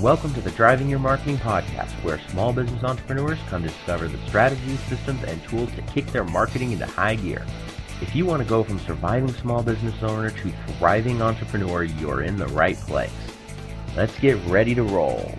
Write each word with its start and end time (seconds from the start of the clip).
Welcome 0.00 0.32
to 0.32 0.40
the 0.40 0.50
Driving 0.52 0.88
Your 0.88 0.98
Marketing 0.98 1.36
podcast, 1.36 1.90
where 2.02 2.18
small 2.30 2.54
business 2.54 2.82
entrepreneurs 2.82 3.38
come 3.50 3.64
to 3.64 3.68
discover 3.68 4.08
the 4.08 4.16
strategies, 4.28 4.80
systems, 4.84 5.22
and 5.24 5.42
tools 5.42 5.70
to 5.72 5.82
kick 5.82 6.06
their 6.06 6.24
marketing 6.24 6.72
into 6.72 6.86
high 6.86 7.16
gear. 7.16 7.44
If 8.00 8.16
you 8.16 8.24
want 8.24 8.42
to 8.42 8.48
go 8.48 8.64
from 8.64 8.78
surviving 8.78 9.30
small 9.30 9.62
business 9.62 10.02
owner 10.02 10.30
to 10.30 10.52
thriving 10.78 11.20
entrepreneur, 11.20 11.82
you're 11.82 12.22
in 12.22 12.38
the 12.38 12.46
right 12.46 12.78
place. 12.78 13.12
Let's 13.94 14.18
get 14.20 14.42
ready 14.46 14.74
to 14.74 14.84
roll. 14.84 15.34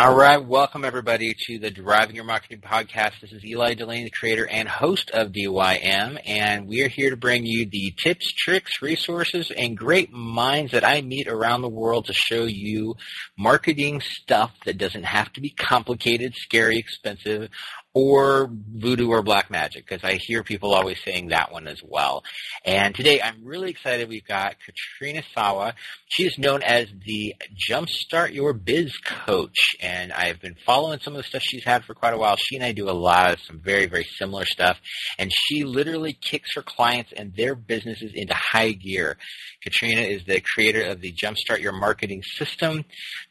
All 0.00 0.14
right, 0.14 0.36
welcome 0.36 0.84
everybody 0.84 1.34
to 1.46 1.58
the 1.58 1.72
Driving 1.72 2.14
Your 2.14 2.24
Marketing 2.24 2.60
podcast. 2.60 3.20
This 3.20 3.32
is 3.32 3.44
Eli 3.44 3.74
Delaney, 3.74 4.04
the 4.04 4.10
creator 4.10 4.46
and 4.46 4.68
host 4.68 5.10
of 5.10 5.32
DYM, 5.32 6.20
and 6.24 6.68
we 6.68 6.82
are 6.82 6.88
here 6.88 7.10
to 7.10 7.16
bring 7.16 7.44
you 7.44 7.68
the 7.68 7.92
tips, 8.00 8.32
tricks, 8.32 8.80
resources, 8.80 9.50
and 9.50 9.76
great 9.76 10.12
minds 10.12 10.70
that 10.70 10.84
I 10.84 11.02
meet 11.02 11.26
around 11.26 11.62
the 11.62 11.68
world 11.68 12.06
to 12.06 12.12
show 12.12 12.44
you 12.44 12.94
marketing 13.36 14.00
stuff 14.00 14.52
that 14.66 14.78
doesn't 14.78 15.02
have 15.02 15.32
to 15.32 15.40
be 15.40 15.50
complicated, 15.50 16.36
scary, 16.36 16.78
expensive, 16.78 17.50
or 17.94 18.50
voodoo 18.52 19.08
or 19.08 19.22
black 19.22 19.50
magic 19.50 19.86
because 19.86 20.04
I 20.04 20.14
hear 20.14 20.42
people 20.42 20.74
always 20.74 20.98
saying 21.04 21.28
that 21.28 21.52
one 21.52 21.66
as 21.66 21.80
well. 21.82 22.22
And 22.64 22.94
today 22.94 23.20
I'm 23.22 23.44
really 23.44 23.70
excited. 23.70 24.08
We've 24.08 24.26
got 24.26 24.56
Katrina 24.60 25.22
Sawa. 25.34 25.74
She 26.08 26.24
is 26.24 26.36
known 26.38 26.62
as 26.62 26.86
the 27.06 27.34
Jumpstart 27.68 28.34
Your 28.34 28.52
Biz 28.52 28.92
Coach, 28.98 29.76
and 29.80 30.12
I've 30.12 30.40
been 30.40 30.56
following 30.66 31.00
some 31.00 31.14
of 31.14 31.18
the 31.18 31.22
stuff 31.24 31.42
she's 31.42 31.64
had 31.64 31.84
for 31.84 31.94
quite 31.94 32.12
a 32.12 32.18
while. 32.18 32.36
She 32.36 32.56
and 32.56 32.64
I 32.64 32.72
do 32.72 32.90
a 32.90 32.92
lot 32.92 33.32
of 33.32 33.40
some 33.40 33.58
very, 33.58 33.86
very 33.86 34.04
similar 34.04 34.44
stuff, 34.44 34.78
and 35.18 35.30
she 35.32 35.64
literally 35.64 36.12
kicks 36.12 36.54
her 36.54 36.62
clients 36.62 37.12
and 37.16 37.34
their 37.36 37.54
businesses 37.54 38.12
into 38.14 38.34
high 38.34 38.72
gear. 38.72 39.16
Katrina 39.62 40.02
is 40.02 40.24
the 40.24 40.42
creator 40.54 40.84
of 40.84 41.00
the 41.00 41.12
Jumpstart 41.12 41.60
Your 41.60 41.72
Marketing 41.72 42.22
System, 42.22 42.84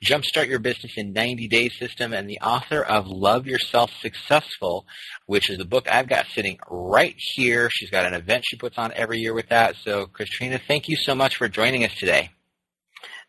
Jumpstart 0.03 0.47
Your 0.47 0.59
Business 0.59 0.93
in 0.97 1.13
90 1.13 1.47
Days 1.47 1.77
System, 1.77 2.11
and 2.11 2.29
the 2.29 2.39
author 2.41 2.81
of 2.81 3.07
Love 3.07 3.47
Yourself 3.47 3.91
Successful 4.01 4.46
Successful, 4.47 4.85
which 5.25 5.49
is 5.49 5.57
the 5.57 5.65
book 5.65 5.87
I've 5.91 6.07
got 6.07 6.25
sitting 6.27 6.57
right 6.69 7.15
here. 7.17 7.69
She's 7.71 7.89
got 7.89 8.05
an 8.05 8.13
event 8.13 8.45
she 8.47 8.55
puts 8.57 8.77
on 8.77 8.91
every 8.95 9.19
year 9.19 9.33
with 9.33 9.49
that. 9.49 9.75
So, 9.83 10.07
Katrina, 10.07 10.59
thank 10.67 10.87
you 10.87 10.95
so 10.95 11.15
much 11.15 11.35
for 11.35 11.47
joining 11.47 11.83
us 11.83 11.93
today. 11.95 12.31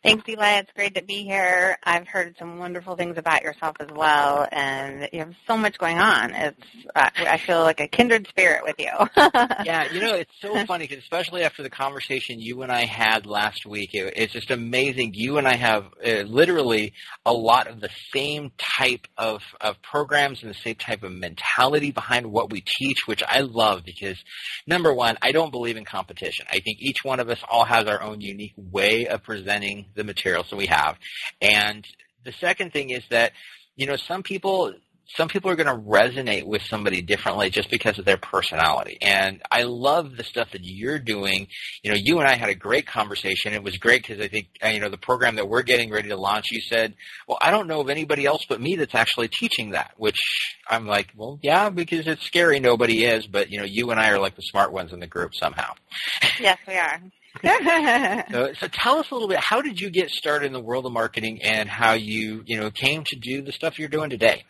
Thanks, 0.04 0.28
Eli. 0.28 0.58
It's 0.58 0.70
great 0.76 0.94
to 0.94 1.02
be 1.02 1.24
here. 1.24 1.76
I've 1.82 2.06
heard 2.06 2.36
some 2.38 2.60
wonderful 2.60 2.94
things 2.94 3.18
about 3.18 3.42
yourself 3.42 3.76
as 3.80 3.88
well, 3.90 4.46
and 4.52 5.08
you 5.12 5.18
have 5.18 5.34
so 5.48 5.56
much 5.56 5.76
going 5.76 5.98
on. 5.98 6.32
It's 6.34 6.56
uh, 6.94 7.10
I 7.16 7.36
feel 7.38 7.62
like 7.62 7.80
a 7.80 7.88
kindred 7.88 8.28
spirit 8.28 8.62
with 8.62 8.76
you. 8.78 8.92
yeah, 9.64 9.92
you 9.92 10.00
know, 10.00 10.14
it's 10.14 10.30
so 10.40 10.64
funny, 10.66 10.86
cause 10.86 10.98
especially 10.98 11.42
after 11.42 11.64
the 11.64 11.70
conversation 11.70 12.38
you 12.38 12.62
and 12.62 12.70
I 12.70 12.84
had 12.84 13.26
last 13.26 13.66
week. 13.66 13.90
It, 13.92 14.12
it's 14.14 14.32
just 14.32 14.52
amazing. 14.52 15.14
You 15.14 15.36
and 15.36 15.48
I 15.48 15.56
have 15.56 15.86
uh, 16.06 16.22
literally 16.22 16.92
a 17.26 17.32
lot 17.32 17.66
of 17.66 17.80
the 17.80 17.90
same 18.14 18.52
type 18.78 19.08
of, 19.16 19.42
of 19.60 19.82
programs 19.82 20.42
and 20.42 20.50
the 20.50 20.58
same 20.62 20.76
type 20.76 21.02
of 21.02 21.10
mentality 21.10 21.90
behind 21.90 22.30
what 22.30 22.52
we 22.52 22.62
teach, 22.78 22.98
which 23.06 23.24
I 23.26 23.40
love 23.40 23.82
because 23.84 24.22
number 24.64 24.94
one, 24.94 25.18
I 25.22 25.32
don't 25.32 25.50
believe 25.50 25.76
in 25.76 25.84
competition. 25.84 26.46
I 26.48 26.60
think 26.60 26.78
each 26.78 26.98
one 27.02 27.18
of 27.18 27.28
us 27.28 27.40
all 27.50 27.64
has 27.64 27.86
our 27.86 28.00
own 28.00 28.20
unique 28.20 28.54
way 28.56 29.08
of 29.08 29.24
presenting 29.24 29.86
the 29.94 30.04
materials 30.04 30.50
that 30.50 30.56
we 30.56 30.66
have. 30.66 30.96
And 31.40 31.86
the 32.24 32.32
second 32.32 32.72
thing 32.72 32.90
is 32.90 33.02
that, 33.10 33.32
you 33.76 33.86
know, 33.86 33.96
some 33.96 34.22
people 34.22 34.74
some 35.16 35.28
people 35.28 35.50
are 35.50 35.56
going 35.56 35.66
to 35.66 35.88
resonate 35.88 36.44
with 36.44 36.62
somebody 36.62 37.00
differently 37.00 37.48
just 37.50 37.70
because 37.70 37.98
of 37.98 38.04
their 38.04 38.18
personality. 38.18 38.98
And 39.00 39.40
I 39.50 39.62
love 39.62 40.16
the 40.16 40.24
stuff 40.24 40.50
that 40.52 40.60
you're 40.62 40.98
doing. 40.98 41.48
You 41.82 41.90
know, 41.90 41.96
you 41.98 42.18
and 42.18 42.28
I 42.28 42.34
had 42.34 42.50
a 42.50 42.54
great 42.54 42.86
conversation. 42.86 43.54
It 43.54 43.62
was 43.62 43.78
great 43.78 44.06
because 44.06 44.20
I 44.20 44.28
think, 44.28 44.48
uh, 44.62 44.68
you 44.68 44.80
know, 44.80 44.90
the 44.90 44.98
program 44.98 45.36
that 45.36 45.48
we're 45.48 45.62
getting 45.62 45.90
ready 45.90 46.10
to 46.10 46.16
launch, 46.16 46.46
you 46.50 46.60
said, 46.60 46.94
well, 47.26 47.38
I 47.40 47.50
don't 47.50 47.68
know 47.68 47.80
of 47.80 47.88
anybody 47.88 48.26
else 48.26 48.44
but 48.48 48.60
me 48.60 48.76
that's 48.76 48.94
actually 48.94 49.28
teaching 49.28 49.70
that, 49.70 49.92
which 49.96 50.18
I'm 50.68 50.86
like, 50.86 51.12
well, 51.16 51.38
yeah, 51.42 51.70
because 51.70 52.06
it's 52.06 52.26
scary. 52.26 52.60
Nobody 52.60 53.04
is, 53.04 53.26
but 53.26 53.50
you 53.50 53.58
know, 53.58 53.66
you 53.66 53.90
and 53.90 53.98
I 53.98 54.10
are 54.10 54.18
like 54.18 54.36
the 54.36 54.42
smart 54.42 54.72
ones 54.72 54.92
in 54.92 55.00
the 55.00 55.06
group 55.06 55.34
somehow. 55.34 55.72
Yes, 56.38 56.58
we 56.66 56.76
are. 56.76 57.00
So, 57.42 58.52
so 58.60 58.68
tell 58.68 58.98
us 58.98 59.10
a 59.10 59.14
little 59.14 59.28
bit. 59.28 59.38
How 59.40 59.60
did 59.62 59.80
you 59.80 59.90
get 59.90 60.10
started 60.10 60.46
in 60.46 60.52
the 60.52 60.60
world 60.60 60.86
of 60.86 60.92
marketing, 60.92 61.42
and 61.42 61.68
how 61.68 61.92
you 61.92 62.42
you 62.46 62.58
know 62.58 62.70
came 62.70 63.04
to 63.04 63.16
do 63.16 63.42
the 63.42 63.52
stuff 63.52 63.78
you're 63.78 63.88
doing 63.88 64.10
today? 64.10 64.44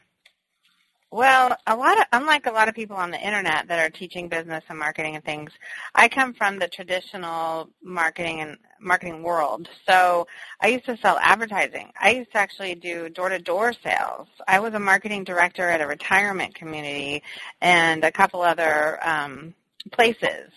Well, 1.10 1.56
a 1.66 1.74
lot 1.74 1.98
of 1.98 2.04
unlike 2.12 2.44
a 2.44 2.50
lot 2.50 2.68
of 2.68 2.74
people 2.74 2.96
on 2.96 3.10
the 3.10 3.18
internet 3.18 3.68
that 3.68 3.78
are 3.78 3.88
teaching 3.88 4.28
business 4.28 4.62
and 4.68 4.78
marketing 4.78 5.16
and 5.16 5.24
things, 5.24 5.50
I 5.94 6.06
come 6.08 6.34
from 6.34 6.58
the 6.58 6.68
traditional 6.68 7.70
marketing 7.82 8.42
and 8.42 8.58
marketing 8.78 9.22
world. 9.22 9.70
So 9.88 10.26
I 10.60 10.68
used 10.68 10.84
to 10.84 10.98
sell 10.98 11.18
advertising. 11.22 11.92
I 11.98 12.10
used 12.10 12.32
to 12.32 12.38
actually 12.38 12.74
do 12.74 13.08
door-to-door 13.08 13.72
sales. 13.82 14.28
I 14.46 14.60
was 14.60 14.74
a 14.74 14.78
marketing 14.78 15.24
director 15.24 15.66
at 15.70 15.80
a 15.80 15.86
retirement 15.86 16.54
community 16.54 17.22
and 17.62 18.04
a 18.04 18.12
couple 18.12 18.42
other 18.42 18.98
um, 19.02 19.54
places. 19.92 20.50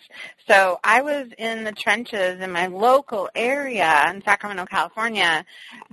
So 0.47 0.79
I 0.83 1.01
was 1.01 1.27
in 1.37 1.63
the 1.63 1.71
trenches 1.71 2.41
in 2.41 2.51
my 2.51 2.67
local 2.67 3.29
area 3.35 4.03
in 4.09 4.21
Sacramento, 4.23 4.65
California, 4.65 5.45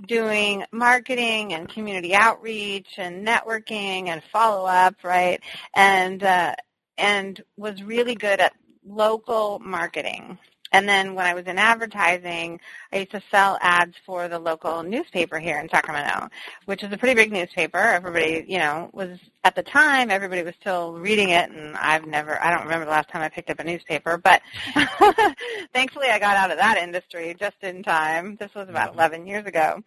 doing 0.05 0.65
marketing 0.71 1.53
and 1.53 1.69
community 1.69 2.15
outreach 2.15 2.95
and 2.97 3.25
networking 3.25 4.07
and 4.07 4.21
follow-up, 4.31 4.95
right? 5.03 5.41
And 5.75 6.23
uh, 6.23 6.55
and 6.97 7.41
was 7.57 7.81
really 7.81 8.15
good 8.15 8.39
at 8.39 8.53
local 8.85 9.59
marketing. 9.59 10.37
And 10.71 10.87
then 10.87 11.15
when 11.15 11.25
I 11.25 11.33
was 11.33 11.45
in 11.45 11.57
advertising, 11.57 12.59
I 12.93 12.97
used 12.99 13.11
to 13.11 13.21
sell 13.31 13.57
ads 13.61 13.95
for 14.05 14.27
the 14.27 14.39
local 14.39 14.83
newspaper 14.83 15.39
here 15.39 15.59
in 15.59 15.69
Sacramento, 15.69 16.29
which 16.65 16.83
is 16.83 16.91
a 16.91 16.97
pretty 16.97 17.15
big 17.15 17.31
newspaper. 17.31 17.77
Everybody, 17.77 18.45
you 18.47 18.59
know, 18.59 18.89
was 18.93 19.19
at 19.43 19.55
the 19.55 19.63
time 19.63 20.11
everybody 20.11 20.43
was 20.43 20.53
still 20.59 20.93
reading 20.93 21.29
it 21.29 21.49
and 21.49 21.75
I've 21.77 22.05
never 22.05 22.41
I 22.43 22.51
don't 22.51 22.63
remember 22.63 22.85
the 22.85 22.91
last 22.91 23.09
time 23.09 23.21
I 23.21 23.29
picked 23.29 23.49
up 23.49 23.59
a 23.59 23.63
newspaper, 23.63 24.17
but 24.17 24.41
thankfully 25.73 26.07
I 26.09 26.19
got 26.19 26.37
out 26.37 26.51
of 26.51 26.57
that 26.57 26.77
industry 26.77 27.35
just 27.39 27.55
in 27.61 27.81
time. 27.83 28.35
This 28.35 28.53
was 28.53 28.69
about 28.69 28.93
11 28.93 29.25
years 29.27 29.45
ago. 29.45 29.81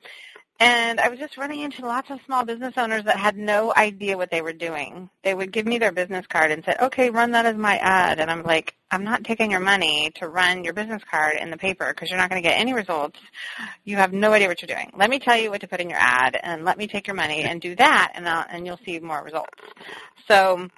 And 0.63 1.01
I 1.01 1.09
was 1.09 1.19
just 1.19 1.37
running 1.37 1.59
into 1.59 1.85
lots 1.85 2.09
of 2.13 2.21
small 2.25 2.45
business 2.45 2.75
owners 2.77 3.03
that 3.07 3.17
had 3.17 3.37
no 3.37 3.75
idea 3.77 4.17
what 4.17 4.31
they 4.31 4.43
were 4.43 4.53
doing. 4.53 5.11
They 5.25 5.35
would 5.35 5.51
give 5.51 5.67
me 5.67 5.79
their 5.79 5.91
business 5.91 6.25
card 6.29 6.53
and 6.53 6.65
said, 6.65 6.77
okay, 6.81 7.11
run 7.11 7.33
that 7.33 7.47
as 7.47 7.57
my 7.57 7.79
ad. 7.79 8.21
And 8.21 8.31
I'm 8.31 8.45
like, 8.45 8.77
I'm 8.93 9.03
not 9.03 9.25
taking 9.25 9.51
your 9.51 9.59
money 9.59 10.13
to 10.21 10.29
run 10.29 10.63
your 10.63 10.73
business 10.73 11.03
card 11.11 11.35
in 11.41 11.51
the 11.51 11.57
paper 11.57 11.93
because 11.93 12.11
you're 12.11 12.19
not 12.19 12.31
going 12.31 12.41
to 12.41 12.49
get 12.49 12.61
any 12.61 12.75
results. 12.75 13.19
You 13.83 13.97
have 13.97 14.13
no 14.13 14.33
idea 14.35 14.47
what 14.47 14.63
you're 14.63 14.69
doing. 14.69 14.93
Let 14.97 15.11
me 15.11 15.19
tell 15.19 15.37
you 15.37 15.51
what 15.51 15.63
to 15.63 15.67
put 15.67 15.81
in 15.81 15.91
your 15.91 15.99
ad 15.99 16.39
and 16.41 16.65
let 16.65 16.79
me 16.79 16.87
take 16.87 17.09
your 17.09 17.17
money 17.17 17.43
and 17.43 17.61
do 17.61 17.75
that 17.75 18.13
and, 18.15 18.29
I'll, 18.29 18.47
and 18.49 18.65
you'll 18.65 18.79
see 18.85 19.01
more 19.01 19.25
results. 19.25 19.59
So 20.29 20.69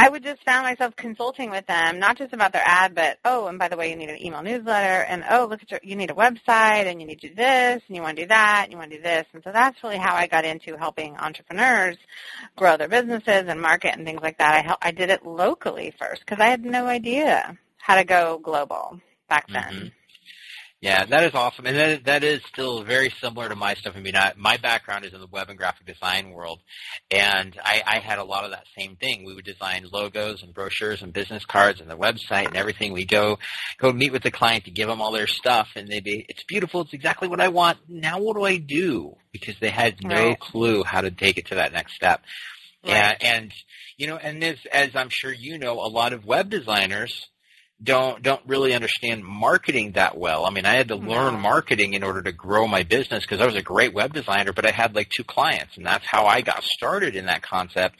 I 0.00 0.08
would 0.08 0.22
just 0.22 0.44
found 0.44 0.62
myself 0.64 0.94
consulting 0.94 1.50
with 1.50 1.66
them, 1.66 1.98
not 1.98 2.16
just 2.16 2.32
about 2.32 2.52
their 2.52 2.62
ad, 2.64 2.94
but 2.94 3.18
oh, 3.24 3.48
and 3.48 3.58
by 3.58 3.66
the 3.66 3.76
way, 3.76 3.90
you 3.90 3.96
need 3.96 4.10
an 4.10 4.24
email 4.24 4.42
newsletter, 4.42 5.02
and 5.02 5.24
oh, 5.28 5.48
look 5.50 5.60
at 5.60 5.70
your, 5.72 5.80
you 5.82 5.96
need 5.96 6.12
a 6.12 6.14
website, 6.14 6.86
and 6.86 7.00
you 7.00 7.06
need 7.06 7.20
to 7.20 7.28
do 7.28 7.34
this, 7.34 7.82
and 7.88 7.96
you 7.96 8.00
want 8.00 8.16
to 8.16 8.22
do 8.22 8.28
that, 8.28 8.60
and 8.64 8.72
you 8.72 8.78
want 8.78 8.92
to 8.92 8.96
do 8.96 9.02
this, 9.02 9.26
and 9.34 9.42
so 9.42 9.50
that's 9.50 9.82
really 9.82 9.98
how 9.98 10.14
I 10.14 10.28
got 10.28 10.44
into 10.44 10.76
helping 10.76 11.16
entrepreneurs 11.16 11.96
grow 12.54 12.76
their 12.76 12.88
businesses 12.88 13.44
and 13.48 13.60
market 13.60 13.96
and 13.96 14.06
things 14.06 14.22
like 14.22 14.38
that. 14.38 14.54
I 14.54 14.60
help, 14.60 14.78
I 14.80 14.92
did 14.92 15.10
it 15.10 15.26
locally 15.26 15.92
first 15.98 16.20
because 16.24 16.40
I 16.40 16.46
had 16.46 16.64
no 16.64 16.86
idea 16.86 17.58
how 17.78 17.96
to 17.96 18.04
go 18.04 18.38
global 18.38 19.00
back 19.28 19.48
then. 19.48 19.62
Mm-hmm. 19.62 19.97
Yeah, 20.80 21.04
that 21.06 21.24
is 21.24 21.34
awesome, 21.34 21.66
and 21.66 21.76
that 21.76 22.04
that 22.04 22.22
is 22.22 22.40
still 22.44 22.84
very 22.84 23.12
similar 23.20 23.48
to 23.48 23.56
my 23.56 23.74
stuff. 23.74 23.94
I 23.96 24.00
mean, 24.00 24.14
I, 24.14 24.32
my 24.36 24.58
background 24.58 25.04
is 25.04 25.12
in 25.12 25.20
the 25.20 25.26
web 25.26 25.48
and 25.48 25.58
graphic 25.58 25.86
design 25.86 26.30
world, 26.30 26.60
and 27.10 27.58
I, 27.64 27.82
I 27.84 27.98
had 27.98 28.20
a 28.20 28.24
lot 28.24 28.44
of 28.44 28.52
that 28.52 28.64
same 28.78 28.94
thing. 28.94 29.24
We 29.24 29.34
would 29.34 29.44
design 29.44 29.88
logos 29.92 30.44
and 30.44 30.54
brochures 30.54 31.02
and 31.02 31.12
business 31.12 31.44
cards 31.44 31.80
and 31.80 31.90
the 31.90 31.96
website 31.96 32.46
and 32.46 32.56
everything. 32.56 32.92
We 32.92 33.06
go 33.06 33.40
go 33.78 33.92
meet 33.92 34.12
with 34.12 34.22
the 34.22 34.30
client 34.30 34.66
to 34.66 34.70
give 34.70 34.86
them 34.86 35.02
all 35.02 35.10
their 35.10 35.26
stuff, 35.26 35.70
and 35.74 35.88
they 35.88 35.98
be, 35.98 36.24
it's 36.28 36.44
beautiful, 36.44 36.82
it's 36.82 36.92
exactly 36.92 37.26
what 37.26 37.40
I 37.40 37.48
want. 37.48 37.78
Now, 37.88 38.20
what 38.20 38.36
do 38.36 38.44
I 38.44 38.58
do? 38.58 39.16
Because 39.32 39.58
they 39.58 39.70
had 39.70 40.04
no 40.04 40.28
right. 40.28 40.38
clue 40.38 40.84
how 40.84 41.00
to 41.00 41.10
take 41.10 41.38
it 41.38 41.46
to 41.46 41.56
that 41.56 41.72
next 41.72 41.94
step. 41.94 42.22
Right. 42.84 43.16
And, 43.20 43.22
and 43.22 43.52
you 43.96 44.06
know, 44.06 44.16
and 44.16 44.44
as 44.44 44.58
as 44.72 44.94
I'm 44.94 45.10
sure 45.10 45.32
you 45.32 45.58
know, 45.58 45.80
a 45.80 45.90
lot 45.90 46.12
of 46.12 46.24
web 46.24 46.50
designers 46.50 47.28
don't 47.82 48.22
don't 48.22 48.42
really 48.46 48.74
understand 48.74 49.24
marketing 49.24 49.92
that 49.92 50.18
well. 50.18 50.44
I 50.44 50.50
mean, 50.50 50.66
I 50.66 50.74
had 50.74 50.88
to 50.88 50.96
mm-hmm. 50.96 51.08
learn 51.08 51.40
marketing 51.40 51.94
in 51.94 52.02
order 52.02 52.22
to 52.22 52.32
grow 52.32 52.66
my 52.66 52.82
business 52.82 53.24
because 53.24 53.40
I 53.40 53.46
was 53.46 53.54
a 53.54 53.62
great 53.62 53.94
web 53.94 54.12
designer, 54.12 54.52
but 54.52 54.66
I 54.66 54.72
had 54.72 54.94
like 54.94 55.10
two 55.10 55.24
clients, 55.24 55.76
and 55.76 55.86
that's 55.86 56.06
how 56.06 56.26
I 56.26 56.40
got 56.40 56.62
started 56.64 57.14
in 57.14 57.26
that 57.26 57.42
concept. 57.42 57.96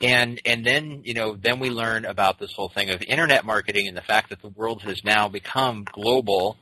And 0.00 0.40
and 0.46 0.64
then 0.64 1.02
you 1.04 1.12
know 1.12 1.36
then 1.36 1.60
we 1.60 1.68
learn 1.68 2.06
about 2.06 2.38
this 2.38 2.52
whole 2.54 2.70
thing 2.70 2.88
of 2.90 3.02
internet 3.02 3.44
marketing 3.44 3.88
and 3.88 3.96
the 3.96 4.02
fact 4.02 4.30
that 4.30 4.40
the 4.40 4.48
world 4.48 4.82
has 4.82 5.04
now 5.04 5.28
become 5.28 5.84
global, 5.84 6.56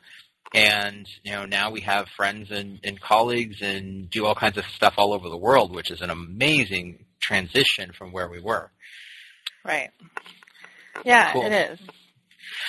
and 0.53 1.07
you 1.23 1.31
know 1.31 1.47
now 1.47 1.71
we 1.71 1.83
have 1.83 2.09
friends 2.09 2.51
and, 2.51 2.81
and 2.83 3.01
colleagues 3.01 3.63
and 3.63 4.11
do 4.11 4.27
all 4.27 4.35
kinds 4.35 4.59
of 4.59 4.65
stuff 4.75 4.95
all 4.97 5.13
over 5.13 5.29
the 5.29 5.37
world, 5.37 5.73
which 5.73 5.93
is 5.93 6.01
an 6.01 6.11
amazing 6.11 7.05
transition 7.21 7.93
from 7.97 8.11
where 8.11 8.29
we 8.29 8.41
were. 8.41 8.73
Right. 9.65 9.91
Yeah, 11.05 11.33
cool. 11.33 11.45
it 11.45 11.53
is. 11.53 11.79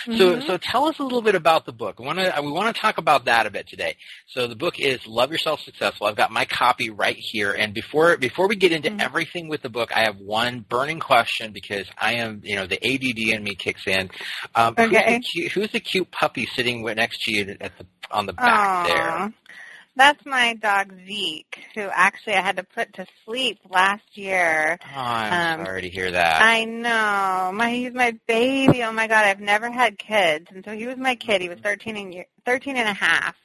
Mm-hmm. 0.05 0.17
So, 0.17 0.39
so 0.41 0.57
tell 0.57 0.85
us 0.85 0.99
a 0.99 1.03
little 1.03 1.21
bit 1.21 1.35
about 1.35 1.65
the 1.65 1.71
book. 1.71 1.99
We 1.99 2.05
want 2.05 2.19
to 2.19 2.33
we 2.41 2.51
want 2.51 2.75
to 2.75 2.81
talk 2.81 2.97
about 2.97 3.25
that 3.25 3.45
a 3.45 3.49
bit 3.49 3.67
today. 3.67 3.95
So, 4.27 4.47
the 4.47 4.55
book 4.55 4.79
is 4.79 5.05
Love 5.07 5.31
Yourself 5.31 5.61
Successful. 5.61 6.07
I've 6.07 6.15
got 6.15 6.31
my 6.31 6.45
copy 6.45 6.89
right 6.89 7.17
here. 7.17 7.51
And 7.51 7.73
before 7.73 8.17
before 8.17 8.47
we 8.47 8.55
get 8.55 8.71
into 8.71 8.89
mm-hmm. 8.89 9.01
everything 9.01 9.49
with 9.49 9.61
the 9.61 9.69
book, 9.69 9.91
I 9.95 10.01
have 10.01 10.17
one 10.17 10.65
burning 10.67 10.99
question 10.99 11.51
because 11.51 11.87
I 11.97 12.13
am 12.13 12.41
you 12.43 12.55
know 12.55 12.65
the 12.65 12.83
ADD 12.83 13.35
in 13.35 13.43
me 13.43 13.55
kicks 13.55 13.87
in. 13.87 14.09
Um, 14.55 14.75
okay. 14.77 14.85
Who's 14.85 15.05
the, 15.05 15.19
cute, 15.19 15.51
who's 15.51 15.71
the 15.71 15.79
cute 15.79 16.11
puppy 16.11 16.45
sitting 16.45 16.83
next 16.83 17.21
to 17.23 17.31
you 17.31 17.57
at 17.61 17.77
the 17.77 17.85
on 18.11 18.25
the 18.25 18.33
back 18.33 18.87
Aww. 18.87 18.87
there? 18.87 19.33
That's 19.99 20.25
my 20.25 20.53
dog 20.53 20.93
Zeke, 21.05 21.59
who 21.75 21.81
actually 21.81 22.35
I 22.35 22.41
had 22.41 22.55
to 22.55 22.63
put 22.63 22.93
to 22.93 23.05
sleep 23.25 23.59
last 23.69 24.17
year. 24.17 24.79
Oh, 24.81 24.97
I'm 24.97 25.59
um, 25.59 25.65
sorry 25.65 25.81
to 25.81 25.89
hear 25.89 26.09
that. 26.09 26.41
I 26.41 26.63
know. 26.63 27.51
My 27.53 27.69
he's 27.69 27.93
my 27.93 28.17
baby. 28.25 28.81
Oh 28.81 28.93
my 28.93 29.07
god, 29.07 29.25
I've 29.25 29.41
never 29.41 29.69
had 29.69 29.99
kids, 29.99 30.47
and 30.55 30.63
so 30.63 30.71
he 30.71 30.87
was 30.87 30.95
my 30.95 31.15
kid. 31.15 31.41
He 31.41 31.49
was 31.49 31.59
13 31.59 31.97
and 31.97 32.25
13 32.45 32.77
and 32.77 32.87
a 32.87 32.93
half 32.93 33.35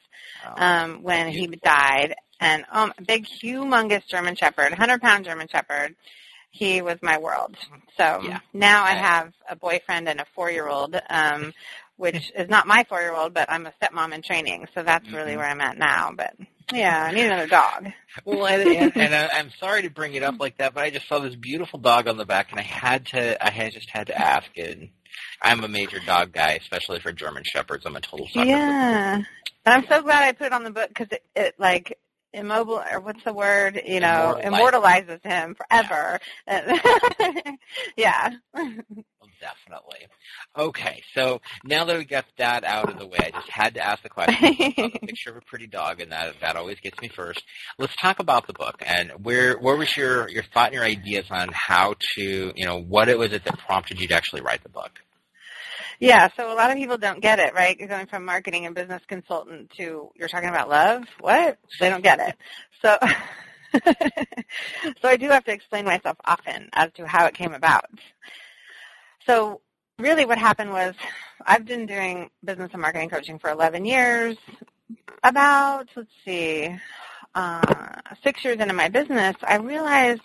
oh, 0.46 0.64
um, 0.64 1.02
when 1.02 1.32
beautiful. 1.32 1.54
he 1.54 1.56
died, 1.56 2.14
and 2.38 2.64
um, 2.70 2.92
big, 3.04 3.26
humongous 3.26 4.06
German 4.06 4.36
Shepherd, 4.36 4.70
100 4.70 5.02
pound 5.02 5.24
German 5.24 5.48
Shepherd. 5.48 5.96
He 6.52 6.82
was 6.82 6.98
my 7.02 7.18
world. 7.18 7.56
So 7.96 8.20
yeah. 8.22 8.38
now 8.52 8.84
I 8.84 8.92
have 8.92 9.32
a 9.50 9.56
boyfriend 9.56 10.08
and 10.08 10.20
a 10.20 10.26
four 10.36 10.52
year 10.52 10.68
old. 10.68 10.94
Um, 11.10 11.52
which 11.96 12.32
is 12.34 12.48
not 12.48 12.66
my 12.66 12.84
four 12.88 13.00
year 13.00 13.14
old, 13.14 13.34
but 13.34 13.50
I'm 13.50 13.66
a 13.66 13.72
stepmom 13.80 14.12
in 14.12 14.22
training, 14.22 14.66
so 14.74 14.82
that's 14.82 15.10
really 15.10 15.32
mm-hmm. 15.32 15.38
where 15.38 15.48
I'm 15.48 15.60
at 15.60 15.78
now. 15.78 16.12
But 16.16 16.34
yeah, 16.72 17.04
I 17.04 17.12
need 17.12 17.26
another 17.26 17.46
dog. 17.46 17.88
well, 18.24 18.46
and, 18.46 18.68
and, 18.68 18.96
and 18.96 19.14
I, 19.14 19.38
I'm 19.38 19.50
sorry 19.58 19.82
to 19.82 19.90
bring 19.90 20.14
it 20.14 20.22
up 20.22 20.36
like 20.40 20.58
that, 20.58 20.74
but 20.74 20.84
I 20.84 20.90
just 20.90 21.08
saw 21.08 21.18
this 21.18 21.36
beautiful 21.36 21.78
dog 21.78 22.08
on 22.08 22.16
the 22.16 22.24
back, 22.24 22.50
and 22.50 22.58
I 22.58 22.64
had 22.64 23.06
to, 23.06 23.44
I 23.44 23.50
had 23.50 23.72
just 23.72 23.90
had 23.90 24.08
to 24.08 24.18
ask 24.18 24.46
And 24.56 24.90
I'm 25.42 25.62
a 25.62 25.68
major 25.68 26.00
dog 26.04 26.32
guy, 26.32 26.52
especially 26.60 27.00
for 27.00 27.12
German 27.12 27.42
shepherds. 27.44 27.84
I'm 27.86 27.96
a 27.96 28.00
total 28.00 28.26
sucker. 28.28 28.46
Yeah, 28.46 29.16
and 29.16 29.26
I'm 29.64 29.86
so 29.86 30.02
glad 30.02 30.24
I 30.24 30.32
put 30.32 30.46
it 30.46 30.52
on 30.52 30.64
the 30.64 30.70
book 30.70 30.88
because 30.88 31.08
it, 31.12 31.24
it 31.36 31.54
like 31.58 31.98
immobile 32.34 32.82
or 32.90 33.00
what's 33.00 33.22
the 33.24 33.32
word 33.32 33.80
you 33.86 34.00
know 34.00 34.38
immortalizes 34.42 35.20
him 35.22 35.54
forever 35.54 36.20
yeah, 36.48 37.52
yeah. 37.96 38.30
definitely. 39.40 40.06
Okay, 40.56 41.02
so 41.14 41.40
now 41.64 41.84
that 41.84 41.98
we 41.98 42.04
got 42.04 42.24
that 42.38 42.64
out 42.64 42.88
of 42.88 42.98
the 42.98 43.06
way, 43.06 43.18
I 43.18 43.30
just 43.30 43.50
had 43.50 43.74
to 43.74 43.84
ask 43.84 44.02
the 44.02 44.08
question. 44.08 44.34
picture 44.36 45.30
of 45.30 45.36
a 45.36 45.40
pretty 45.40 45.66
dog, 45.66 46.00
and 46.00 46.12
that 46.12 46.34
that 46.40 46.56
always 46.56 46.80
gets 46.80 47.00
me 47.00 47.08
first. 47.08 47.42
Let's 47.78 47.96
talk 47.96 48.18
about 48.18 48.46
the 48.46 48.52
book 48.52 48.82
and 48.86 49.10
where 49.22 49.56
where 49.58 49.76
was 49.76 49.96
your 49.96 50.28
your 50.28 50.42
thought 50.42 50.66
and 50.66 50.74
your 50.74 50.84
ideas 50.84 51.26
on 51.30 51.50
how 51.52 51.94
to 52.16 52.52
you 52.54 52.64
know 52.64 52.80
what 52.80 53.08
it 53.08 53.18
was 53.18 53.32
it 53.32 53.44
that 53.44 53.58
prompted 53.58 54.00
you 54.00 54.08
to 54.08 54.14
actually 54.14 54.42
write 54.42 54.62
the 54.62 54.68
book. 54.68 55.00
Yeah, 56.00 56.28
so 56.36 56.52
a 56.52 56.56
lot 56.56 56.70
of 56.70 56.76
people 56.76 56.98
don't 56.98 57.20
get 57.20 57.38
it, 57.38 57.54
right? 57.54 57.78
You're 57.78 57.88
going 57.88 58.06
from 58.06 58.24
marketing 58.24 58.66
and 58.66 58.74
business 58.74 59.02
consultant 59.06 59.70
to 59.76 60.10
you're 60.16 60.28
talking 60.28 60.48
about 60.48 60.68
love. 60.68 61.04
What? 61.20 61.58
They 61.80 61.88
don't 61.88 62.02
get 62.02 62.20
it. 62.20 62.36
So 62.82 62.98
so 65.02 65.08
I 65.08 65.16
do 65.16 65.28
have 65.28 65.44
to 65.44 65.52
explain 65.52 65.84
myself 65.84 66.16
often 66.24 66.68
as 66.72 66.92
to 66.94 67.06
how 67.06 67.26
it 67.26 67.34
came 67.34 67.54
about. 67.54 67.86
So 69.26 69.60
really 69.98 70.24
what 70.26 70.38
happened 70.38 70.70
was 70.70 70.94
I've 71.46 71.64
been 71.64 71.86
doing 71.86 72.30
business 72.44 72.70
and 72.72 72.82
marketing 72.82 73.10
coaching 73.10 73.38
for 73.38 73.50
11 73.50 73.84
years. 73.84 74.36
About, 75.22 75.88
let's 75.96 76.10
see, 76.24 76.76
uh, 77.34 78.00
six 78.22 78.44
years 78.44 78.60
into 78.60 78.74
my 78.74 78.88
business, 78.88 79.34
I 79.42 79.56
realized 79.56 80.20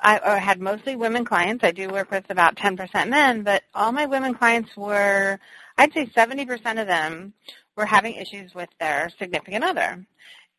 I, 0.00 0.38
had 0.38 0.60
mostly 0.60 0.96
women 0.96 1.24
clients. 1.24 1.64
I 1.64 1.70
do 1.70 1.88
work 1.88 2.10
with 2.10 2.28
about 2.30 2.56
10% 2.56 3.08
men, 3.08 3.42
but 3.42 3.62
all 3.74 3.92
my 3.92 4.06
women 4.06 4.34
clients 4.34 4.76
were, 4.76 5.38
I'd 5.78 5.92
say 5.92 6.06
70% 6.06 6.80
of 6.80 6.86
them 6.86 7.34
were 7.76 7.86
having 7.86 8.14
issues 8.14 8.54
with 8.54 8.68
their 8.80 9.10
significant 9.18 9.64
other. 9.64 10.04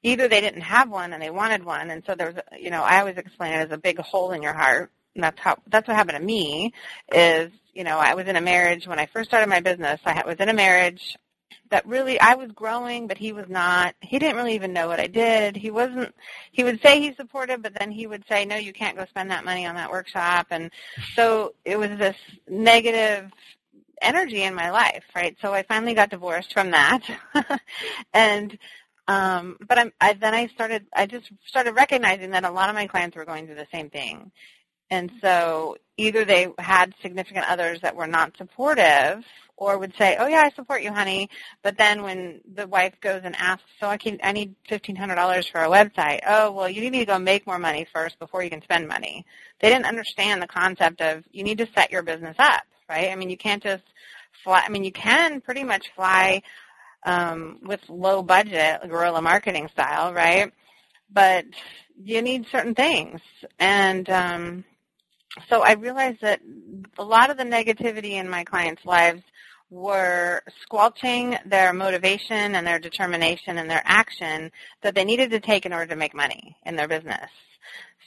Either 0.03 0.27
they 0.27 0.41
didn't 0.41 0.61
have 0.61 0.89
one 0.89 1.13
and 1.13 1.21
they 1.21 1.29
wanted 1.29 1.63
one, 1.63 1.91
and 1.91 2.03
so 2.05 2.15
there 2.15 2.31
was, 2.31 2.43
you 2.59 2.71
know, 2.71 2.81
I 2.81 2.99
always 2.99 3.17
explain 3.17 3.53
it 3.53 3.67
as 3.67 3.71
a 3.71 3.77
big 3.77 3.99
hole 3.99 4.31
in 4.31 4.41
your 4.41 4.53
heart 4.53 4.91
and 5.15 5.23
that's 5.23 5.39
how 5.39 5.57
that's 5.67 5.87
what 5.87 5.97
happened 5.97 6.17
to 6.17 6.23
me 6.23 6.73
is 7.13 7.51
you 7.73 7.83
know 7.83 7.97
i 7.97 8.13
was 8.13 8.27
in 8.27 8.35
a 8.35 8.41
marriage 8.41 8.87
when 8.87 8.99
i 8.99 9.05
first 9.07 9.29
started 9.29 9.49
my 9.49 9.59
business 9.59 9.99
i 10.05 10.23
was 10.25 10.37
in 10.39 10.49
a 10.49 10.53
marriage 10.53 11.17
that 11.71 11.85
really 11.87 12.19
i 12.19 12.35
was 12.35 12.51
growing 12.51 13.07
but 13.07 13.17
he 13.17 13.33
was 13.33 13.47
not. 13.49 13.95
He 14.01 14.19
didn't 14.19 14.37
really 14.37 14.55
even 14.55 14.73
know 14.73 14.87
what 14.87 14.99
i 14.99 15.07
did. 15.07 15.55
He 15.57 15.71
wasn't 15.71 16.13
he 16.51 16.63
would 16.63 16.81
say 16.81 17.01
he's 17.01 17.17
supportive 17.17 17.63
but 17.63 17.77
then 17.79 17.91
he 17.91 18.07
would 18.07 18.23
say 18.29 18.45
no 18.45 18.57
you 18.57 18.73
can't 18.73 18.97
go 18.97 19.05
spend 19.05 19.31
that 19.31 19.45
money 19.45 19.65
on 19.65 19.75
that 19.75 19.91
workshop. 19.91 20.47
And 20.51 20.71
so 21.15 21.55
it 21.65 21.77
was 21.77 21.89
this 21.97 22.17
negative 22.47 23.31
energy 24.01 24.43
in 24.43 24.55
my 24.55 24.71
life 24.71 25.03
right? 25.15 25.37
So 25.41 25.53
i 25.53 25.63
finally 25.63 25.95
got 25.95 26.11
divorced 26.11 26.53
from 26.53 26.71
that. 26.71 27.01
And 28.13 28.57
um, 29.07 29.57
but 29.67 29.79
I'm, 29.79 29.91
I, 29.99 30.13
then 30.13 30.33
I 30.33 30.47
started, 30.47 30.85
I 30.95 31.05
just 31.05 31.31
started 31.45 31.73
recognizing 31.73 32.31
that 32.31 32.45
a 32.45 32.51
lot 32.51 32.69
of 32.69 32.75
my 32.75 32.87
clients 32.87 33.17
were 33.17 33.25
going 33.25 33.45
through 33.45 33.55
the 33.55 33.67
same 33.71 33.89
thing. 33.89 34.31
And 34.91 35.11
so 35.21 35.77
either 35.97 36.25
they 36.25 36.49
had 36.59 36.93
significant 37.01 37.49
others 37.49 37.81
that 37.81 37.95
were 37.95 38.07
not 38.07 38.37
supportive 38.37 39.25
or 39.57 39.79
would 39.79 39.95
say, 39.97 40.17
"Oh 40.19 40.27
yeah, 40.27 40.41
I 40.41 40.51
support 40.51 40.83
you, 40.83 40.93
honey," 40.93 41.29
but 41.63 41.77
then 41.77 42.03
when 42.03 42.41
the 42.55 42.67
wife 42.67 42.93
goes 43.01 43.21
and 43.25 43.35
asks, 43.37 43.63
"So 43.79 43.87
I 43.87 43.97
can 43.97 44.19
I 44.23 44.33
need 44.33 44.55
$1500 44.69 45.47
for 45.49 45.63
a 45.63 45.69
website." 45.69 46.21
"Oh, 46.27 46.51
well, 46.51 46.69
you 46.69 46.91
need 46.91 46.99
to 46.99 47.05
go 47.05 47.19
make 47.19 47.47
more 47.47 47.59
money 47.59 47.87
first 47.93 48.19
before 48.19 48.43
you 48.43 48.51
can 48.51 48.61
spend 48.63 48.87
money." 48.87 49.25
They 49.61 49.69
didn't 49.69 49.85
understand 49.87 50.41
the 50.41 50.47
concept 50.47 51.01
of 51.01 51.23
you 51.31 51.43
need 51.43 51.59
to 51.59 51.69
set 51.75 51.91
your 51.91 52.03
business 52.03 52.37
up, 52.39 52.63
right? 52.89 53.11
I 53.11 53.15
mean, 53.15 53.31
you 53.31 53.37
can't 53.37 53.63
just 53.63 53.83
fly 54.43 54.63
I 54.65 54.69
mean, 54.69 54.83
you 54.83 54.93
can 54.93 55.41
pretty 55.41 55.63
much 55.63 55.91
fly 55.95 56.43
um, 57.05 57.59
with 57.63 57.81
low 57.89 58.23
budget, 58.23 58.81
guerrilla 58.89 59.21
marketing 59.21 59.69
style, 59.73 60.13
right? 60.13 60.53
But 61.11 61.45
you 62.03 62.21
need 62.21 62.47
certain 62.51 62.75
things. 62.75 63.21
And 63.59 64.09
um 64.09 64.65
so 65.49 65.61
I 65.61 65.73
realized 65.73 66.21
that 66.21 66.41
a 66.97 67.03
lot 67.03 67.29
of 67.29 67.37
the 67.37 67.43
negativity 67.43 68.11
in 68.11 68.29
my 68.29 68.43
clients' 68.43 68.85
lives 68.85 69.21
were 69.69 70.41
squelching 70.61 71.37
their 71.45 71.71
motivation 71.71 72.55
and 72.55 72.67
their 72.67 72.79
determination 72.79 73.57
and 73.57 73.69
their 73.69 73.81
action 73.85 74.51
that 74.81 74.93
they 74.95 75.05
needed 75.05 75.31
to 75.31 75.39
take 75.39 75.65
in 75.65 75.71
order 75.71 75.87
to 75.87 75.95
make 75.95 76.13
money 76.13 76.57
in 76.65 76.75
their 76.75 76.89
business. 76.89 77.29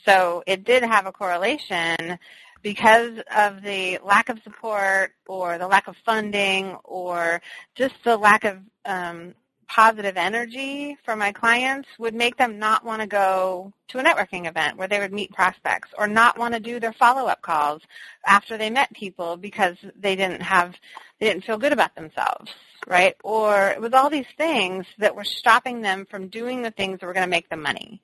So 0.05 0.43
it 0.45 0.63
did 0.63 0.83
have 0.83 1.07
a 1.07 1.11
correlation 1.11 2.19
because 2.61 3.19
of 3.35 3.63
the 3.63 3.99
lack 4.03 4.29
of 4.29 4.41
support 4.43 5.13
or 5.27 5.57
the 5.57 5.67
lack 5.67 5.87
of 5.87 5.95
funding 6.05 6.75
or 6.83 7.41
just 7.73 7.95
the 8.03 8.15
lack 8.15 8.43
of 8.43 8.59
um, 8.85 9.33
positive 9.67 10.17
energy 10.17 10.97
for 11.03 11.15
my 11.15 11.31
clients 11.31 11.89
would 11.99 12.15
make 12.15 12.37
them 12.37 12.59
not 12.59 12.85
want 12.85 13.01
to 13.01 13.07
go 13.07 13.73
to 13.89 13.99
a 13.99 14.03
networking 14.03 14.47
event 14.47 14.77
where 14.77 14.87
they 14.87 14.99
would 14.99 15.13
meet 15.13 15.31
prospects 15.31 15.89
or 15.97 16.07
not 16.07 16.37
want 16.37 16.53
to 16.53 16.59
do 16.59 16.79
their 16.79 16.93
follow-up 16.93 17.41
calls 17.41 17.81
after 18.25 18.57
they 18.57 18.69
met 18.69 18.93
people 18.93 19.37
because 19.37 19.77
they 19.99 20.15
didn't 20.15 20.41
have 20.41 20.75
they 21.19 21.27
didn't 21.27 21.43
feel 21.43 21.57
good 21.57 21.73
about 21.73 21.95
themselves 21.95 22.53
right? 22.87 23.15
Or 23.23 23.69
it 23.69 23.81
was 23.81 23.93
all 23.93 24.09
these 24.09 24.27
things 24.37 24.85
that 24.99 25.15
were 25.15 25.23
stopping 25.23 25.81
them 25.81 26.05
from 26.09 26.27
doing 26.27 26.61
the 26.61 26.71
things 26.71 26.99
that 26.99 27.05
were 27.05 27.13
going 27.13 27.25
to 27.25 27.29
make 27.29 27.49
them 27.49 27.61
money. 27.61 28.01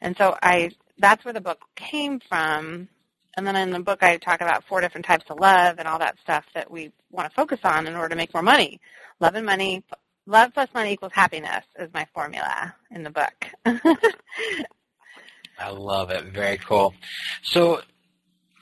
And 0.00 0.16
so 0.16 0.36
i 0.42 0.70
that's 0.98 1.24
where 1.24 1.34
the 1.34 1.40
book 1.40 1.60
came 1.74 2.20
from. 2.20 2.88
And 3.36 3.46
then 3.46 3.56
in 3.56 3.70
the 3.70 3.80
book 3.80 4.02
i 4.02 4.16
talk 4.16 4.40
about 4.40 4.64
four 4.64 4.80
different 4.80 5.06
types 5.06 5.24
of 5.30 5.38
love 5.40 5.76
and 5.78 5.88
all 5.88 5.98
that 5.98 6.18
stuff 6.22 6.44
that 6.54 6.70
we 6.70 6.92
want 7.10 7.28
to 7.28 7.34
focus 7.34 7.60
on 7.64 7.86
in 7.86 7.94
order 7.94 8.10
to 8.10 8.16
make 8.16 8.34
more 8.34 8.42
money. 8.42 8.80
Love 9.20 9.34
and 9.34 9.46
money 9.46 9.84
love 10.26 10.54
plus 10.54 10.68
money 10.74 10.92
equals 10.92 11.12
happiness 11.12 11.64
is 11.78 11.90
my 11.92 12.06
formula 12.14 12.74
in 12.90 13.02
the 13.02 13.10
book. 13.10 13.46
I 15.58 15.70
love 15.70 16.10
it. 16.10 16.24
Very 16.32 16.58
cool. 16.58 16.94
So, 17.42 17.80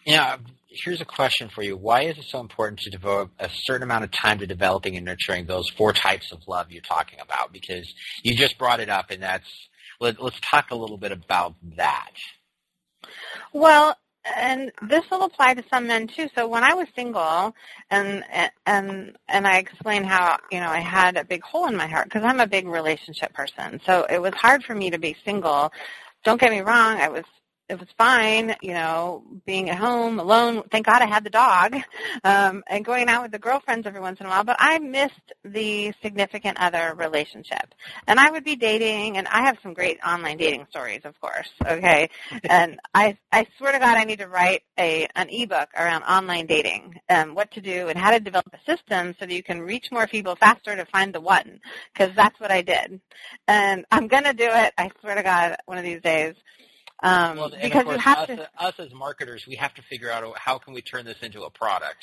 yeah, 0.04 0.37
here's 0.69 1.00
a 1.00 1.07
question 1.07 1.49
for 1.49 1.62
you. 1.62 1.76
Why 1.76 2.02
is 2.02 2.19
it 2.19 2.25
so 2.25 2.40
important 2.40 2.81
to 2.81 2.90
devote 2.90 3.31
a 3.38 3.49
certain 3.50 3.83
amount 3.83 4.04
of 4.04 4.11
time 4.11 4.38
to 4.38 4.47
developing 4.47 4.97
and 4.97 5.04
nurturing 5.04 5.47
those 5.47 5.69
four 5.71 5.92
types 5.92 6.33
of 6.33 6.47
love 6.47 6.71
you're 6.71 6.83
talking 6.83 7.21
about? 7.21 7.52
Because 7.52 7.92
you 8.23 8.35
just 8.35 8.59
brought 8.59 8.81
it 8.81 8.88
up, 8.88 9.11
and 9.11 9.23
that's 9.23 9.49
let, 10.00 10.23
let's 10.23 10.40
talk 10.40 10.71
a 10.71 10.76
little 10.76 10.99
bit 10.99 11.12
about 11.12 11.54
that. 11.76 12.11
Well, 13.52 13.97
and 14.25 14.73
this 14.83 15.05
will 15.11 15.25
apply 15.25 15.55
to 15.55 15.64
some 15.69 15.87
men 15.87 16.07
too. 16.07 16.29
So 16.35 16.47
when 16.49 16.64
I 16.64 16.75
was 16.75 16.87
single, 16.95 17.55
and 17.91 18.25
and 18.67 19.17
and 19.29 19.47
I 19.47 19.59
explained 19.59 20.07
how 20.07 20.38
you 20.50 20.61
know 20.61 20.69
I 20.69 20.81
had 20.81 21.17
a 21.17 21.25
big 21.25 21.43
hole 21.43 21.67
in 21.67 21.76
my 21.76 21.87
heart 21.87 22.07
because 22.07 22.23
I'm 22.25 22.41
a 22.41 22.47
big 22.47 22.67
relationship 22.67 23.33
person. 23.35 23.81
So 23.85 24.07
it 24.11 24.21
was 24.21 24.35
hard 24.35 24.64
for 24.64 24.75
me 24.75 24.91
to 24.91 24.99
be 24.99 25.17
single. 25.25 25.73
Don't 26.25 26.41
get 26.41 26.52
me 26.52 26.61
wrong, 26.61 26.99
I 27.00 27.09
was 27.09 27.25
it 27.69 27.81
was 27.81 27.88
fine, 27.97 28.54
you 28.61 28.75
know, 28.75 29.25
being 29.47 29.71
at 29.71 29.78
home 29.78 30.19
alone. 30.19 30.62
Thank 30.71 30.87
God 30.87 31.00
I 31.00 31.07
had 31.07 31.25
the 31.25 31.31
dog, 31.31 31.75
um, 32.25 32.62
and 32.69 32.85
going 32.85 33.09
out 33.09 33.23
with 33.23 33.33
the 33.33 33.38
girlfriends 33.38 33.87
every 33.87 34.00
once 34.00 34.21
in 34.21 34.26
a 34.26 34.28
while. 34.28 34.45
But 34.45 34.57
I 34.59 34.78
missed 34.78 35.33
the 35.45 35.92
significant 36.02 36.59
other 36.61 36.95
relationship, 36.95 37.75
and 38.07 38.21
I 38.21 38.31
would 38.31 38.45
be 38.45 38.57
dating, 38.57 39.16
and 39.16 39.26
I 39.28 39.45
have 39.47 39.59
some 39.62 39.75
great 39.75 39.99
online 40.07 40.37
dating 40.37 40.66
stories, 40.71 41.00
of 41.04 41.19
course. 41.21 41.49
Okay, 41.66 42.11
and 42.45 42.78
I 42.95 43.16
I 43.31 43.47
swear 43.57 43.73
to 43.73 43.78
God, 43.78 43.97
I 43.97 44.04
need 44.04 44.19
to 44.19 44.28
write 44.28 44.62
a 44.78 45.09
an 45.16 45.28
ebook 45.31 45.71
around 45.75 46.02
online 46.02 46.47
dating 46.47 47.00
um, 47.09 47.35
what 47.35 47.50
to 47.52 47.61
do 47.61 47.88
and 47.88 47.99
how 47.99 48.11
to 48.11 48.21
develop 48.21 48.52
a 48.52 48.71
system 48.71 49.14
so 49.19 49.26
that 49.26 49.35
you 49.35 49.42
can 49.42 49.62
reach 49.62 49.90
more 49.90 50.07
people 50.07 50.37
faster 50.37 50.76
to 50.76 50.85
find 50.87 51.14
the 51.14 51.21
one. 51.21 51.61
Because 51.92 52.14
that's 52.14 52.38
what 52.38 52.50
I 52.50 52.61
did, 52.62 53.00
and 53.49 53.87
I'm 53.90 54.09
gonna 54.09 54.35
do 54.35 54.49
it. 54.49 54.75
I 54.76 54.90
swear 55.00 55.14
to 55.14 55.23
God, 55.23 55.57
one 55.66 55.78
of 55.78 55.85
these 55.85 56.02
days. 56.02 56.35
Um, 57.02 57.37
well, 57.37 57.50
because 57.50 57.85
course, 57.85 57.97
you 57.97 58.00
have 58.00 58.18
us, 58.18 58.26
to, 58.28 58.49
us 58.59 58.75
as 58.78 58.94
marketers, 58.94 59.47
we 59.47 59.56
have 59.56 59.75
to 59.75 59.82
figure 59.82 60.11
out 60.11 60.38
how 60.38 60.59
can 60.59 60.73
we 60.73 60.82
turn 60.82 61.04
this 61.04 61.18
into 61.21 61.42
a 61.42 61.50
product. 61.50 61.99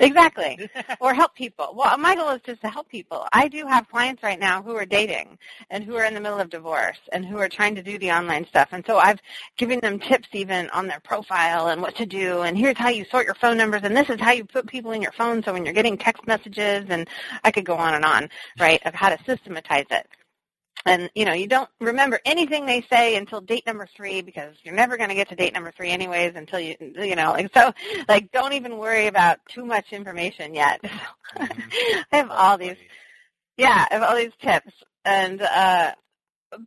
Exactly. 0.00 0.68
or 1.00 1.14
help 1.14 1.34
people. 1.34 1.72
Well, 1.74 1.96
my 1.96 2.14
goal 2.14 2.30
is 2.30 2.42
just 2.44 2.60
to 2.60 2.68
help 2.68 2.88
people. 2.88 3.26
I 3.32 3.48
do 3.48 3.66
have 3.66 3.88
clients 3.88 4.22
right 4.22 4.38
now 4.38 4.62
who 4.62 4.76
are 4.76 4.84
dating 4.84 5.38
and 5.70 5.82
who 5.82 5.96
are 5.96 6.04
in 6.04 6.12
the 6.12 6.20
middle 6.20 6.38
of 6.38 6.50
divorce 6.50 6.98
and 7.12 7.24
who 7.24 7.38
are 7.38 7.48
trying 7.48 7.74
to 7.76 7.82
do 7.82 7.98
the 7.98 8.12
online 8.12 8.46
stuff. 8.46 8.68
And 8.72 8.84
so 8.86 8.98
I've 8.98 9.20
given 9.56 9.80
them 9.80 9.98
tips 9.98 10.28
even 10.32 10.68
on 10.70 10.86
their 10.86 11.00
profile 11.00 11.68
and 11.68 11.80
what 11.80 11.96
to 11.96 12.06
do 12.06 12.42
and 12.42 12.56
here's 12.58 12.76
how 12.76 12.88
you 12.88 13.04
sort 13.04 13.26
your 13.26 13.34
phone 13.34 13.56
numbers 13.56 13.82
and 13.84 13.96
this 13.96 14.10
is 14.10 14.20
how 14.20 14.32
you 14.32 14.44
put 14.44 14.66
people 14.66 14.92
in 14.92 15.00
your 15.00 15.12
phone 15.12 15.42
so 15.42 15.52
when 15.52 15.64
you're 15.64 15.74
getting 15.74 15.96
text 15.96 16.26
messages 16.26 16.86
and 16.88 17.08
I 17.42 17.50
could 17.50 17.64
go 17.64 17.76
on 17.76 17.94
and 17.94 18.04
on, 18.04 18.28
right, 18.58 18.80
of 18.84 18.94
how 18.94 19.08
to 19.08 19.18
systematize 19.24 19.86
it 19.90 20.06
and 20.86 21.10
you 21.14 21.24
know 21.24 21.32
you 21.32 21.46
don't 21.46 21.68
remember 21.80 22.20
anything 22.24 22.66
they 22.66 22.82
say 22.82 23.16
until 23.16 23.40
date 23.40 23.66
number 23.66 23.86
three 23.96 24.22
because 24.22 24.54
you're 24.62 24.74
never 24.74 24.96
going 24.96 25.08
to 25.08 25.14
get 25.14 25.28
to 25.28 25.36
date 25.36 25.52
number 25.52 25.72
three 25.72 25.90
anyways 25.90 26.34
until 26.34 26.60
you 26.60 26.76
you 26.80 27.16
know 27.16 27.32
like 27.32 27.52
so 27.54 27.72
like 28.08 28.30
don't 28.32 28.52
even 28.52 28.78
worry 28.78 29.06
about 29.06 29.38
too 29.48 29.64
much 29.64 29.92
information 29.92 30.54
yet. 30.54 30.80
Mm-hmm. 31.34 32.00
i 32.12 32.16
have 32.16 32.30
all 32.30 32.56
these 32.56 32.76
yeah 33.56 33.86
i 33.90 33.94
have 33.94 34.04
all 34.04 34.14
these 34.14 34.30
tips. 34.40 34.72
And 35.04 35.42
uh 35.42 35.92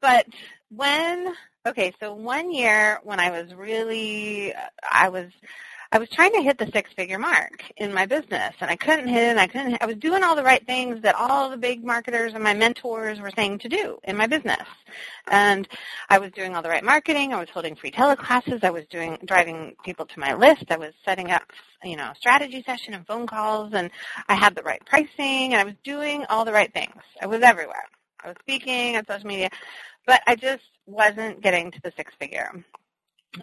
but 0.01 0.25
when 0.69 1.33
okay 1.65 1.93
so 2.01 2.13
one 2.13 2.51
year 2.51 2.99
when 3.03 3.21
i 3.21 3.29
was 3.31 3.53
really 3.53 4.53
i 4.91 5.07
was 5.07 5.31
I 5.91 5.99
was 5.99 6.09
trying 6.09 6.33
to 6.33 6.41
hit 6.41 6.57
the 6.57 6.69
six 6.73 6.91
figure 6.93 7.19
mark 7.19 7.63
in 7.77 7.93
my 7.93 8.05
business 8.05 8.53
and 8.61 8.69
I 8.69 8.75
couldn't 8.75 9.07
hit 9.07 9.23
it 9.23 9.29
and 9.29 9.39
I 9.39 9.47
couldn't 9.47 9.77
I 9.81 9.85
was 9.87 9.95
doing 9.97 10.23
all 10.23 10.35
the 10.35 10.43
right 10.43 10.65
things 10.65 11.01
that 11.03 11.15
all 11.15 11.49
the 11.49 11.57
big 11.57 11.83
marketers 11.85 12.33
and 12.33 12.43
my 12.43 12.53
mentors 12.53 13.21
were 13.21 13.31
saying 13.35 13.59
to 13.59 13.69
do 13.69 13.97
in 14.03 14.17
my 14.17 14.27
business. 14.27 14.67
And 15.27 15.67
I 16.09 16.19
was 16.19 16.31
doing 16.33 16.55
all 16.55 16.61
the 16.61 16.69
right 16.69 16.83
marketing, 16.83 17.33
I 17.33 17.39
was 17.39 17.49
holding 17.49 17.75
free 17.75 17.91
teleclasses, 17.91 18.63
I 18.65 18.71
was 18.71 18.85
doing 18.89 19.17
driving 19.25 19.75
people 19.85 20.05
to 20.07 20.19
my 20.19 20.33
list, 20.33 20.65
I 20.71 20.77
was 20.77 20.93
setting 21.05 21.31
up, 21.31 21.43
you 21.83 21.95
know, 21.95 22.11
strategy 22.17 22.63
session 22.65 22.93
and 22.93 23.07
phone 23.07 23.27
calls 23.27 23.73
and 23.73 23.89
I 24.27 24.35
had 24.35 24.55
the 24.55 24.63
right 24.63 24.85
pricing 24.85 25.53
and 25.53 25.55
I 25.55 25.63
was 25.63 25.75
doing 25.85 26.25
all 26.29 26.45
the 26.45 26.53
right 26.53 26.73
things. 26.73 27.01
I 27.21 27.27
was 27.27 27.41
everywhere. 27.41 27.85
I 28.23 28.29
was 28.29 28.37
speaking 28.41 28.97
on 28.97 29.05
social 29.07 29.27
media, 29.27 29.49
but 30.05 30.21
I 30.27 30.35
just 30.35 30.63
wasn't 30.85 31.41
getting 31.41 31.71
to 31.71 31.81
the 31.81 31.93
six 31.97 32.13
figure. 32.19 32.51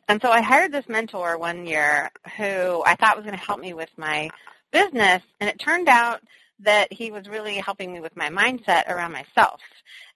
And 0.08 0.20
so 0.20 0.30
I 0.30 0.40
hired 0.40 0.72
this 0.72 0.88
mentor 0.88 1.38
one 1.38 1.66
year 1.66 2.10
who 2.36 2.82
I 2.84 2.96
thought 2.96 3.16
was 3.16 3.24
going 3.24 3.38
to 3.38 3.44
help 3.44 3.60
me 3.60 3.74
with 3.74 3.90
my 3.96 4.30
business, 4.72 5.22
and 5.40 5.48
it 5.48 5.58
turned 5.58 5.88
out 5.88 6.20
that 6.60 6.92
he 6.92 7.10
was 7.10 7.28
really 7.28 7.56
helping 7.56 7.92
me 7.92 8.00
with 8.00 8.16
my 8.16 8.28
mindset 8.28 8.88
around 8.88 9.12
myself. 9.12 9.60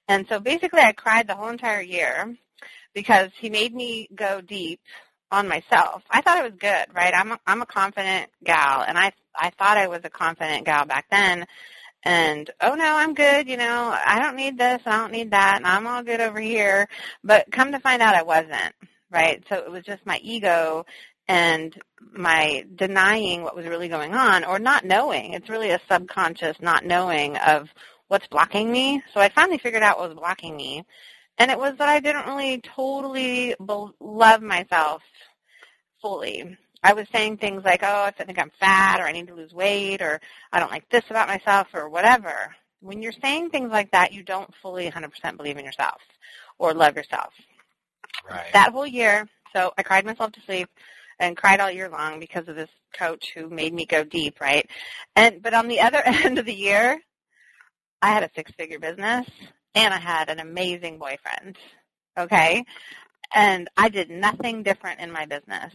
And 0.08 0.26
so 0.28 0.40
basically 0.40 0.80
I 0.80 0.92
cried 0.92 1.28
the 1.28 1.34
whole 1.34 1.50
entire 1.50 1.80
year 1.82 2.34
because 2.94 3.30
he 3.38 3.50
made 3.50 3.74
me 3.74 4.08
go 4.14 4.40
deep 4.40 4.80
on 5.30 5.48
myself. 5.48 6.02
I 6.10 6.22
thought 6.22 6.38
it 6.38 6.50
was 6.50 6.58
good, 6.58 6.86
right? 6.94 7.12
I'm 7.14 7.32
a, 7.32 7.40
I'm 7.46 7.62
a 7.62 7.66
confident 7.66 8.30
gal 8.42 8.82
and 8.82 8.96
I 8.98 9.12
I 9.38 9.50
thought 9.50 9.76
I 9.76 9.88
was 9.88 10.00
a 10.04 10.10
confident 10.10 10.64
gal 10.64 10.86
back 10.86 11.06
then. 11.10 11.46
And 12.02 12.50
oh 12.60 12.74
no, 12.74 12.96
I'm 12.96 13.14
good, 13.14 13.48
you 13.48 13.56
know, 13.56 13.94
I 14.04 14.18
don't 14.20 14.36
need 14.36 14.56
this, 14.56 14.80
I 14.86 14.96
don't 14.96 15.12
need 15.12 15.32
that, 15.32 15.56
and 15.56 15.66
I'm 15.66 15.86
all 15.86 16.02
good 16.02 16.20
over 16.20 16.40
here. 16.40 16.88
But 17.22 17.50
come 17.50 17.72
to 17.72 17.80
find 17.80 18.00
out 18.00 18.14
I 18.14 18.22
wasn't 18.22 18.74
right? 19.10 19.42
So 19.48 19.56
it 19.56 19.70
was 19.70 19.84
just 19.84 20.04
my 20.06 20.18
ego 20.22 20.84
and 21.28 21.74
my 22.12 22.64
denying 22.74 23.42
what 23.42 23.54
was 23.54 23.66
really 23.66 23.88
going 23.88 24.14
on 24.14 24.44
or 24.44 24.58
not 24.58 24.84
knowing. 24.84 25.34
It's 25.34 25.50
really 25.50 25.70
a 25.70 25.80
subconscious 25.90 26.56
not 26.60 26.84
knowing 26.84 27.36
of 27.36 27.68
what's 28.08 28.26
blocking 28.28 28.70
me. 28.72 29.02
So 29.12 29.20
I 29.20 29.28
finally 29.28 29.58
figured 29.58 29.82
out 29.82 29.98
what 29.98 30.08
was 30.08 30.18
blocking 30.18 30.56
me. 30.56 30.84
And 31.36 31.50
it 31.50 31.58
was 31.58 31.74
that 31.78 31.88
I 31.88 32.00
didn't 32.00 32.26
really 32.26 32.60
totally 32.60 33.54
love 34.00 34.42
myself 34.42 35.02
fully. 36.02 36.56
I 36.82 36.94
was 36.94 37.06
saying 37.12 37.38
things 37.38 37.64
like, 37.64 37.82
oh, 37.82 38.04
I 38.04 38.10
think 38.10 38.38
I'm 38.38 38.52
fat 38.58 39.00
or 39.00 39.04
I 39.04 39.12
need 39.12 39.28
to 39.28 39.34
lose 39.34 39.52
weight 39.52 40.00
or 40.00 40.20
I 40.52 40.60
don't 40.60 40.70
like 40.70 40.88
this 40.88 41.04
about 41.10 41.28
myself 41.28 41.68
or 41.74 41.88
whatever. 41.88 42.54
When 42.80 43.02
you're 43.02 43.12
saying 43.12 43.50
things 43.50 43.70
like 43.70 43.90
that, 43.90 44.12
you 44.12 44.22
don't 44.22 44.52
fully 44.62 44.90
100% 44.90 45.36
believe 45.36 45.58
in 45.58 45.64
yourself 45.64 46.00
or 46.58 46.74
love 46.74 46.96
yourself. 46.96 47.32
Right. 48.28 48.52
That 48.52 48.72
whole 48.72 48.86
year, 48.86 49.28
so 49.54 49.72
I 49.78 49.82
cried 49.82 50.04
myself 50.04 50.32
to 50.32 50.40
sleep 50.42 50.68
and 51.18 51.36
cried 51.36 51.60
all 51.60 51.70
year 51.70 51.88
long 51.88 52.20
because 52.20 52.48
of 52.48 52.56
this 52.56 52.70
coach 52.92 53.32
who 53.34 53.48
made 53.48 53.74
me 53.74 53.86
go 53.86 54.04
deep, 54.04 54.40
right? 54.40 54.68
And 55.16 55.42
but 55.42 55.54
on 55.54 55.68
the 55.68 55.80
other 55.80 56.02
end 56.04 56.38
of 56.38 56.46
the 56.46 56.54
year, 56.54 57.00
I 58.00 58.12
had 58.12 58.22
a 58.22 58.30
six-figure 58.34 58.78
business 58.78 59.26
and 59.74 59.92
I 59.92 59.98
had 59.98 60.28
an 60.28 60.40
amazing 60.40 60.98
boyfriend. 60.98 61.56
Okay? 62.18 62.64
And 63.34 63.68
I 63.76 63.88
did 63.88 64.10
nothing 64.10 64.62
different 64.62 65.00
in 65.00 65.12
my 65.12 65.26
business. 65.26 65.74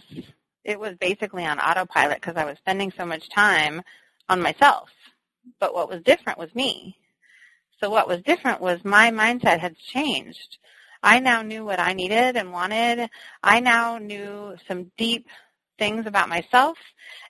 It 0.64 0.80
was 0.80 0.96
basically 0.96 1.46
on 1.46 1.60
autopilot 1.60 2.22
because 2.22 2.36
I 2.38 2.46
was 2.46 2.58
spending 2.58 2.92
so 2.98 3.06
much 3.06 3.30
time 3.30 3.82
on 4.30 4.42
myself. 4.42 4.90
But 5.60 5.74
what 5.74 5.90
was 5.90 6.02
different 6.04 6.40
was 6.40 6.54
me. 6.56 6.98
So 7.80 7.90
what 7.90 8.08
was 8.08 8.22
different 8.22 8.62
was 8.62 8.84
my 8.84 9.12
mindset 9.12 9.60
had 9.60 9.78
changed. 9.78 10.58
I 11.04 11.20
now 11.20 11.42
knew 11.42 11.66
what 11.66 11.80
I 11.80 11.94
needed 11.94 12.38
and 12.38 12.54
wanted. 12.54 13.10
I 13.44 13.60
now 13.60 13.98
knew 13.98 14.56
some 14.68 14.92
deep 14.98 15.28
things 15.78 16.08
about 16.08 16.30
myself 16.30 16.78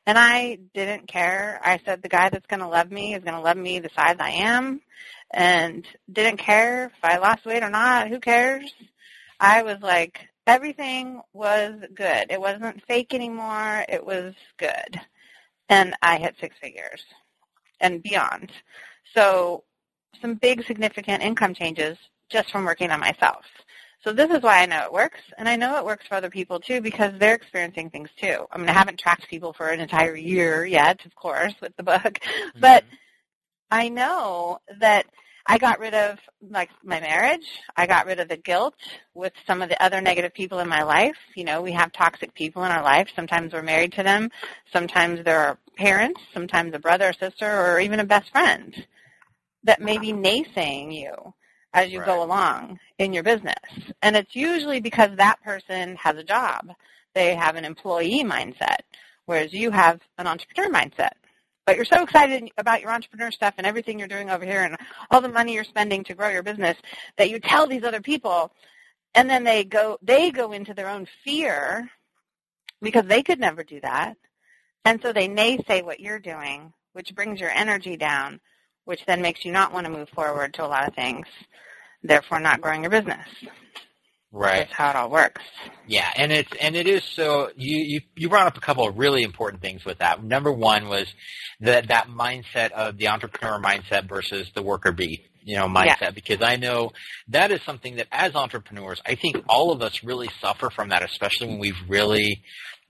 and 0.05 0.17
I 0.17 0.59
didn't 0.75 1.07
care. 1.07 1.59
I 1.63 1.79
said 1.83 2.01
the 2.03 2.09
guy 2.09 2.29
that's 2.29 2.45
going 2.45 2.59
to 2.59 2.67
love 2.67 2.91
me 2.91 3.15
is 3.15 3.23
going 3.23 3.35
to 3.35 3.41
love 3.41 3.57
me 3.57 3.79
the 3.79 3.89
size 3.95 4.17
I 4.19 4.29
am 4.29 4.81
and 5.31 5.85
didn't 6.11 6.37
care 6.37 6.85
if 6.85 7.03
I 7.03 7.17
lost 7.17 7.45
weight 7.45 7.63
or 7.63 7.69
not. 7.71 8.09
Who 8.09 8.19
cares? 8.19 8.71
I 9.39 9.63
was 9.63 9.77
like, 9.81 10.27
everything 10.45 11.21
was 11.33 11.73
good. 11.95 12.27
It 12.29 12.39
wasn't 12.39 12.85
fake 12.85 13.13
anymore. 13.13 13.85
It 13.89 14.05
was 14.05 14.35
good. 14.57 14.99
And 15.67 15.95
I 16.01 16.17
hit 16.17 16.35
six 16.39 16.55
figures 16.61 17.03
and 17.79 18.03
beyond. 18.03 18.51
So 19.15 19.63
some 20.21 20.35
big 20.35 20.63
significant 20.65 21.23
income 21.23 21.55
changes 21.55 21.97
just 22.33 22.51
from 22.51 22.65
working 22.65 22.91
on 22.91 22.99
myself. 22.99 23.45
So 24.03 24.11
this 24.11 24.29
is 24.31 24.41
why 24.41 24.61
I 24.61 24.65
know 24.65 24.83
it 24.83 24.91
works, 24.91 25.21
and 25.37 25.47
I 25.47 25.55
know 25.55 25.77
it 25.77 25.85
works 25.85 26.05
for 26.07 26.15
other 26.15 26.29
people 26.29 26.59
too 26.59 26.81
because 26.81 27.13
they're 27.17 27.35
experiencing 27.35 27.89
things 27.89 28.09
too. 28.19 28.45
I 28.51 28.57
mean, 28.57 28.67
I 28.67 28.73
haven't 28.73 28.99
tracked 28.99 29.29
people 29.29 29.53
for 29.53 29.67
an 29.67 29.79
entire 29.79 30.15
year 30.15 30.65
yet, 30.65 31.05
of 31.05 31.15
course, 31.15 31.53
with 31.61 31.73
the 31.77 31.83
book, 31.83 32.03
mm-hmm. 32.03 32.59
but 32.59 32.83
I 33.71 33.87
know 33.87 34.59
that 34.81 35.05
I 35.45 35.57
got 35.57 35.79
rid 35.79 35.93
of 35.93 36.19
like 36.49 36.69
my 36.83 36.99
marriage. 36.99 37.45
I 37.77 37.85
got 37.87 38.05
rid 38.05 38.19
of 38.19 38.27
the 38.27 38.37
guilt 38.37 38.75
with 39.13 39.33
some 39.47 39.61
of 39.61 39.69
the 39.69 39.81
other 39.81 40.01
negative 40.01 40.33
people 40.33 40.59
in 40.59 40.67
my 40.67 40.83
life. 40.83 41.17
You 41.35 41.45
know, 41.45 41.61
we 41.61 41.71
have 41.71 41.93
toxic 41.93 42.33
people 42.33 42.63
in 42.65 42.71
our 42.71 42.83
life. 42.83 43.09
Sometimes 43.15 43.53
we're 43.53 43.61
married 43.61 43.93
to 43.93 44.03
them. 44.03 44.31
Sometimes 44.71 45.23
they're 45.23 45.39
our 45.39 45.59
parents. 45.77 46.19
Sometimes 46.33 46.73
a 46.73 46.79
brother 46.79 47.09
or 47.09 47.13
sister 47.13 47.49
or 47.49 47.79
even 47.79 47.99
a 47.99 48.05
best 48.05 48.31
friend 48.31 48.85
that 49.63 49.81
may 49.81 49.97
be 49.97 50.11
naysaying 50.11 50.93
you 50.93 51.33
as 51.73 51.91
you 51.91 51.99
right. 51.99 52.05
go 52.05 52.23
along 52.23 52.79
in 52.99 53.13
your 53.13 53.23
business. 53.23 53.55
And 54.01 54.15
it's 54.15 54.35
usually 54.35 54.79
because 54.79 55.11
that 55.17 55.41
person 55.43 55.95
has 55.95 56.17
a 56.17 56.23
job. 56.23 56.71
They 57.15 57.35
have 57.35 57.55
an 57.55 57.65
employee 57.65 58.23
mindset, 58.23 58.79
whereas 59.25 59.53
you 59.53 59.71
have 59.71 59.99
an 60.17 60.27
entrepreneur 60.27 60.71
mindset. 60.71 61.11
But 61.65 61.77
you're 61.77 61.85
so 61.85 62.03
excited 62.03 62.49
about 62.57 62.81
your 62.81 62.91
entrepreneur 62.91 63.31
stuff 63.31 63.53
and 63.57 63.65
everything 63.65 63.97
you're 63.97 64.07
doing 64.07 64.29
over 64.29 64.43
here 64.43 64.63
and 64.63 64.75
all 65.09 65.21
the 65.21 65.29
money 65.29 65.53
you're 65.53 65.63
spending 65.63 66.03
to 66.03 66.13
grow 66.13 66.29
your 66.29 66.43
business 66.43 66.77
that 67.17 67.29
you 67.29 67.39
tell 67.39 67.67
these 67.67 67.83
other 67.83 68.01
people 68.01 68.51
and 69.15 69.29
then 69.29 69.43
they 69.43 69.63
go 69.63 69.97
they 70.01 70.31
go 70.31 70.51
into 70.51 70.73
their 70.73 70.89
own 70.89 71.07
fear 71.23 71.89
because 72.81 73.05
they 73.05 73.23
could 73.23 73.39
never 73.39 73.63
do 73.63 73.79
that. 73.81 74.17
And 74.85 75.01
so 75.01 75.13
they 75.13 75.29
naysay 75.29 75.83
what 75.83 75.99
you're 75.99 76.19
doing, 76.19 76.73
which 76.93 77.15
brings 77.15 77.39
your 77.39 77.49
energy 77.49 77.95
down, 77.95 78.41
which 78.85 79.05
then 79.05 79.21
makes 79.21 79.45
you 79.45 79.51
not 79.51 79.73
want 79.73 79.85
to 79.85 79.91
move 79.91 80.09
forward 80.09 80.53
to 80.53 80.63
a 80.63 80.67
lot 80.67 80.87
of 80.87 80.93
things 80.93 81.27
therefore 82.03 82.39
not 82.39 82.61
growing 82.61 82.81
your 82.81 82.91
business. 82.91 83.27
Right. 84.31 84.59
That's 84.59 84.73
how 84.73 84.89
it 84.89 84.95
all 84.95 85.11
works. 85.11 85.41
Yeah, 85.87 86.09
and 86.15 86.31
it's 86.31 86.51
and 86.59 86.75
it 86.75 86.87
is 86.87 87.03
so 87.03 87.51
you, 87.55 87.77
you 87.77 88.01
you 88.15 88.29
brought 88.29 88.47
up 88.47 88.57
a 88.57 88.61
couple 88.61 88.87
of 88.87 88.97
really 88.97 89.21
important 89.21 89.61
things 89.61 89.85
with 89.85 89.99
that. 89.99 90.23
Number 90.23 90.51
one 90.51 90.89
was 90.89 91.05
that 91.59 91.89
that 91.89 92.07
mindset 92.07 92.71
of 92.71 92.97
the 92.97 93.09
entrepreneur 93.09 93.61
mindset 93.61 94.09
versus 94.09 94.49
the 94.55 94.63
worker 94.63 94.91
bee 94.91 95.23
you 95.43 95.55
know 95.55 95.67
mindset 95.67 96.01
yeah. 96.01 96.11
because 96.11 96.41
I 96.41 96.55
know 96.55 96.91
that 97.27 97.51
is 97.51 97.61
something 97.63 97.97
that 97.97 98.07
as 98.11 98.33
entrepreneurs 98.33 99.01
I 99.05 99.15
think 99.15 99.37
all 99.47 99.71
of 99.71 99.81
us 99.81 100.03
really 100.03 100.29
suffer 100.41 100.69
from 100.69 100.89
that 100.89 101.03
especially 101.03 101.47
when 101.47 101.59
we've 101.59 101.81
really 101.87 102.43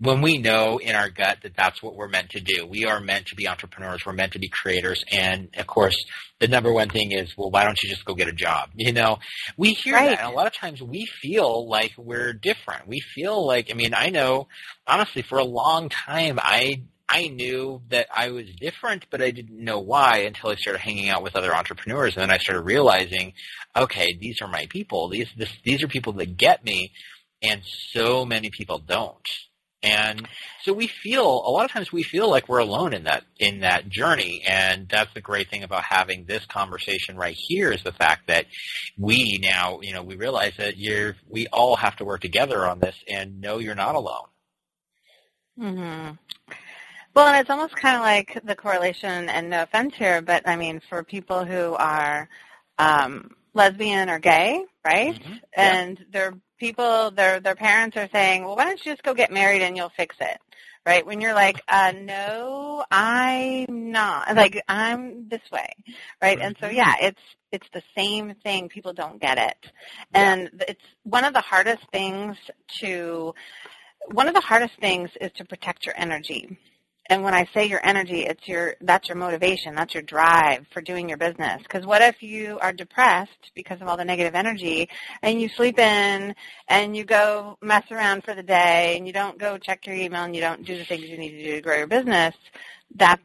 when 0.04 0.22
we 0.22 0.38
know 0.38 0.80
in 0.80 0.96
our 0.96 1.10
gut 1.10 1.38
that 1.44 1.56
that's 1.56 1.82
what 1.82 1.96
we're 1.96 2.10
meant 2.10 2.32
to 2.32 2.42
do. 2.42 2.66
We 2.66 2.84
are 2.86 3.00
meant 3.00 3.28
to 3.28 3.36
be 3.36 3.48
entrepreneurs. 3.48 4.06
We're 4.06 4.12
meant 4.12 4.34
to 4.34 4.40
be 4.40 4.50
creators. 4.50 5.02
And 5.10 5.48
of 5.58 5.66
course, 5.66 5.96
the 6.40 6.50
number 6.50 6.74
one 6.74 6.90
thing 6.90 7.14
is, 7.14 7.38
well, 7.38 7.50
why 7.50 7.64
don't 7.64 7.82
you 7.82 7.90
just 7.90 8.04
go 8.04 8.14
get 8.14 8.28
a 8.28 8.34
job? 8.34 8.70
You 8.84 8.92
know, 8.92 9.20
we 9.56 9.72
hear 9.72 9.94
right. 9.94 10.10
that. 10.10 10.20
And 10.20 10.28
a 10.28 10.36
lot 10.36 10.46
of 10.46 10.54
times 10.54 10.82
we 10.82 11.06
feel 11.06 11.70
like 11.70 11.94
we're 11.98 12.34
different. 12.34 12.86
We 12.86 13.00
feel 13.00 13.48
like, 13.48 13.72
I 13.72 13.76
mean, 13.76 13.94
I 13.94 14.10
know, 14.10 14.50
honestly, 14.86 15.22
for 15.22 15.38
a 15.38 15.46
long 15.46 15.88
time, 15.88 16.38
I 16.42 16.84
I 17.08 17.28
knew 17.28 17.82
that 17.90 18.08
I 18.14 18.32
was 18.32 18.48
different, 18.60 19.06
but 19.10 19.22
I 19.22 19.32
didn't 19.32 19.64
know 19.64 19.80
why 19.80 20.24
until 20.26 20.50
I 20.50 20.56
started 20.56 20.80
hanging 20.80 21.10
out 21.10 21.24
with 21.24 21.38
other 21.38 21.56
entrepreneurs, 21.56 22.16
and 22.16 22.24
then 22.24 22.32
I 22.32 22.40
started 22.40 22.64
realizing, 22.64 23.34
okay, 23.74 24.18
these 24.20 24.42
are 24.42 24.50
my 24.50 24.66
people. 24.66 25.08
These 25.08 25.30
this, 25.38 25.50
these 25.64 25.82
are 25.82 25.88
people 25.88 26.14
that 26.14 26.36
get 26.36 26.66
me, 26.66 26.92
and 27.42 27.62
so 27.64 28.26
many 28.26 28.50
people 28.50 28.80
don't. 28.80 29.28
And 29.84 30.28
so 30.63 30.74
we 30.74 30.88
feel 30.88 31.25
a 31.25 31.52
lot 31.52 31.66
of 31.66 31.72
times 31.72 31.92
we 31.92 32.04
feel 32.04 32.30
like 32.30 32.48
we're 32.48 32.60
alone 32.60 32.94
in 32.94 33.04
that 33.04 33.24
in 33.40 33.60
that 33.62 33.90
journey, 33.90 34.44
and 34.48 34.88
that's 34.90 35.13
the 35.13 35.22
great 35.22 35.50
thing 35.50 35.63
about 35.63 35.84
having 35.84 36.25
this 36.25 36.46
conversation 36.46 37.18
right 37.18 37.36
here 37.38 37.72
is 37.72 37.84
the 37.84 37.92
fact 37.92 38.28
that 38.28 38.46
we 38.98 39.40
now 39.42 39.80
you 39.82 39.94
know 39.94 40.04
we 40.04 40.16
realize 40.16 40.54
that 40.58 40.78
you're 40.78 41.16
we 41.30 41.48
all 41.48 41.75
have 41.75 41.98
to 41.98 42.06
work 42.06 42.22
together 42.22 42.66
on 42.66 42.80
this, 42.80 42.96
and 43.10 43.42
no, 43.42 43.60
you're 43.60 43.75
not 43.75 43.96
alone. 43.96 44.28
hmm 45.58 46.12
Well, 47.16 47.28
and 47.28 47.38
it's 47.40 47.50
almost 47.50 47.75
kind 47.75 47.96
of 47.98 48.02
like 48.02 48.42
the 48.44 48.56
correlation, 48.56 49.30
and 49.30 49.50
no 49.50 49.63
offense 49.63 49.96
here, 49.96 50.22
but 50.22 50.48
I 50.48 50.56
mean, 50.56 50.80
for 50.90 51.04
people 51.04 51.46
who 51.46 51.74
are 51.75 52.30
um, 52.80 53.32
lesbian 53.54 54.10
or 54.10 54.20
gay, 54.20 54.66
right? 54.86 55.16
Mm-hmm. 55.16 55.34
And 55.56 56.06
they're 56.12 56.34
people, 56.60 57.12
their 57.12 57.40
their 57.40 57.56
parents 57.56 57.98
are 57.98 58.10
saying, 58.12 58.44
well, 58.44 58.56
why 58.56 58.66
don't 58.66 58.84
you 58.86 58.92
just 58.92 59.04
go 59.04 59.13
get 59.13 59.32
married 59.32 59.62
and 59.62 59.75
you'll 59.78 59.92
fix 59.96 60.16
it, 60.20 60.38
right? 60.86 61.06
When 61.06 61.22
you're 61.22 61.34
like, 61.34 61.62
uh, 61.68 61.94
no, 61.98 62.84
I'm 62.92 63.92
not. 63.92 64.36
Like 64.36 64.62
I'm 64.68 65.28
this 65.30 65.42
way, 65.52 65.70
right? 66.22 66.40
And 66.42 66.56
so 66.60 66.68
Mhm. 66.68 66.75
yeah, 66.75 66.96
it's 67.02 67.22
it's 67.52 67.68
the 67.74 67.84
same 67.96 68.34
thing. 68.44 68.68
People 68.70 68.94
don't 68.94 69.22
get 69.22 69.38
it, 69.38 69.72
Yeah. 70.13 70.34
and 70.34 70.63
it's 70.68 70.84
one 71.04 71.24
of 71.25 71.34
the 71.34 71.42
hardest 71.42 71.84
things 71.92 72.38
to. 72.80 73.34
One 74.12 74.28
of 74.28 74.34
the 74.34 74.42
hardest 74.42 74.74
things 74.82 75.10
is 75.22 75.32
to 75.38 75.46
protect 75.46 75.86
your 75.86 75.96
energy. 75.98 76.58
And 77.08 77.24
when 77.24 77.34
I 77.34 77.46
say 77.54 77.66
your 77.66 77.86
energy, 77.86 78.22
it's 78.22 78.48
your 78.48 78.76
that's 78.82 79.10
your 79.10 79.18
motivation, 79.18 79.76
that's 79.76 79.94
your 79.94 80.04
drive 80.04 80.66
for 80.72 80.82
doing 80.82 81.10
your 81.10 81.18
business. 81.18 81.62
Because 81.62 81.86
what 81.86 82.02
if 82.02 82.24
you 82.24 82.60
are 82.62 82.72
depressed 82.74 83.52
because 83.56 83.82
of 83.82 83.88
all 83.88 83.98
the 83.98 84.06
negative 84.06 84.36
energy, 84.36 84.90
and 85.22 85.42
you 85.42 85.50
sleep 85.50 85.80
in, 85.80 86.34
and 86.70 86.96
you 86.96 87.04
go 87.04 87.58
mess 87.62 87.84
around 87.92 88.24
for 88.24 88.34
the 88.34 88.44
day, 88.44 88.96
and 88.98 89.06
you 89.06 89.14
don't 89.14 89.38
go 89.38 89.58
check 89.58 89.86
your 89.86 89.96
email, 89.96 90.24
and 90.24 90.36
you 90.36 90.42
don't 90.42 90.66
do 90.66 90.78
the 90.78 90.86
things 90.86 91.04
you 91.06 91.18
need 91.18 91.32
to 91.32 91.44
do 91.44 91.56
to 91.56 91.62
grow 91.62 91.78
your 91.78 91.88
business? 91.88 92.36
That's 92.96 93.22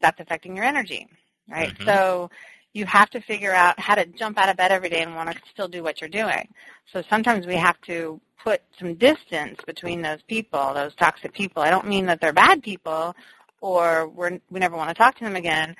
that's 0.00 0.20
affecting 0.20 0.56
your 0.56 0.64
energy, 0.64 1.06
right? 1.50 1.74
Mhm. 1.78 1.84
So 1.84 2.30
you 2.72 2.84
have 2.86 3.10
to 3.10 3.20
figure 3.20 3.52
out 3.52 3.78
how 3.80 3.94
to 3.94 4.06
jump 4.06 4.38
out 4.38 4.48
of 4.48 4.56
bed 4.56 4.70
every 4.70 4.88
day 4.88 5.02
and 5.02 5.14
want 5.14 5.30
to 5.30 5.40
still 5.50 5.68
do 5.68 5.82
what 5.82 6.00
you're 6.00 6.10
doing. 6.10 6.48
So 6.92 7.02
sometimes 7.08 7.46
we 7.46 7.56
have 7.56 7.80
to 7.82 8.20
put 8.42 8.62
some 8.78 8.94
distance 8.94 9.58
between 9.66 10.02
those 10.02 10.22
people, 10.22 10.72
those 10.74 10.94
toxic 10.94 11.32
people. 11.32 11.62
I 11.62 11.70
don't 11.70 11.88
mean 11.88 12.06
that 12.06 12.20
they're 12.20 12.32
bad 12.32 12.62
people 12.62 13.14
or 13.60 14.08
we're, 14.08 14.38
we 14.50 14.60
never 14.60 14.76
want 14.76 14.90
to 14.90 14.94
talk 14.94 15.16
to 15.16 15.24
them 15.24 15.36
again, 15.36 15.74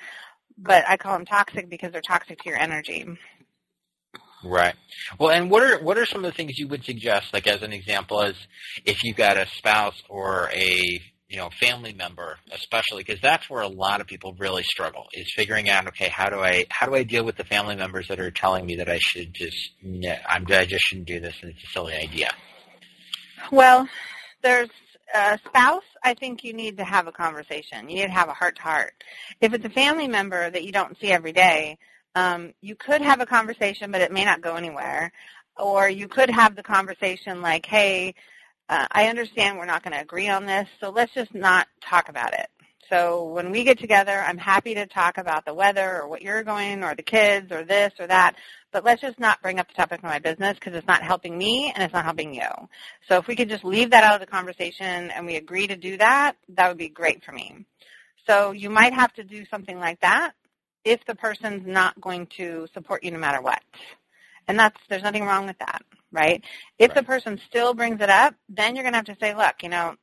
but 0.57 0.83
I 0.87 0.97
call 0.97 1.13
them 1.13 1.25
toxic 1.25 1.69
because 1.69 1.91
they're 1.91 2.01
toxic 2.01 2.41
to 2.41 2.49
your 2.49 2.59
energy. 2.59 3.07
Right. 4.43 4.75
Well, 5.19 5.31
and 5.31 5.51
what 5.51 5.63
are 5.63 5.83
what 5.83 5.97
are 5.97 6.05
some 6.05 6.23
of 6.23 6.31
the 6.31 6.35
things 6.35 6.57
you 6.57 6.69
would 6.69 6.85
suggest, 6.85 7.33
like 7.33 7.45
as 7.45 7.61
an 7.61 7.73
example, 7.73 8.21
as 8.21 8.35
if 8.85 9.03
you've 9.03 9.17
got 9.17 9.35
a 9.35 9.45
spouse 9.57 10.01
or 10.07 10.49
a 10.53 11.01
you 11.29 11.37
know 11.37 11.49
family 11.59 11.93
member, 11.93 12.37
especially 12.51 13.03
because 13.03 13.21
that's 13.21 13.49
where 13.49 13.61
a 13.61 13.67
lot 13.67 14.01
of 14.01 14.07
people 14.07 14.33
really 14.37 14.63
struggle 14.63 15.05
is 15.13 15.31
figuring 15.35 15.69
out, 15.69 15.87
okay, 15.87 16.09
how 16.09 16.29
do 16.29 16.39
I 16.39 16.65
how 16.69 16.87
do 16.87 16.95
I 16.95 17.03
deal 17.03 17.23
with 17.23 17.37
the 17.37 17.43
family 17.43 17.75
members 17.75 18.07
that 18.07 18.19
are 18.19 18.31
telling 18.31 18.65
me 18.65 18.75
that 18.77 18.89
I 18.89 18.97
should 18.99 19.33
just 19.33 19.71
I'm 19.83 20.45
I 20.49 20.65
just 20.65 20.83
shouldn't 20.85 21.07
do 21.07 21.19
this 21.19 21.35
and 21.41 21.51
it's 21.51 21.63
a 21.63 21.67
silly 21.67 21.93
idea. 21.95 22.31
Well, 23.51 23.87
there's 24.41 24.69
a 25.13 25.39
spouse, 25.45 25.83
I 26.03 26.13
think 26.13 26.43
you 26.43 26.53
need 26.53 26.77
to 26.77 26.83
have 26.83 27.07
a 27.07 27.11
conversation. 27.11 27.89
You 27.89 27.95
need 27.95 28.07
to 28.07 28.11
have 28.11 28.29
a 28.29 28.33
heart 28.33 28.55
to 28.57 28.61
heart. 28.61 28.93
If 29.41 29.53
it's 29.53 29.65
a 29.65 29.69
family 29.69 30.07
member 30.07 30.49
that 30.49 30.63
you 30.63 30.71
don't 30.71 30.99
see 30.99 31.11
every 31.11 31.31
day, 31.31 31.77
um, 32.15 32.53
you 32.61 32.75
could 32.75 33.01
have 33.01 33.21
a 33.21 33.25
conversation, 33.25 33.91
but 33.91 34.01
it 34.01 34.11
may 34.11 34.25
not 34.25 34.41
go 34.41 34.55
anywhere. 34.55 35.11
Or 35.57 35.89
you 35.89 36.07
could 36.07 36.29
have 36.29 36.55
the 36.55 36.63
conversation 36.63 37.41
like, 37.41 37.65
hey, 37.65 38.15
uh, 38.69 38.87
I 38.91 39.07
understand 39.07 39.57
we're 39.57 39.65
not 39.65 39.83
going 39.83 39.93
to 39.93 40.01
agree 40.01 40.29
on 40.29 40.45
this, 40.45 40.67
so 40.79 40.89
let's 40.91 41.13
just 41.13 41.33
not 41.33 41.67
talk 41.81 42.07
about 42.07 42.33
it. 42.33 42.47
So 42.89 43.25
when 43.25 43.51
we 43.51 43.63
get 43.63 43.77
together, 43.77 44.19
I'm 44.19 44.37
happy 44.37 44.73
to 44.73 44.87
talk 44.87 45.17
about 45.19 45.45
the 45.45 45.53
weather 45.53 46.01
or 46.01 46.07
what 46.07 46.23
you're 46.23 46.43
going 46.43 46.83
or 46.83 46.95
the 46.95 47.03
kids 47.03 47.51
or 47.51 47.63
this 47.63 47.93
or 47.99 48.07
that, 48.07 48.35
but 48.71 48.83
let's 48.83 49.01
just 49.01 49.19
not 49.19 49.41
bring 49.43 49.59
up 49.59 49.67
the 49.67 49.75
topic 49.75 49.99
of 49.99 50.03
my 50.05 50.17
business 50.19 50.55
because 50.55 50.73
it's 50.73 50.87
not 50.87 51.03
helping 51.03 51.37
me 51.37 51.71
and 51.73 51.83
it's 51.83 51.93
not 51.93 52.05
helping 52.05 52.33
you. 52.33 52.47
So 53.07 53.17
if 53.17 53.27
we 53.27 53.35
could 53.35 53.49
just 53.49 53.63
leave 53.63 53.91
that 53.91 54.03
out 54.03 54.15
of 54.15 54.21
the 54.21 54.31
conversation 54.31 55.11
and 55.11 55.25
we 55.25 55.35
agree 55.35 55.67
to 55.67 55.75
do 55.75 55.97
that, 55.97 56.35
that 56.49 56.67
would 56.67 56.77
be 56.77 56.89
great 56.89 57.23
for 57.23 57.31
me. 57.31 57.65
So 58.25 58.51
you 58.51 58.69
might 58.71 58.93
have 58.93 59.13
to 59.13 59.23
do 59.23 59.45
something 59.45 59.79
like 59.79 59.99
that 60.01 60.33
if 60.83 61.05
the 61.05 61.15
person's 61.15 61.67
not 61.67 61.99
going 62.01 62.27
to 62.37 62.67
support 62.73 63.03
you 63.03 63.11
no 63.11 63.19
matter 63.19 63.41
what. 63.41 63.61
And 64.47 64.57
that's 64.57 64.79
there's 64.89 65.03
nothing 65.03 65.25
wrong 65.25 65.45
with 65.45 65.59
that, 65.59 65.83
right? 66.11 66.43
If 66.77 66.93
the 66.93 67.03
person 67.03 67.39
still 67.47 67.73
brings 67.73 68.01
it 68.01 68.09
up, 68.09 68.35
then 68.49 68.75
you're 68.75 68.83
going 68.83 68.93
to 68.93 68.97
have 68.97 69.05
to 69.05 69.17
say, 69.19 69.35
look, 69.35 69.61
you 69.61 69.69
know, 69.69 69.95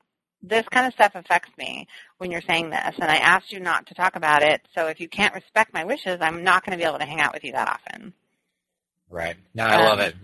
this 0.43 0.67
kind 0.71 0.87
of 0.87 0.93
stuff 0.93 1.13
affects 1.15 1.51
me 1.59 1.87
when 2.19 2.31
you're 2.31 2.43
saying 2.43 2.71
this, 2.71 2.95
and 3.01 3.11
I 3.11 3.17
asked 3.17 3.51
you 3.53 3.59
not 3.59 3.87
to 3.87 3.95
talk 3.95 4.17
about 4.17 4.43
it. 4.43 4.61
So 4.75 4.87
if 4.87 5.01
you 5.01 5.09
can't 5.09 5.35
respect 5.35 5.75
my 5.75 5.85
wishes, 5.85 6.19
I'm 6.21 6.45
not 6.45 6.65
going 6.65 6.79
to 6.79 6.83
be 6.83 6.89
able 6.89 6.99
to 6.99 7.07
hang 7.07 7.21
out 7.21 7.35
with 7.35 7.43
you 7.43 7.53
that 7.53 7.69
often. 7.69 8.13
Right. 9.11 9.37
No, 9.55 9.65
I 9.65 9.77
Um, 9.77 9.85
love 9.85 10.01
it. 10.01 10.15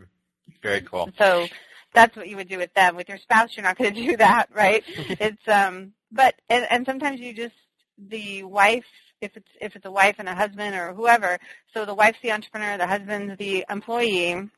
Very 0.63 0.83
cool. 0.83 1.11
So 1.19 1.49
that's 1.95 2.17
what 2.17 2.29
you 2.29 2.37
would 2.37 2.49
do 2.49 2.59
with 2.59 2.73
them. 2.75 2.97
With 2.97 3.09
your 3.09 3.19
spouse, 3.19 3.57
you're 3.57 3.65
not 3.65 3.79
going 3.79 3.95
to 3.95 4.03
do 4.03 4.17
that, 4.19 4.49
right? 4.55 4.85
it's 5.21 5.49
um, 5.49 5.93
but 6.13 6.35
and, 6.49 6.67
and 6.71 6.87
sometimes 6.87 7.21
you 7.21 7.33
just 7.33 7.55
the 7.99 8.43
wife, 8.45 8.85
if 9.21 9.37
it's 9.37 9.49
if 9.61 9.77
it's 9.77 9.87
a 9.87 9.91
wife 9.91 10.17
and 10.19 10.29
a 10.29 10.35
husband 10.35 10.75
or 10.75 10.93
whoever. 10.95 11.39
So 11.75 11.85
the 11.85 11.95
wife's 11.95 12.19
the 12.23 12.33
entrepreneur, 12.33 12.77
the 12.79 12.87
husband's 12.87 13.37
the 13.39 13.65
employee. 13.71 14.49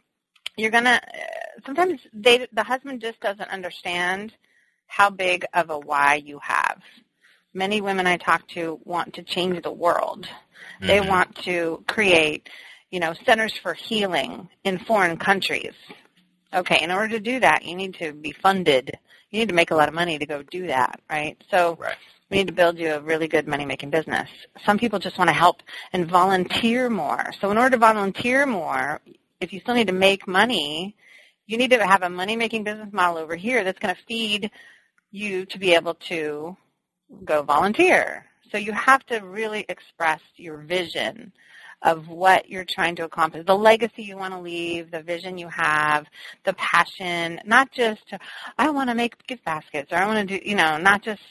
You're 0.57 0.71
gonna 0.71 1.01
sometimes 1.67 2.01
they 2.13 2.47
the 2.53 2.63
husband 2.63 3.01
just 3.01 3.21
doesn't 3.21 3.51
understand 3.51 4.33
how 4.87 5.11
big 5.11 5.45
of 5.55 5.71
a 5.71 5.79
why 5.79 6.17
you 6.17 6.39
have. 6.43 6.81
Many 7.53 7.81
women 7.81 8.07
I 8.07 8.17
talk 8.17 8.47
to 8.49 8.81
want 8.85 9.15
to 9.15 9.23
change 9.23 9.63
the 9.63 9.73
world. 9.73 10.29
They 10.81 11.01
Mhm. 11.01 11.09
want 11.09 11.37
to 11.45 11.85
create, 11.87 12.49
you 12.91 13.01
know, 13.01 13.15
centers 13.25 13.57
for 13.57 13.75
healing 13.75 14.49
in 14.65 14.79
foreign 14.79 15.17
countries. 15.17 15.75
Okay, 16.53 16.83
in 16.83 16.91
order 16.91 17.09
to 17.09 17.21
do 17.21 17.41
that, 17.41 17.65
you 17.65 17.75
need 17.75 17.95
to 17.95 18.13
be 18.13 18.33
funded. 18.33 18.97
You 19.31 19.41
need 19.41 19.49
to 19.49 19.55
make 19.55 19.73
a 19.73 19.75
lot 19.75 19.89
of 19.89 19.95
money 19.95 20.19
to 20.19 20.27
go 20.27 20.43
do 20.43 20.69
that, 20.69 21.01
right? 21.11 21.37
So 21.51 21.77
Right. 21.81 21.97
we 22.31 22.39
need 22.39 22.47
to 22.47 22.53
build 22.53 22.79
you 22.79 22.95
a 22.95 23.01
really 23.01 23.27
good 23.27 23.49
money-making 23.49 23.91
business. 23.91 24.29
Some 24.65 24.79
people 24.79 25.01
just 25.01 25.19
want 25.19 25.29
to 25.29 25.35
help 25.35 25.63
and 25.93 26.07
volunteer 26.09 26.89
more. 26.89 27.33
So 27.41 27.51
in 27.51 27.59
order 27.59 27.71
to 27.71 27.79
volunteer 27.79 28.47
more, 28.47 29.01
if 29.45 29.53
you 29.53 29.61
still 29.61 29.75
need 29.75 29.87
to 29.87 29.93
make 29.93 30.27
money, 30.27 30.97
you 31.47 31.57
need 31.57 31.71
to 31.71 31.87
have 31.87 32.03
a 32.03 32.11
money-making 32.11 32.65
business 32.65 32.93
model 32.93 33.19
over 33.19 33.37
here 33.37 33.63
that's 33.63 33.79
going 33.79 33.95
to 33.95 34.03
feed 34.09 34.51
you 35.13 35.47
to 35.47 35.59
be 35.59 35.75
able 35.75 35.95
to 35.95 36.57
go 37.25 37.43
volunteer. 37.43 38.27
So 38.51 38.59
you 38.59 38.73
have 38.73 39.05
to 39.07 39.19
really 39.19 39.65
express 39.69 40.21
your 40.37 40.59
vision 40.59 41.33
of 41.83 42.09
what 42.09 42.49
you're 42.49 42.65
trying 42.65 42.97
to 42.97 43.05
accomplish, 43.05 43.45
the 43.45 43.57
legacy 43.57 44.03
you 44.03 44.17
want 44.17 44.33
to 44.33 44.41
leave, 44.41 44.91
the 44.91 45.03
vision 45.03 45.37
you 45.37 45.49
have, 45.49 46.07
the 46.45 46.55
passion, 46.55 47.41
not 47.45 47.71
just 47.71 48.15
I 48.57 48.71
want 48.71 48.89
to 48.89 48.95
make 48.95 49.27
gift 49.27 49.45
baskets 49.45 49.93
or 49.93 49.97
I 49.97 50.07
want 50.07 50.27
to 50.27 50.39
do, 50.39 50.49
you 50.49 50.57
know, 50.57 50.79
not 50.79 51.03
just 51.03 51.23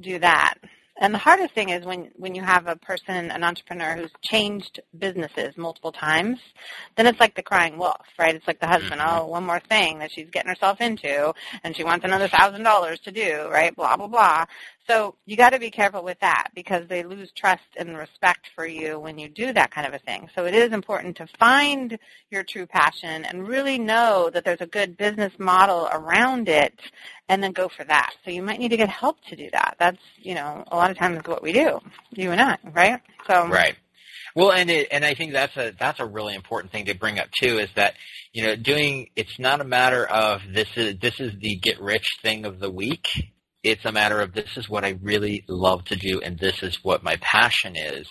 do 0.00 0.20
that. 0.20 0.54
And 1.00 1.14
the 1.14 1.18
hardest 1.18 1.54
thing 1.54 1.70
is 1.70 1.84
when, 1.86 2.10
when 2.16 2.34
you 2.34 2.42
have 2.42 2.66
a 2.68 2.76
person, 2.76 3.30
an 3.30 3.42
entrepreneur 3.42 3.96
who's 3.96 4.10
changed 4.22 4.80
businesses 4.98 5.56
multiple 5.56 5.92
times, 5.92 6.38
then 6.96 7.06
it's 7.06 7.18
like 7.18 7.34
the 7.34 7.42
crying 7.42 7.78
wolf, 7.78 8.06
right? 8.18 8.34
It's 8.34 8.46
like 8.46 8.60
the 8.60 8.66
husband, 8.68 9.00
Mhm. 9.00 9.20
oh, 9.20 9.26
one 9.26 9.44
more 9.44 9.60
thing 9.60 9.98
that 10.00 10.12
she's 10.12 10.28
getting 10.30 10.50
herself 10.50 10.80
into 10.80 11.32
and 11.64 11.74
she 11.74 11.84
wants 11.84 12.04
another 12.04 12.28
thousand 12.28 12.64
dollars 12.64 13.00
to 13.00 13.10
do, 13.12 13.48
right? 13.50 13.74
Blah, 13.74 13.96
blah, 13.96 14.08
blah. 14.08 14.44
So 14.88 15.16
you 15.24 15.36
got 15.36 15.50
to 15.50 15.58
be 15.58 15.70
careful 15.70 16.02
with 16.02 16.18
that 16.20 16.48
because 16.54 16.88
they 16.88 17.02
lose 17.02 17.30
trust 17.32 17.62
and 17.76 17.96
respect 17.96 18.48
for 18.54 18.66
you 18.66 18.98
when 18.98 19.18
you 19.18 19.28
do 19.28 19.52
that 19.52 19.70
kind 19.70 19.86
of 19.86 19.94
a 19.94 19.98
thing. 19.98 20.28
So 20.34 20.46
it 20.46 20.54
is 20.54 20.72
important 20.72 21.16
to 21.18 21.28
find 21.38 21.98
your 22.30 22.42
true 22.42 22.66
passion 22.66 23.24
and 23.24 23.46
really 23.46 23.78
know 23.78 24.30
that 24.32 24.44
there's 24.44 24.60
a 24.60 24.66
good 24.66 24.96
business 24.96 25.32
model 25.38 25.88
around 25.92 26.48
it 26.48 26.80
and 27.28 27.42
then 27.42 27.52
go 27.52 27.68
for 27.68 27.84
that. 27.84 28.14
So 28.24 28.30
you 28.30 28.42
might 28.42 28.58
need 28.58 28.70
to 28.70 28.76
get 28.76 28.88
help 28.88 29.20
to 29.28 29.36
do 29.36 29.48
that. 29.52 29.76
That's, 29.78 30.02
you 30.16 30.34
know, 30.34 30.64
a 30.68 30.76
lot 30.76 30.90
of 30.90 30.98
times 30.98 31.20
what 31.26 31.42
we 31.42 31.52
do, 31.52 31.80
you 32.10 32.32
and 32.32 32.40
I, 32.40 32.58
right? 32.72 33.00
So 33.26 33.46
Right. 33.46 33.76
Well, 34.34 34.52
and 34.52 34.70
it, 34.70 34.88
and 34.90 35.04
I 35.04 35.14
think 35.14 35.32
that's 35.32 35.56
a 35.56 35.72
that's 35.78 36.00
a 36.00 36.06
really 36.06 36.34
important 36.34 36.72
thing 36.72 36.86
to 36.86 36.94
bring 36.94 37.18
up 37.18 37.30
too. 37.32 37.58
Is 37.58 37.68
that 37.74 37.94
you 38.32 38.44
know 38.44 38.54
doing 38.56 39.10
it's 39.16 39.38
not 39.38 39.60
a 39.60 39.64
matter 39.64 40.06
of 40.06 40.42
this 40.52 40.68
is 40.76 40.98
this 41.00 41.18
is 41.18 41.32
the 41.40 41.56
get 41.56 41.80
rich 41.80 42.06
thing 42.22 42.44
of 42.44 42.60
the 42.60 42.70
week. 42.70 43.08
It's 43.62 43.84
a 43.84 43.92
matter 43.92 44.20
of 44.20 44.32
this 44.32 44.56
is 44.56 44.68
what 44.68 44.84
I 44.84 44.98
really 45.02 45.44
love 45.48 45.84
to 45.86 45.96
do, 45.96 46.20
and 46.20 46.38
this 46.38 46.62
is 46.62 46.78
what 46.82 47.02
my 47.02 47.16
passion 47.20 47.76
is, 47.76 48.06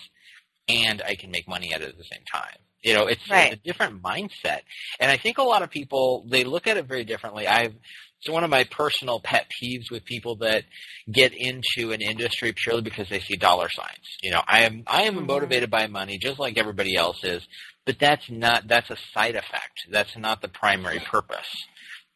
and 0.68 1.02
I 1.02 1.16
can 1.16 1.30
make 1.30 1.48
money 1.48 1.72
at 1.72 1.82
it 1.82 1.88
at 1.88 1.98
the 1.98 2.04
same 2.04 2.24
time. 2.32 2.56
You 2.82 2.94
know, 2.94 3.06
it's, 3.08 3.28
Right. 3.28 3.52
it's 3.52 3.60
a 3.60 3.64
different 3.64 4.02
mindset. 4.02 4.60
And 5.00 5.10
I 5.10 5.16
think 5.18 5.38
a 5.38 5.42
lot 5.42 5.62
of 5.62 5.70
people, 5.70 6.24
they 6.28 6.44
look 6.44 6.66
at 6.66 6.76
it 6.78 6.86
very 6.86 7.04
differently. 7.04 7.46
I've, 7.46 7.74
it's 8.20 8.30
one 8.30 8.44
of 8.44 8.50
my 8.50 8.64
personal 8.64 9.20
pet 9.20 9.50
peeves 9.50 9.90
with 9.90 10.04
people 10.04 10.36
that 10.36 10.64
get 11.10 11.32
into 11.34 11.92
an 11.92 12.00
industry 12.00 12.52
purely 12.54 12.82
because 12.82 13.08
they 13.08 13.20
see 13.20 13.36
dollar 13.36 13.68
signs. 13.70 14.16
You 14.22 14.30
know, 14.30 14.42
I 14.46 14.60
am, 14.60 14.84
I 14.86 15.02
am 15.02 15.16
Mhm. 15.16 15.26
motivated 15.26 15.70
by 15.70 15.86
money 15.88 16.18
just 16.18 16.38
like 16.38 16.56
everybody 16.58 16.96
else 16.96 17.22
is, 17.24 17.46
but 17.84 17.98
that's 17.98 18.30
not, 18.30 18.68
that's 18.68 18.90
a 18.90 18.96
side 19.12 19.36
effect. 19.36 19.86
That's 19.90 20.16
not 20.16 20.40
the 20.40 20.48
primary 20.48 21.00
purpose. 21.00 21.48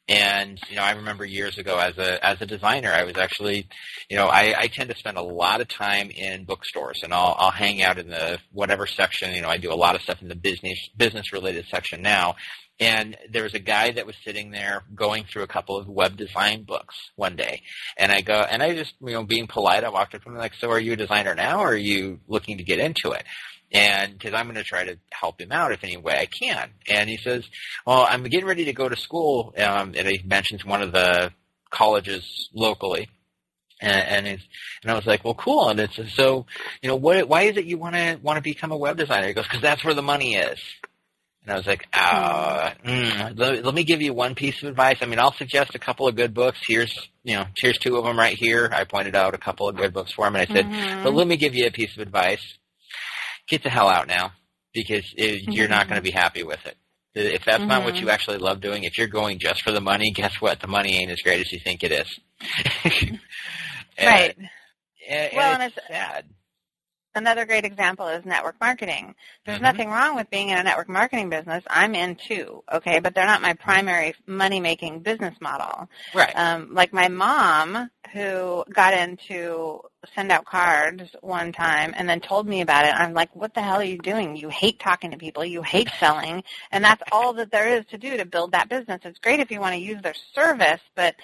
And, 0.07 0.61
you 0.69 0.77
know, 0.77 0.83
I 0.83 0.93
remember 0.93 1.25
years 1.25 1.57
ago 1.57 1.79
as 1.79 1.97
a, 1.97 2.25
as 2.25 2.41
a 2.43 2.47
designer, 2.47 2.93
I 2.93 3.05
was 3.05 3.17
actually, 3.17 3.67
you 4.11 4.17
know, 4.17 4.27
I, 4.27 4.55
I 4.59 4.67
tend 4.67 4.91
to 4.91 4.97
spend 4.97 5.17
a 5.17 5.23
lot 5.23 5.63
of 5.63 5.69
time 5.69 6.11
in 6.11 6.45
bookstores 6.45 7.01
and 7.03 7.15
I'll, 7.15 7.35
I'll 7.39 7.51
hang 7.51 7.83
out 7.83 7.99
in 7.99 8.11
the 8.11 8.39
whatever 8.53 8.87
section, 8.87 9.35
you 9.35 9.41
know, 9.41 9.49
I 9.49 9.57
do 9.57 9.73
a 9.73 9.75
lot 9.75 9.95
of 9.95 10.03
stuff 10.03 10.21
in 10.21 10.29
the 10.29 10.37
business, 10.37 10.91
business 10.97 11.33
related 11.33 11.67
section 11.71 12.03
now. 12.03 12.37
And 12.81 13.17
there 13.31 13.45
was 13.45 13.55
a 13.55 13.61
guy 13.61 13.93
that 13.93 14.05
was 14.05 14.17
sitting 14.25 14.51
there 14.51 14.83
going 14.95 15.25
through 15.25 15.45
a 15.45 15.49
couple 15.49 15.79
of 15.79 15.89
web 15.89 16.17
design 16.17 16.65
books 16.65 16.97
one 17.15 17.37
day. 17.37 17.63
And 17.97 18.11
I 18.11 18.21
go, 18.21 18.35
and 18.35 18.63
I 18.63 18.75
just, 18.75 18.95
you 19.01 19.13
know, 19.13 19.23
being 19.23 19.47
polite, 19.47 19.85
I 19.85 19.91
walked 19.91 20.15
up 20.15 20.25
to 20.25 20.29
him 20.29 20.37
like, 20.37 20.55
so 20.55 20.71
are 20.71 20.81
you 20.81 20.95
a 20.95 20.97
designer 20.97 21.35
now 21.35 21.61
or 21.61 21.69
are 21.69 21.77
you 21.77 22.19
looking 22.27 22.59
to 22.59 22.65
get 22.65 22.81
into 22.81 23.13
it? 23.13 23.25
And 23.73 24.13
because 24.13 24.35
I'm 24.35 24.47
going 24.47 24.55
to 24.57 24.63
try 24.65 24.85
to 24.85 24.99
help 25.11 25.41
him 25.41 25.51
out 25.51 25.73
if 25.73 25.83
any 25.83 25.97
way 25.97 26.17
I 26.19 26.27
can. 26.27 26.71
And 26.89 27.09
he 27.09 27.17
says, 27.17 27.45
well, 27.87 28.07
I'm 28.09 28.23
getting 28.25 28.47
ready 28.47 28.67
to 28.67 28.73
go 28.73 28.89
to 28.89 28.97
school. 28.97 29.53
Um, 29.59 29.95
and 29.97 30.07
he 30.07 30.23
mentions 30.25 30.65
one 30.65 30.81
of 30.83 30.93
the 30.93 31.33
colleges 31.71 32.49
locally. 32.55 33.09
And, 33.81 33.93
and, 33.93 34.27
it's, 34.29 34.43
and 34.83 34.93
I 34.93 34.95
was 34.95 35.07
like, 35.07 35.25
well, 35.25 35.35
cool. 35.35 35.69
And 35.69 35.81
it's 35.81 35.99
so, 36.15 36.47
you 36.83 36.89
know, 36.89 36.97
what? 36.97 37.29
Why 37.29 37.43
is 37.43 37.57
it 37.57 37.65
you 37.65 37.77
want 37.77 37.97
to 37.97 38.19
want 38.23 38.37
to 38.37 38.43
become 38.43 38.71
a 38.71 38.77
web 38.77 38.97
designer? 38.97 39.27
He 39.27 39.35
goes, 39.35 39.45
because 39.45 39.61
that's 39.61 39.85
where 39.85 39.95
the 39.95 40.03
money 40.03 40.37
is. 40.37 40.61
And 41.43 41.53
I 41.53 41.57
was 41.57 41.67
like, 41.67 41.87
uh, 41.93 42.71
mm, 42.87 43.39
let, 43.39 43.65
let 43.65 43.75
me 43.75 43.85
give 43.85 44.01
you 44.01 44.15
one 44.15 44.35
piece 44.35 44.63
of 44.63 44.69
advice. 44.71 44.99
I 45.03 45.07
mean, 45.07 45.19
I'll 45.19 45.35
suggest 45.35 45.75
a 45.75 45.79
couple 45.79 46.09
of 46.09 46.17
good 46.17 46.33
books. 46.33 46.59
Here's, 46.67 46.97
you 47.23 47.35
know, 47.35 47.45
here's 47.59 47.77
two 47.77 47.97
of 47.97 48.05
them 48.05 48.19
right 48.19 48.37
here. 48.39 48.71
I 48.73 48.85
pointed 48.85 49.15
out 49.15 49.35
a 49.35 49.39
couple 49.39 49.69
of 49.69 49.77
good 49.77 49.93
books 49.93 50.13
for 50.13 50.27
him, 50.27 50.37
and 50.37 50.49
I 50.49 50.55
said, 50.55 50.65
Mhm. 50.65 51.03
but 51.03 51.13
let 51.13 51.27
me 51.27 51.37
give 51.37 51.55
you 51.55 51.67
a 51.67 51.71
piece 51.71 51.93
of 51.97 51.99
advice. 52.01 52.41
Get 53.49 53.63
the 53.63 53.71
hell 53.71 53.89
out 53.89 54.09
now, 54.09 54.33
because 54.73 55.05
it, 55.17 55.53
you're 55.53 55.69
not 55.69 55.89
going 55.89 56.01
to 56.03 56.09
mm-hmm. 56.09 56.17
be 56.17 56.21
happy 56.21 56.43
with 56.43 56.65
it. 56.67 56.77
If 57.15 57.45
that's 57.45 57.63
not 57.63 57.85
what 57.85 57.95
you 57.95 58.03
mm-hmm. 58.03 58.11
actually 58.11 58.39
love 58.39 58.61
doing, 58.61 58.83
if 58.83 58.99
you're 58.99 59.07
going 59.07 59.39
just 59.39 59.63
for 59.63 59.71
the 59.71 59.81
money, 59.81 60.11
guess 60.15 60.41
what? 60.41 60.61
The 60.61 60.67
money 60.67 60.97
ain't 60.97 61.11
as 61.11 61.21
great 61.21 61.41
as 61.41 61.53
you 61.53 61.61
think 61.63 61.83
it 61.83 61.93
is. 61.93 63.19
And- 63.97 64.09
right. 64.09 64.37
And, 65.09 65.31
Well, 65.37 65.53
and 65.53 65.63
and 65.63 65.73
it's 65.73 65.87
sad. 65.87 66.25
Another 67.17 67.45
great 67.47 67.65
example 67.65 68.09
is 68.09 68.25
network 68.25 68.57
marketing. 68.61 69.15
There's 69.47 69.59
Mhm. 69.59 69.63
nothing 69.63 69.91
wrong 69.91 70.17
with 70.17 70.31
being 70.31 70.49
in 70.49 70.59
a 70.59 70.65
network 70.65 70.89
marketing 70.89 71.31
business. 71.31 71.63
I'm 71.71 71.95
in 71.95 72.17
too, 72.17 72.65
okay, 72.73 72.99
but 72.99 73.15
they're 73.15 73.27
not 73.27 73.41
my 73.41 73.55
primary 73.55 74.17
money 74.27 74.59
making 74.59 75.01
business 75.01 75.41
model. 75.41 75.89
Right. 76.13 76.37
Um, 76.37 76.75
like 76.75 76.93
my 76.93 77.07
mom, 77.09 77.91
who 78.13 78.65
got 78.73 78.95
into 78.95 79.81
send 80.15 80.33
out 80.33 80.45
cards 80.45 81.03
one 81.21 81.53
time 81.53 81.95
and 81.97 82.09
then 82.09 82.21
told 82.21 82.49
me 82.49 82.61
about 82.61 82.85
it. 82.85 82.95
I'm 82.95 83.15
like, 83.15 83.35
what 83.35 83.55
the 83.55 83.63
hell 83.63 83.77
are 83.81 83.85
you 83.85 83.99
doing? 83.99 84.37
You 84.37 84.49
hate 84.49 84.81
talking 84.81 85.11
to 85.13 85.17
people. 85.17 85.45
You 85.45 85.63
hate 85.63 85.91
selling. 85.99 86.43
And 86.73 86.85
that's 86.85 87.03
all 87.13 87.33
that 87.35 87.51
there 87.51 87.69
is 87.77 87.85
to 87.87 87.99
do 87.99 88.17
to 88.17 88.25
build 88.25 88.53
that 88.53 88.69
business. 88.69 89.01
It's 89.05 89.19
great 89.21 89.41
if 89.41 89.51
you 89.51 89.61
want 89.61 89.75
to 89.75 89.81
use 89.81 90.03
their 90.03 90.15
service, 90.35 90.81
but 90.95 91.15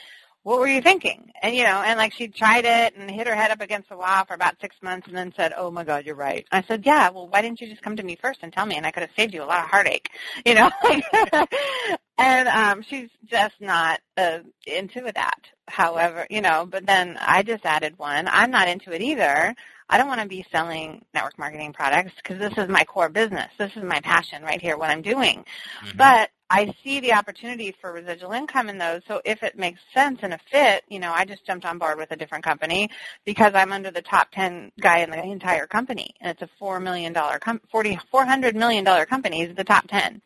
what 0.43 0.59
were 0.59 0.67
you 0.67 0.81
thinking? 0.81 1.31
And 1.43 1.55
you 1.55 1.65
know, 1.65 1.83
and 1.83 1.99
like 1.99 2.13
she 2.13 2.29
tried 2.29 2.65
it 2.65 2.97
and 2.97 3.11
hit 3.11 3.27
her 3.27 3.35
head 3.35 3.51
up 3.51 3.61
against 3.61 3.89
the 3.91 3.97
wall 3.97 4.25
for 4.25 4.35
about 4.35 4.57
six 4.61 4.75
months 4.83 5.07
and 5.07 5.17
then 5.17 5.33
said, 5.37 5.53
oh 5.57 5.71
my 5.71 5.85
God, 5.85 6.07
you're 6.07 6.15
right. 6.15 6.47
I 6.51 6.63
said, 6.63 6.85
yeah, 6.87 7.11
well, 7.11 7.29
why 7.29 7.43
didn't 7.43 7.61
you 7.61 7.69
just 7.69 7.83
come 7.83 7.97
to 7.97 8.03
me 8.03 8.17
first 8.21 8.41
and 8.43 8.53
tell 8.53 8.67
me 8.67 8.77
and 8.77 8.87
I 8.87 8.91
could 8.91 9.03
have 9.03 9.11
saved 9.17 9.35
you 9.35 9.43
a 9.43 9.45
lot 9.45 9.65
of 9.65 9.71
heartache, 9.71 10.09
you 10.47 10.55
know? 10.55 10.71
and 12.19 12.49
um, 12.49 12.83
she's 12.83 13.11
just 13.27 13.55
not 13.61 14.01
uh, 14.17 14.41
into 14.67 15.03
that. 15.15 15.41
However, 15.69 16.27
you 16.31 16.41
know, 16.41 16.67
but 16.69 16.87
then 16.87 17.17
I 17.21 17.43
just 17.43 17.65
added 17.65 17.99
one. 17.99 18.27
I'm 18.29 18.51
not 18.51 18.69
into 18.69 18.93
it 18.93 19.03
either. 19.03 19.55
I 19.89 19.99
don't 19.99 20.09
want 20.09 20.21
to 20.21 20.27
be 20.29 20.47
selling 20.51 21.05
network 21.15 21.39
marketing 21.39 21.73
products 21.73 22.13
because 22.17 22.39
this 22.39 22.57
is 22.57 22.69
my 22.69 22.85
core 22.85 23.09
business. 23.09 23.51
This 23.59 23.77
is 23.77 23.83
my 23.83 24.01
passion 24.01 24.43
right 24.43 24.61
here, 24.61 24.77
what 24.77 24.91
I'm 24.91 25.03
doing. 25.03 25.45
Mhm. 25.85 25.97
But 25.97 26.31
I 26.51 26.75
see 26.83 26.99
the 26.99 27.13
opportunity 27.13 27.75
for 27.81 27.93
residual 27.93 28.33
income 28.33 28.69
in 28.69 28.77
those. 28.77 29.03
So 29.07 29.23
if 29.25 29.45
it 29.45 29.57
makes 29.57 29.81
sense 29.95 30.19
and 30.23 30.35
a 30.35 30.39
fit, 30.51 30.83
you 30.89 30.99
know, 30.99 31.13
I 31.13 31.25
just 31.25 31.47
jumped 31.47 31.65
on 31.65 31.79
board 31.79 31.97
with 31.97 32.11
a 32.11 32.17
different 32.17 32.45
company 32.45 32.91
because 33.25 33.53
I'm 33.55 33.73
under 33.73 33.93
the 33.93 34.03
top 34.03 34.33
10 34.33 34.73
guy 34.81 34.99
in 34.99 35.11
the 35.11 35.23
entire 35.23 35.69
company. 35.69 36.13
And 36.21 36.31
it's 36.31 36.43
a 36.43 36.63
$4 36.63 36.83
million, 36.83 37.15
com- 37.15 37.61
40, 37.71 38.01
$400 38.13 38.55
million 38.55 38.85
company. 39.07 39.47
He's 39.47 39.57
the 39.57 39.65
top 39.65 39.87
10. 39.87 40.21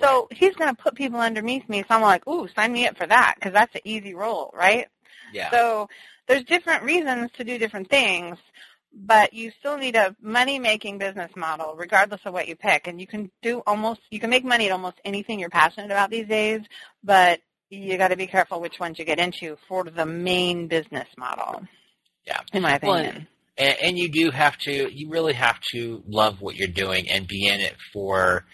So 0.00 0.28
he's 0.30 0.54
going 0.56 0.74
to 0.74 0.82
put 0.82 0.94
people 0.94 1.20
underneath 1.20 1.68
me. 1.68 1.84
So 1.86 1.94
I'm 1.94 2.02
like, 2.02 2.26
ooh, 2.26 2.48
sign 2.56 2.72
me 2.72 2.86
up 2.86 2.96
for 2.96 3.06
that 3.06 3.34
because 3.36 3.52
that's 3.52 3.74
an 3.74 3.82
easy 3.84 4.14
role, 4.14 4.50
right? 4.54 4.86
yeah. 5.32 5.50
So 5.50 5.88
there's 6.26 6.44
different 6.44 6.84
reasons 6.84 7.30
to 7.32 7.44
do 7.44 7.58
different 7.58 7.90
things, 7.90 8.38
but 9.04 9.32
you 9.34 9.52
still 9.58 9.76
need 9.76 9.94
a 9.94 10.16
money-making 10.22 10.98
business 10.98 11.30
model 11.36 11.74
regardless 11.76 12.20
of 12.24 12.32
what 12.32 12.48
you 12.48 12.56
pick. 12.56 12.86
And 12.86 13.00
you 13.00 13.06
can 13.06 13.30
do 13.42 13.62
almost, 13.66 14.00
you 14.10 14.18
can 14.18 14.30
make 14.30 14.44
money 14.44 14.66
at 14.66 14.72
almost 14.72 14.96
anything 15.04 15.38
you're 15.38 15.50
passionate 15.50 15.90
about 15.90 16.10
these 16.10 16.26
days, 16.26 16.62
but 17.04 17.40
you 17.68 17.98
got 17.98 18.08
to 18.08 18.16
be 18.16 18.26
careful 18.26 18.60
which 18.60 18.78
ones 18.80 18.98
you 18.98 19.04
get 19.04 19.18
into 19.18 19.56
for 19.68 19.84
the 19.84 20.06
main 20.06 20.66
business 20.68 21.08
model. 21.18 21.62
Yeah. 22.26 22.40
In 22.52 22.62
my 22.62 22.78
Well, 22.82 22.94
opinion. 22.94 23.28
and, 23.58 23.76
and 23.82 23.98
you 23.98 24.08
do 24.08 24.30
have 24.30 24.56
to 24.58 24.90
you 24.92 25.10
really 25.10 25.34
have 25.34 25.60
to 25.72 26.02
love 26.08 26.40
what 26.40 26.56
you're 26.56 26.68
doing 26.68 27.08
and 27.10 27.26
be 27.26 27.46
in 27.46 27.60
it 27.60 27.76
for 27.92 28.44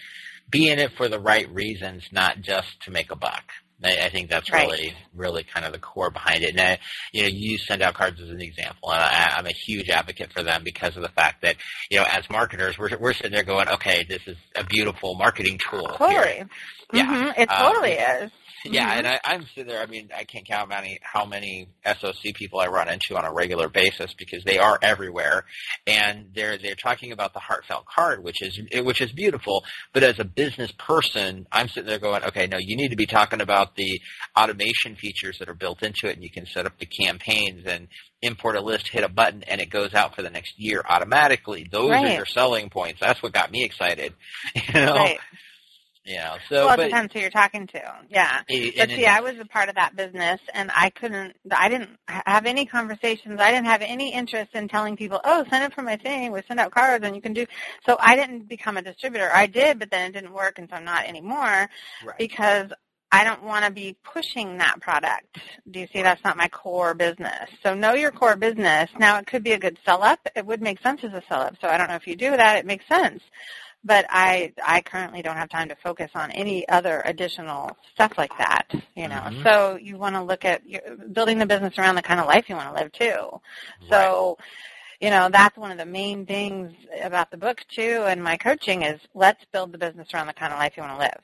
be 0.50 0.68
in 0.68 0.78
it 0.78 0.92
for 0.96 1.08
the 1.08 1.18
right 1.20 1.48
reasons 1.52 2.02
not 2.12 2.40
just 2.40 2.68
to 2.82 2.90
make 2.90 3.10
a 3.10 3.16
buck 3.16 3.44
I, 3.84 4.06
I 4.06 4.08
think 4.10 4.28
that's 4.30 4.50
Right. 4.50 4.66
really, 4.68 4.94
really 5.14 5.42
kind 5.44 5.66
of 5.66 5.72
the 5.72 5.78
core 5.78 6.10
behind 6.10 6.42
it. 6.44 6.50
And 6.50 6.60
I, 6.60 6.78
you 7.12 7.22
know, 7.22 7.28
you 7.28 7.58
send 7.58 7.82
out 7.82 7.94
cards 7.94 8.20
as 8.20 8.30
an 8.30 8.40
example, 8.40 8.90
and 8.92 9.02
I, 9.02 9.34
I'm 9.36 9.46
a 9.46 9.52
huge 9.52 9.88
advocate 9.90 10.32
for 10.32 10.42
them 10.42 10.62
because 10.64 10.96
of 10.96 11.02
the 11.02 11.08
fact 11.08 11.42
that, 11.42 11.56
you 11.90 11.98
know, 11.98 12.04
as 12.10 12.28
marketers, 12.30 12.78
we're 12.78 12.96
we're 12.98 13.12
sitting 13.14 13.32
there 13.32 13.42
going, 13.44 13.68
okay, 13.68 14.04
this 14.08 14.22
is 14.26 14.36
a 14.56 14.64
beautiful 14.64 15.14
marketing 15.14 15.58
tool. 15.70 15.86
here. 15.88 15.96
totally. 15.98 16.44
Yeah. 16.92 17.06
Mhm, 17.32 17.38
It 17.38 17.50
Um, 17.50 17.72
totally 17.72 17.92
is. 17.92 18.30
Yeah, 18.64 18.94
Mhm. 18.94 18.98
and 18.98 19.06
I, 19.08 19.20
I'm 19.24 19.46
sitting 19.46 19.66
there. 19.66 19.82
I 19.82 19.86
mean, 19.86 20.10
I 20.16 20.24
can't 20.24 20.46
count 20.46 20.72
how 20.72 20.80
many 20.80 20.98
how 21.02 21.24
many 21.24 21.68
SOC 21.84 22.34
people 22.34 22.60
I 22.60 22.66
run 22.66 22.88
into 22.88 23.16
on 23.16 23.24
a 23.24 23.32
regular 23.32 23.68
basis 23.68 24.14
because 24.14 24.44
they 24.44 24.58
are 24.58 24.78
everywhere, 24.82 25.44
and 25.86 26.30
they're 26.34 26.58
they're 26.58 26.74
talking 26.74 27.12
about 27.12 27.32
the 27.34 27.40
heartfelt 27.40 27.86
card, 27.86 28.22
which 28.22 28.40
is 28.42 28.58
which 28.84 29.00
is 29.00 29.12
beautiful. 29.12 29.64
But 29.92 30.02
as 30.04 30.18
a 30.18 30.24
business 30.24 30.70
person, 30.72 31.46
I'm 31.50 31.68
sitting 31.68 31.86
there 31.86 31.98
going, 31.98 32.22
okay, 32.24 32.46
no, 32.46 32.58
you 32.58 32.76
need 32.76 32.90
to 32.90 32.96
be 32.96 33.06
talking 33.06 33.40
about 33.40 33.74
the 33.76 34.00
automation 34.36 34.96
features 34.96 35.38
that 35.38 35.48
are 35.48 35.54
built 35.54 35.82
into 35.82 36.06
it, 36.08 36.14
and 36.14 36.22
you 36.22 36.30
can 36.30 36.46
set 36.46 36.66
up 36.66 36.78
the 36.78 36.86
campaigns 36.86 37.64
and 37.66 37.88
import 38.22 38.56
a 38.56 38.60
list, 38.60 38.88
hit 38.88 39.02
a 39.04 39.08
button, 39.08 39.42
and 39.44 39.60
it 39.60 39.70
goes 39.70 39.94
out 39.94 40.14
for 40.14 40.22
the 40.22 40.30
next 40.30 40.54
year 40.58 40.82
automatically. 40.88 41.66
Those 41.70 41.90
are 41.90 42.08
your 42.16 42.26
selling 42.26 42.70
points. 42.70 43.00
That's 43.00 43.22
what 43.22 43.32
got 43.32 43.50
me 43.50 43.64
excited. 43.64 44.14
You 44.74 44.80
know, 44.80 44.94
Right. 44.94 45.18
You 46.04 46.16
know. 46.16 46.36
So, 46.48 46.66
well, 46.66 46.74
it 46.74 46.76
but 46.78 46.84
depends 46.84 47.12
who 47.12 47.20
you're 47.20 47.30
talking 47.30 47.66
to. 47.68 47.82
Yeah. 48.08 48.42
it- 48.48 48.76
But 48.76 48.88
see, 48.90 49.04
it- 49.04 49.08
I 49.08 49.20
was 49.20 49.38
a 49.38 49.44
part 49.44 49.68
of 49.68 49.76
that 49.76 49.94
business, 49.96 50.40
and 50.52 50.70
I 50.74 50.90
couldn't. 50.90 51.36
I 51.50 51.68
didn't 51.68 51.98
have 52.08 52.46
any 52.46 52.66
conversations. 52.66 53.40
I 53.40 53.50
didn't 53.50 53.66
have 53.66 53.82
any 53.82 54.12
interest 54.12 54.54
in 54.54 54.68
telling 54.68 54.96
people, 54.96 55.20
"Oh, 55.24 55.44
sign 55.50 55.62
up 55.62 55.74
for 55.74 55.82
my 55.82 55.96
thing. 55.96 56.32
We 56.32 56.42
send 56.48 56.60
out 56.60 56.72
cards, 56.72 57.04
and 57.04 57.14
you 57.14 57.22
can 57.22 57.32
do." 57.32 57.46
So 57.86 57.96
I 58.00 58.16
didn't 58.16 58.48
become 58.48 58.76
a 58.76 58.82
distributor. 58.82 59.30
I 59.32 59.46
did, 59.46 59.78
but 59.78 59.90
then 59.90 60.10
it 60.10 60.12
didn't 60.12 60.32
work, 60.32 60.58
and 60.58 60.68
so 60.68 60.76
I'm 60.76 60.84
not 60.84 61.06
anymore 61.06 61.68
right. 62.04 62.18
because 62.18 62.70
I 63.14 63.24
don't 63.24 63.42
want 63.42 63.66
to 63.66 63.70
be 63.70 63.94
pushing 64.02 64.56
that 64.58 64.80
product. 64.80 65.38
Do 65.70 65.80
you 65.80 65.86
see? 65.92 66.00
That's 66.02 66.24
not 66.24 66.36
my 66.38 66.48
core 66.48 66.94
business. 66.94 67.50
So 67.62 67.74
know 67.74 67.92
your 67.92 68.10
core 68.10 68.36
business. 68.36 68.90
Now, 68.98 69.18
it 69.18 69.26
could 69.26 69.44
be 69.44 69.52
a 69.52 69.58
good 69.58 69.78
sell 69.84 70.02
up. 70.02 70.26
It 70.34 70.46
would 70.46 70.62
make 70.62 70.80
sense 70.80 71.04
as 71.04 71.12
a 71.12 71.22
sell 71.28 71.42
up. 71.42 71.56
So 71.60 71.68
I 71.68 71.76
don't 71.76 71.88
know 71.88 71.96
if 71.96 72.06
you 72.06 72.16
do 72.16 72.30
that. 72.30 72.56
It 72.56 72.64
makes 72.66 72.86
sense 72.88 73.22
but 73.84 74.06
I 74.08 74.52
I 74.64 74.80
currently 74.82 75.22
don't 75.22 75.36
have 75.36 75.48
time 75.48 75.68
to 75.68 75.76
focus 75.76 76.10
on 76.14 76.30
any 76.32 76.68
other 76.68 77.02
additional 77.04 77.76
stuff 77.94 78.12
like 78.16 78.36
that. 78.38 78.68
You 78.94 79.08
know, 79.08 79.20
Mhm. 79.20 79.42
so 79.42 79.76
you 79.76 79.96
want 79.96 80.14
to 80.16 80.22
look 80.22 80.44
at 80.44 80.62
building 81.12 81.38
the 81.38 81.46
business 81.46 81.78
around 81.78 81.96
the 81.96 82.02
kind 82.02 82.20
of 82.20 82.26
life 82.26 82.48
you 82.48 82.56
want 82.56 82.74
to 82.74 82.80
live 82.82 82.92
too. 82.92 83.40
So, 83.88 84.38
you 85.00 85.10
know, 85.10 85.28
that's 85.30 85.56
one 85.56 85.72
of 85.72 85.78
the 85.78 85.86
main 85.86 86.26
things 86.26 86.72
about 87.02 87.30
the 87.30 87.36
book 87.36 87.64
too, 87.68 88.04
and 88.06 88.22
my 88.22 88.36
coaching 88.36 88.82
is 88.82 89.00
let's 89.14 89.44
build 89.52 89.72
the 89.72 89.78
business 89.78 90.08
around 90.14 90.28
the 90.28 90.34
kind 90.34 90.52
of 90.52 90.58
life 90.58 90.76
you 90.76 90.82
want 90.82 90.94
to 90.94 90.98
live. 90.98 91.20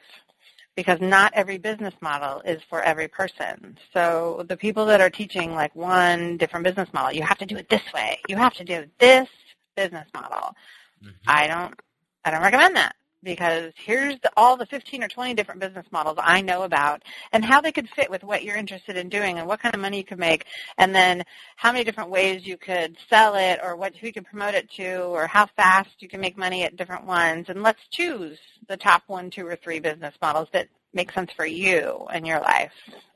Because 0.75 1.01
not 1.01 1.33
every 1.35 1.59
business 1.59 1.94
model 2.01 2.40
is 2.42 2.62
for 2.68 2.83
every 2.83 3.09
person. 3.09 3.77
So 3.92 4.44
the 4.49 4.57
people 4.57 4.87
that 4.87 5.01
are 5.01 5.11
teaching 5.11 5.53
like 5.53 5.75
one 5.75 6.37
different 6.37 6.64
business 6.64 6.92
model, 6.92 7.12
you 7.12 7.23
have 7.23 7.38
to 7.38 7.47
do 7.47 7.57
it 7.57 7.68
this 7.68 7.83
way. 7.92 8.21
You 8.29 8.37
have 8.37 8.55
to 8.55 8.64
do 8.64 8.87
this 8.99 9.29
business 9.75 10.07
model. 10.14 10.55
Mhm. 11.03 11.14
I 11.27 11.47
don't 11.49 11.81
I 12.24 12.31
don't 12.31 12.42
recommend 12.42 12.76
that 12.76 12.94
because 13.22 13.72
here's 13.76 14.14
the, 14.20 14.31
all 14.37 14.57
the 14.57 14.66
15 14.66 15.02
or 15.02 15.09
20 15.09 15.35
different 15.35 15.61
business 15.61 15.87
models 15.90 16.18
I 16.22 16.40
know 16.40 16.62
about 16.62 17.02
and 17.33 17.44
how 17.44 17.61
they 17.61 17.72
could 17.72 17.88
fit 17.90 18.11
with 18.11 18.22
what 18.24 18.44
you're 18.44 18.57
interested 18.57 18.96
in 18.96 19.09
doing 19.09 19.38
and 19.38 19.48
what 19.48 19.61
kind 19.61 19.74
of 19.74 19.81
money 19.81 19.98
you 19.98 20.04
could 20.04 20.20
make 20.20 20.46
and 20.78 20.94
then 20.94 21.24
how 21.57 21.72
many 21.72 21.85
different 21.85 22.11
ways 22.11 22.46
you 22.46 22.57
could 22.57 22.96
sell 23.11 23.35
it 23.35 23.61
or 23.62 23.76
what 23.76 23.96
who 23.96 24.07
you 24.09 24.12
can 24.12 24.24
promote 24.24 24.54
it 24.54 24.70
to 24.72 25.02
or 25.02 25.26
how 25.26 25.46
fast 25.57 25.90
you 26.00 26.09
can 26.09 26.20
make 26.20 26.38
money 26.38 26.64
at 26.64 26.76
different 26.76 27.07
ones 27.07 27.46
and 27.48 27.62
let's 27.62 27.83
choose 27.90 28.38
the 28.68 28.76
top 28.76 29.02
one, 29.09 29.31
two, 29.31 29.46
or 29.46 29.57
three 29.57 29.81
business 29.81 30.14
models 30.22 30.48
that 30.52 30.68
make 30.94 31.12
sense 31.12 31.33
for 31.33 31.46
you 31.46 32.07
and 32.12 32.26
your 32.26 32.40
life 32.40 32.72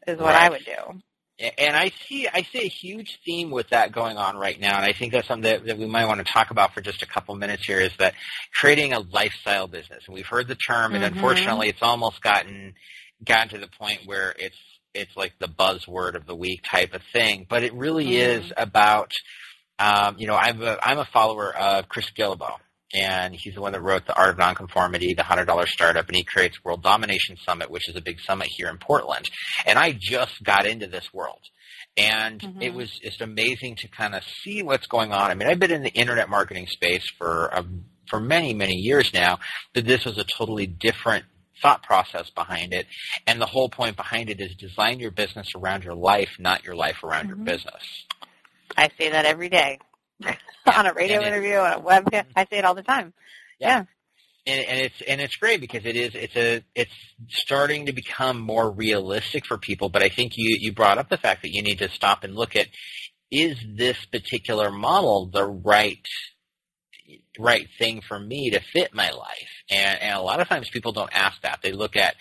is 0.08 0.18
what 0.18 0.34
Right. 0.34 0.46
I 0.46 0.50
would 0.50 0.64
do. 0.64 1.00
And 1.59 1.77
I 1.77 1.90
see 2.09 2.29
I 2.33 2.42
see 2.42 2.61
a 2.61 2.68
huge 2.68 3.18
theme 3.25 3.51
with 3.51 3.71
that 3.71 3.90
going 3.90 4.16
on 4.16 4.37
right 4.37 4.61
now, 4.61 4.77
and 4.77 4.85
I 4.85 4.92
think 4.92 5.12
that's 5.12 5.27
something 5.27 5.51
that, 5.51 5.66
that 5.66 5.79
we 5.79 5.87
might 5.87 6.05
want 6.05 6.25
to 6.25 6.31
talk 6.33 6.51
about 6.51 6.73
for 6.73 6.81
just 6.81 7.03
a 7.03 7.07
couple 7.07 7.35
minutes 7.35 7.66
here. 7.66 7.81
Is 7.81 7.97
that 7.99 8.14
creating 8.61 8.92
a 8.92 9.01
lifestyle 9.01 9.66
business? 9.66 10.05
And 10.07 10.14
we've 10.14 10.27
heard 10.27 10.47
the 10.47 10.55
term, 10.55 10.95
and 10.95 11.03
Mhm. 11.03 11.09
unfortunately, 11.09 11.68
it's 11.68 11.83
almost 11.83 12.21
gotten 12.23 12.75
gotten 13.25 13.49
to 13.51 13.59
the 13.59 13.66
point 13.68 14.01
where 14.05 14.35
it's 14.38 14.59
it's 14.95 15.16
like 15.16 15.33
the 15.38 15.49
buzzword 15.49 16.14
of 16.14 16.27
the 16.27 16.37
week 16.37 16.61
type 16.71 16.95
of 16.95 17.03
thing. 17.12 17.47
But 17.49 17.64
it 17.64 17.73
really 17.73 18.07
Mhm. 18.07 18.18
is 18.18 18.53
about 18.57 19.12
um, 19.79 20.16
you 20.18 20.27
know 20.27 20.37
I'm 20.37 20.62
a 20.62 20.79
I'm 20.83 20.99
a 20.99 21.05
follower 21.07 21.57
of 21.57 21.88
Chris 21.88 22.11
Guillebeau. 22.11 22.57
And 22.94 23.35
he's 23.35 23.55
the 23.55 23.61
one 23.62 23.72
that 23.72 23.81
wrote 23.83 24.07
The 24.07 24.16
Art 24.16 24.31
of 24.31 24.38
Nonconformity, 24.38 25.14
the 25.14 25.22
$100 25.22 25.66
startup, 25.68 26.07
and 26.09 26.16
he 26.16 26.24
creates 26.24 26.62
World 26.64 26.83
Domination 26.83 27.37
Summit, 27.44 27.70
which 27.70 27.88
is 27.88 27.96
a 27.96 28.00
big 28.02 28.20
summit 28.20 28.48
here 28.50 28.68
in 28.68 28.78
Portland 28.78 29.28
and 29.66 29.78
I 29.78 29.92
just 29.98 30.42
got 30.42 30.66
into 30.66 30.87
this 30.87 31.12
world. 31.12 31.40
And 31.96 32.40
Mhm. 32.40 32.62
it 32.62 32.74
was 32.74 32.90
just 33.02 33.20
amazing 33.20 33.76
to 33.76 33.88
kind 33.88 34.14
of 34.14 34.24
see 34.24 34.62
what's 34.62 34.87
going 34.87 35.12
on. 35.12 35.31
I 35.31 35.35
mean, 35.35 35.48
I've 35.48 35.59
been 35.59 35.70
in 35.70 35.83
the 35.83 35.90
internet 35.90 36.28
marketing 36.28 36.66
space 36.66 37.09
for 37.18 37.46
a, 37.46 37.64
for 38.09 38.20
many, 38.20 38.55
many 38.55 38.74
years 38.74 39.12
now, 39.12 39.38
but 39.74 39.85
this 39.85 40.05
was 40.05 40.18
a 40.18 40.24
totally 40.24 40.66
different 40.66 41.24
thought 41.61 41.83
process 41.83 42.31
behind 42.31 42.72
it. 42.72 42.87
And 43.26 43.40
the 43.40 43.46
whole 43.46 43.68
point 43.68 43.96
behind 43.96 44.31
it 44.31 44.40
is 44.40 44.55
design 44.57 45.00
your 45.00 45.11
business 45.11 45.48
around 45.55 45.85
your 45.85 45.94
life, 45.94 46.31
not 46.38 46.64
your 46.64 46.74
life 46.74 47.05
around 47.05 47.26
Mhm. 47.26 47.28
your 47.28 47.37
business. 47.37 48.07
I 48.76 48.88
say 48.98 49.11
that 49.11 49.26
every 49.26 49.48
day 49.48 49.78
on 50.76 50.87
a 50.87 50.92
radio 50.92 51.22
interview, 51.22 51.56
on 51.56 51.72
a 51.72 51.80
webcast. 51.80 52.26
I 52.37 52.44
say 52.44 52.58
it 52.58 52.64
all 52.64 52.74
the 52.74 52.82
time. 52.82 53.12
Yeah. 53.58 53.85
And, 54.44 54.64
and 54.66 54.80
it's 54.80 55.02
and 55.02 55.20
it's 55.20 55.37
great 55.37 55.61
because 55.61 55.85
it 55.85 55.94
is 55.94 56.14
it's 56.14 56.37
a 56.37 56.64
it's 56.74 56.92
starting 57.28 57.87
to 57.87 57.92
become 57.92 58.40
more 58.40 58.70
realistic 58.70 59.46
for 59.46 59.56
people. 59.56 59.88
But 59.88 60.02
I 60.02 60.08
think 60.08 60.32
you 60.37 60.56
you 60.61 60.72
brought 60.72 60.98
up 60.98 61.08
the 61.08 61.16
fact 61.16 61.42
that 61.42 61.52
you 61.52 61.62
need 61.62 61.78
to 61.78 61.88
stop 61.88 62.24
and 62.24 62.35
look 62.35 62.56
at 62.56 62.66
is 63.30 63.56
this 63.76 64.04
particular 64.06 64.70
model 64.70 65.26
the 65.26 65.44
right 65.46 66.04
right 67.38 67.68
thing 67.78 68.00
for 68.00 68.18
me 68.18 68.50
to 68.50 68.61
fit 68.61 68.94
my 68.94 69.11
life? 69.11 69.48
And, 69.70 70.02
and 70.02 70.16
a 70.16 70.22
lot 70.22 70.40
of 70.40 70.48
times 70.48 70.68
people 70.70 70.92
don't 70.92 71.14
ask 71.14 71.40
that. 71.42 71.61
They 71.62 71.72
look 71.72 71.96
at 71.96 72.16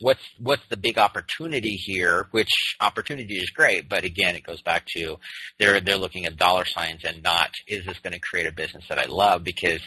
what's 0.00 0.22
what's 0.38 0.66
the 0.68 0.76
big 0.76 0.98
opportunity 0.98 1.76
here, 1.76 2.28
which 2.30 2.76
opportunity 2.80 3.36
is 3.36 3.50
great, 3.50 3.88
but 3.88 4.04
again, 4.04 4.34
it 4.34 4.44
goes 4.44 4.62
back 4.62 4.86
to 4.94 5.16
they're 5.58 5.80
they're 5.80 5.96
looking 5.96 6.26
at 6.26 6.36
dollar 6.36 6.64
signs 6.64 7.04
and 7.04 7.22
not 7.22 7.50
is 7.66 7.84
this 7.86 7.98
going 8.00 8.12
to 8.12 8.20
create 8.20 8.46
a 8.46 8.52
business 8.52 8.84
that 8.88 8.98
I 8.98 9.06
love? 9.06 9.44
Because 9.44 9.80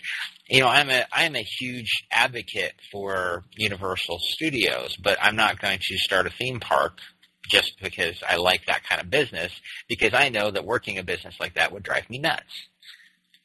you 0.47 0.59
know 0.59 0.67
I'm 0.67 0.89
a 0.89 1.05
I'm 1.11 1.35
a 1.35 1.43
huge 1.59 2.05
advocate 2.11 2.73
for 2.91 3.43
Universal 3.55 4.19
Studios, 4.19 4.95
but 4.97 5.17
I'm 5.21 5.35
not 5.35 5.59
going 5.59 5.79
to 5.79 5.97
start 5.97 6.27
a 6.27 6.31
theme 6.31 6.59
park 6.59 6.99
just 7.47 7.79
because 7.81 8.21
I 8.27 8.35
like 8.37 8.65
that 8.67 8.83
kind 8.83 9.01
of 9.01 9.09
business 9.09 9.51
because 9.87 10.13
I 10.13 10.29
know 10.29 10.51
that 10.51 10.65
working 10.65 10.97
a 10.97 11.03
business 11.03 11.35
like 11.39 11.55
that 11.55 11.71
would 11.71 11.83
drive 11.83 12.09
me 12.09 12.19
nuts. 12.19 12.67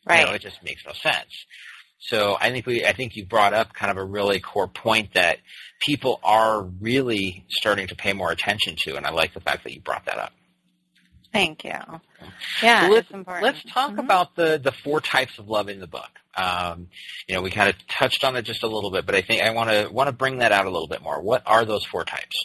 Right. 0.06 0.20
You 0.20 0.26
know, 0.26 0.32
it 0.32 0.42
just 0.42 0.62
makes 0.62 0.84
no 0.84 0.92
sense. 0.92 1.46
So 1.98 2.36
I 2.40 2.50
think 2.50 2.66
we, 2.66 2.84
I 2.84 2.92
think 2.92 3.16
you 3.16 3.24
brought 3.26 3.54
up 3.54 3.72
kind 3.72 3.90
of 3.90 3.96
a 3.96 4.04
really 4.04 4.40
core 4.40 4.68
point 4.68 5.14
that 5.14 5.38
people 5.80 6.20
are 6.22 6.62
really 6.62 7.44
starting 7.48 7.86
to 7.88 7.94
pay 7.94 8.12
more 8.12 8.30
attention 8.30 8.76
to, 8.80 8.96
and 8.96 9.06
I 9.06 9.10
like 9.10 9.32
the 9.34 9.40
fact 9.40 9.64
that 9.64 9.72
you 9.72 9.80
brought 9.80 10.04
that 10.06 10.18
up. 10.18 10.32
Thank 11.32 11.64
you. 11.64 11.72
Yeah, 12.62 12.86
So 12.86 12.92
let's, 12.92 13.06
it's 13.06 13.14
important. 13.14 13.44
let's 13.44 13.64
talk 13.64 13.92
Mhm. 13.92 13.98
about 13.98 14.36
the 14.36 14.58
the 14.62 14.70
four 14.72 15.00
types 15.00 15.38
of 15.38 15.48
love 15.48 15.68
in 15.68 15.80
the 15.80 15.86
book. 15.86 16.10
Um, 16.36 16.88
you 17.28 17.34
know, 17.34 17.42
we 17.42 17.50
kind 17.50 17.68
of 17.68 17.76
touched 17.88 18.22
on 18.24 18.36
it 18.36 18.42
just 18.42 18.62
a 18.62 18.68
little 18.68 18.90
bit, 18.90 19.04
but 19.06 19.14
I 19.14 19.22
think 19.22 19.42
I 19.42 19.50
want 19.50 19.70
to 19.70 19.88
want 19.88 20.08
to 20.08 20.12
bring 20.12 20.38
that 20.38 20.52
out 20.52 20.66
a 20.66 20.70
little 20.70 20.88
bit 20.88 21.02
more. 21.02 21.20
What 21.20 21.42
are 21.46 21.64
those 21.64 21.84
four 21.84 22.04
types? 22.04 22.36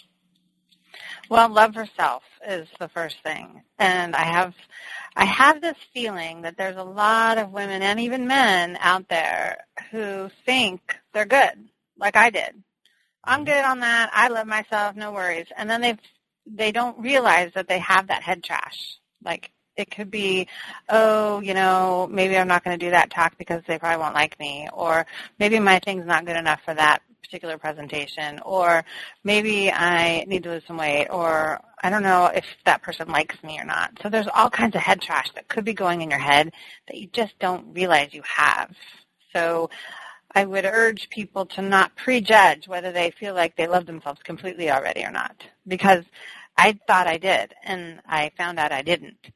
Well, 1.30 1.50
love 1.50 1.76
for 1.76 1.88
self 1.96 2.24
is 2.48 2.68
the 2.80 2.90
first 2.90 3.18
thing. 3.24 3.62
And 3.78 4.16
I 4.16 4.24
have 4.24 4.56
I 5.20 5.26
have 5.26 5.60
this 5.60 5.76
feeling 5.94 6.44
that 6.44 6.56
there's 6.56 6.78
a 6.78 6.84
lot 6.84 7.38
of 7.38 7.52
women 7.52 7.82
and 7.82 8.00
even 8.00 8.26
men 8.26 8.78
out 8.80 9.10
there 9.10 9.58
who 9.92 10.30
think 10.46 10.96
they're 11.14 11.26
good, 11.26 11.68
like 11.98 12.16
I 12.16 12.30
did. 12.30 12.64
I'm 13.26 13.44
good 13.44 13.66
on 13.66 13.82
that. 13.82 14.12
I 14.14 14.30
love 14.30 14.48
myself, 14.48 14.96
no 14.96 15.12
worries. 15.12 15.48
And 15.58 15.70
then 15.70 15.82
they 15.82 15.98
they 16.46 16.72
don't 16.72 16.98
realize 16.98 17.52
that 17.56 17.68
they 17.68 17.80
have 17.80 18.08
that 18.08 18.24
head 18.24 18.46
trash. 18.46 18.98
Like 19.22 19.52
it 19.76 19.92
could 19.92 20.10
be, 20.10 20.48
oh, 20.88 21.42
you 21.42 21.54
know, 21.54 22.08
maybe 22.10 22.38
I'm 22.38 22.48
not 22.48 22.64
going 22.64 22.80
to 22.80 22.86
do 22.86 22.92
that 22.92 23.12
talk 23.12 23.38
because 23.38 23.62
they 23.68 23.78
probably 23.78 24.02
won't 24.02 24.16
like 24.16 24.40
me, 24.40 24.70
or 24.72 25.06
maybe 25.38 25.60
my 25.60 25.80
thing's 25.80 26.06
not 26.06 26.26
good 26.26 26.38
enough 26.38 26.62
for 26.64 26.74
that 26.74 27.02
particular 27.22 27.58
presentation, 27.58 28.40
or 28.46 28.84
maybe 29.24 29.72
I 29.72 30.26
need 30.28 30.44
to 30.44 30.52
lose 30.52 30.64
some 30.68 30.78
weight, 30.78 31.08
or 31.10 31.62
I 31.84 31.90
don't 31.90 32.04
know 32.04 32.28
if 32.28 32.46
that 32.66 32.82
person 32.82 33.08
likes 33.10 33.42
me 33.44 33.60
or 33.60 33.66
not. 33.66 33.98
So 34.02 34.10
there's 34.10 34.28
all 34.34 34.50
kinds 34.50 34.76
of 34.76 34.82
head 34.82 35.02
trash 35.02 35.32
that 35.36 35.48
could 35.48 35.66
be 35.66 35.74
going 35.74 36.02
in 36.02 36.10
your 36.10 36.20
head 36.20 36.52
that 36.88 36.98
you 36.98 37.08
just 37.08 37.38
don't 37.40 37.74
realize 37.74 38.14
you 38.14 38.24
have. 38.24 38.72
So 39.34 39.70
I 40.34 40.46
would 40.46 40.66
urge 40.66 41.10
people 41.10 41.46
to 41.48 41.62
not 41.62 41.96
prejudge 41.96 42.68
whether 42.68 42.92
they 42.92 43.12
feel 43.12 43.34
like 43.34 43.56
they 43.56 43.68
love 43.68 43.86
themselves 43.86 44.22
completely 44.24 44.70
already 44.72 45.04
or 45.04 45.12
not, 45.12 45.36
because 45.68 46.06
I 46.58 46.78
thought 46.88 47.08
I 47.08 47.18
did, 47.18 47.54
and 47.64 48.02
I 48.06 48.32
found 48.38 48.60
out 48.60 48.72
I 48.72 48.82
didn't. 48.82 49.32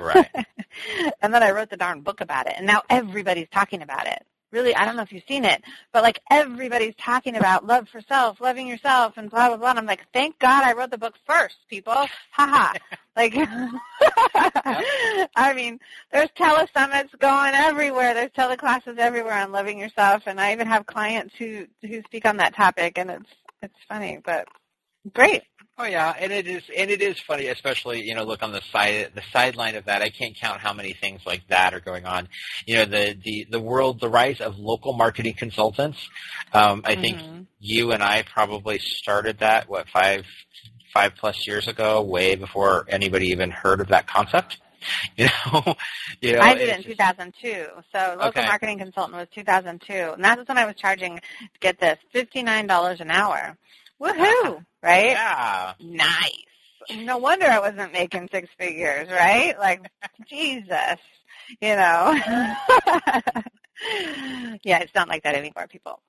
Right. 0.00 0.26
and 1.20 1.32
then 1.34 1.42
I 1.42 1.50
wrote 1.50 1.70
the 1.70 1.76
darn 1.76 2.00
book 2.00 2.20
about 2.20 2.46
it, 2.46 2.54
and 2.56 2.66
now 2.66 2.82
everybody's 2.88 3.48
talking 3.52 3.82
about 3.82 4.06
it. 4.06 4.24
Really, 4.52 4.74
I 4.74 4.84
don't 4.84 4.96
know 4.96 5.02
if 5.02 5.12
you've 5.12 5.24
seen 5.26 5.44
it, 5.44 5.62
but 5.92 6.02
like 6.02 6.20
everybody's 6.30 6.94
talking 6.96 7.36
about 7.36 7.66
love 7.66 7.88
for 7.88 8.00
self, 8.02 8.40
loving 8.40 8.68
yourself, 8.68 9.14
and 9.16 9.30
blah 9.30 9.48
blah 9.48 9.56
blah. 9.56 9.70
And 9.70 9.78
I'm 9.78 9.86
like, 9.86 10.06
thank 10.12 10.38
God 10.38 10.62
I 10.62 10.74
wrote 10.74 10.90
the 10.90 10.98
book 10.98 11.14
first, 11.26 11.56
people. 11.68 11.94
Ha 11.94 12.08
ha. 12.32 12.74
Like, 13.14 13.34
I 15.36 15.52
mean, 15.54 15.78
there's 16.10 16.30
telesummits 16.30 17.10
going 17.18 17.52
everywhere. 17.54 18.14
There's 18.14 18.30
teleclasses 18.30 18.96
everywhere 18.96 19.34
on 19.34 19.52
loving 19.52 19.78
yourself, 19.78 20.22
and 20.24 20.40
I 20.40 20.54
even 20.54 20.66
have 20.66 20.86
clients 20.86 21.34
who 21.38 21.66
who 21.82 22.00
speak 22.04 22.24
on 22.24 22.38
that 22.38 22.54
topic, 22.54 22.96
and 22.96 23.10
it's 23.10 23.28
it's 23.60 23.76
funny, 23.86 24.18
but 24.24 24.48
great. 25.12 25.42
Oh 25.78 25.84
yeah, 25.84 26.14
and 26.18 26.30
it 26.32 26.46
is, 26.46 26.62
and 26.76 26.90
it 26.90 27.00
is 27.00 27.18
funny, 27.20 27.48
especially 27.48 28.02
you 28.02 28.14
know, 28.14 28.24
look 28.24 28.42
on 28.42 28.52
the 28.52 28.60
side, 28.72 29.12
the 29.14 29.22
sideline 29.32 29.74
of 29.74 29.86
that. 29.86 30.02
I 30.02 30.10
can't 30.10 30.36
count 30.36 30.60
how 30.60 30.72
many 30.72 30.92
things 30.92 31.22
like 31.24 31.46
that 31.48 31.72
are 31.72 31.80
going 31.80 32.04
on. 32.04 32.28
You 32.66 32.76
know, 32.76 32.84
the 32.84 33.16
the 33.24 33.46
the 33.50 33.60
world, 33.60 33.98
the 34.00 34.10
rise 34.10 34.40
of 34.40 34.58
local 34.58 34.92
marketing 34.92 35.34
consultants. 35.34 35.98
Um, 36.52 36.82
I 36.84 36.94
think 36.94 37.18
Mhm. 37.18 37.46
you 37.58 37.92
and 37.92 38.02
I 38.02 38.22
probably 38.22 38.78
started 38.78 39.38
that 39.38 39.68
what 39.68 39.88
five 39.88 40.26
five 40.92 41.14
plus 41.16 41.46
years 41.46 41.66
ago, 41.68 42.02
way 42.02 42.34
before 42.36 42.84
anybody 42.88 43.28
even 43.28 43.50
heard 43.50 43.80
of 43.80 43.88
that 43.88 44.06
concept. 44.06 44.58
You 45.16 45.26
know, 45.26 45.74
you 46.20 46.32
know, 46.32 46.40
I 46.42 46.54
did 46.54 46.68
it 46.68 46.78
in 46.78 46.84
2002. 46.84 47.66
So 47.92 48.16
local 48.18 48.28
Okay. 48.30 48.44
marketing 48.46 48.78
consultant 48.78 49.16
was 49.16 49.28
2002, 49.32 49.92
and 50.14 50.24
that's 50.24 50.46
when 50.48 50.58
I 50.58 50.66
was 50.66 50.74
charging. 50.76 51.16
To 51.18 51.60
get 51.60 51.78
this, 51.78 51.98
$59 52.12 53.00
an 53.00 53.10
hour. 53.12 53.56
Woohoo! 54.02 54.64
Right? 54.84 55.10
Yeah, 55.10 55.74
Nice. 55.78 56.32
No 57.04 57.18
wonder 57.18 57.46
I 57.46 57.60
wasn't 57.60 57.92
making 57.92 58.28
six 58.32 58.48
figures, 58.58 59.08
right? 59.08 59.56
Like, 59.56 59.88
Jesus, 60.26 60.98
you 61.60 61.76
know. 61.76 62.12
yeah, 64.64 64.80
it's 64.80 64.92
not 64.92 65.08
like 65.08 65.22
that 65.22 65.36
anymore, 65.36 65.68
people. 65.68 66.00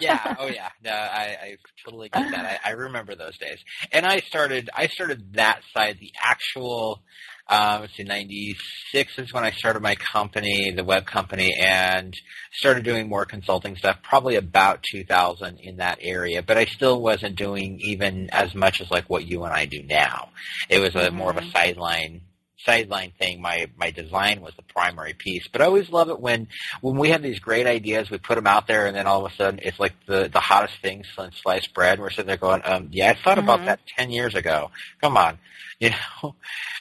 yeah, 0.00 0.34
oh 0.40 0.46
yeah, 0.46 0.70
no, 0.82 0.92
I, 0.92 1.36
I 1.42 1.56
totally 1.84 2.08
get 2.08 2.30
that. 2.30 2.60
I, 2.64 2.70
I 2.70 2.72
remember 2.72 3.14
those 3.14 3.36
days, 3.36 3.58
and 3.92 4.06
I 4.06 4.20
started, 4.20 4.70
I 4.74 4.86
started 4.86 5.34
that 5.34 5.60
side, 5.74 5.98
the 6.00 6.12
actual. 6.24 7.02
Um, 7.50 7.80
let's 7.80 7.96
see, 7.96 8.04
'96 8.04 9.18
is 9.18 9.32
when 9.32 9.42
I 9.42 9.50
started 9.50 9.82
my 9.82 9.96
company, 9.96 10.70
the 10.70 10.84
web 10.84 11.04
company, 11.04 11.52
and 11.60 12.14
started 12.52 12.84
doing 12.84 13.08
more 13.08 13.24
consulting 13.24 13.74
stuff. 13.74 13.98
Probably 14.04 14.36
about 14.36 14.84
2000 14.84 15.58
in 15.58 15.78
that 15.78 15.98
area, 16.00 16.42
but 16.42 16.56
I 16.56 16.66
still 16.66 17.02
wasn't 17.02 17.34
doing 17.34 17.80
even 17.82 18.30
as 18.30 18.54
much 18.54 18.80
as 18.80 18.88
like 18.92 19.10
what 19.10 19.26
you 19.26 19.42
and 19.42 19.52
I 19.52 19.64
do 19.64 19.82
now. 19.82 20.28
It 20.68 20.78
was 20.78 20.94
a 20.94 21.10
more 21.10 21.30
of 21.30 21.38
a 21.38 21.40
Mhm. 21.40 21.52
sideline 21.52 22.20
sideline 22.64 23.12
thing. 23.18 23.40
My 23.40 23.68
my 23.76 23.90
design 23.90 24.40
was 24.40 24.54
the 24.56 24.62
primary 24.62 25.12
piece, 25.14 25.48
but 25.48 25.62
I 25.62 25.66
always 25.66 25.90
love 25.90 26.08
it 26.10 26.20
when 26.20 26.48
when 26.80 26.96
we 26.98 27.10
have 27.10 27.22
these 27.22 27.38
great 27.38 27.66
ideas, 27.66 28.10
we 28.10 28.18
put 28.18 28.36
them 28.36 28.46
out 28.46 28.66
there, 28.66 28.86
and 28.86 28.96
then 28.96 29.06
all 29.06 29.24
of 29.24 29.32
a 29.32 29.34
sudden 29.34 29.60
it's 29.62 29.78
like 29.78 29.94
the 30.06 30.28
the 30.32 30.40
hottest 30.40 30.80
thing 30.80 31.04
since 31.16 31.36
sliced 31.38 31.74
bread. 31.74 31.98
We're 32.00 32.10
sitting 32.10 32.26
there 32.26 32.36
going, 32.36 32.62
um, 32.64 32.88
"Yeah, 32.92 33.10
I 33.10 33.14
thought 33.14 33.38
about 33.38 33.60
Mhm. 33.60 33.66
that 33.66 33.80
ten 33.86 34.10
years 34.10 34.34
ago. 34.34 34.70
Come 35.00 35.16
on, 35.16 35.38
you 35.80 35.90
know, 35.90 36.34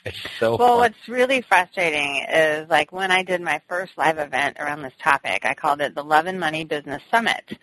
it's 0.06 0.20
so 0.40 0.58
Well, 0.58 0.70
fun. 0.70 0.78
what's 0.78 1.08
really 1.08 1.42
frustrating 1.42 2.26
is 2.30 2.70
like 2.70 2.92
when 2.92 3.12
I 3.12 3.24
did 3.24 3.42
my 3.42 3.62
first 3.68 3.98
live 3.98 4.20
event 4.20 4.58
around 4.60 4.82
this 4.82 4.94
topic, 5.00 5.46
I 5.46 5.54
called 5.54 5.82
it 5.82 5.96
the 5.96 6.04
Love 6.04 6.26
and 6.26 6.40
Money 6.40 6.66
Business 6.66 7.02
Summit. 7.12 7.58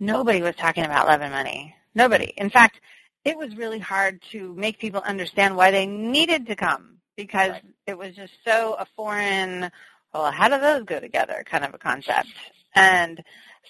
nobody 0.00 0.42
was 0.42 0.56
talking 0.56 0.84
about 0.84 1.06
love 1.06 1.20
and 1.20 1.32
money. 1.32 1.74
Nobody. 1.94 2.32
In 2.36 2.50
fact, 2.50 2.80
it 3.24 3.36
was 3.38 3.56
really 3.56 3.78
hard 3.78 4.20
to 4.32 4.52
make 4.54 4.78
people 4.80 5.00
understand 5.02 5.54
why 5.56 5.70
they 5.70 5.86
needed 5.86 6.46
to 6.46 6.56
come 6.56 6.98
because 7.16 7.52
right. 7.52 7.64
it 7.86 7.98
was 7.98 8.14
just 8.14 8.32
so 8.44 8.74
a 8.74 8.86
foreign, 8.96 9.70
well, 10.12 10.30
how 10.30 10.48
do 10.48 10.58
those 10.58 10.84
go 10.84 11.00
together 11.00 11.44
kind 11.46 11.64
of 11.64 11.74
a 11.74 11.78
concept. 11.78 12.28
And 12.74 13.22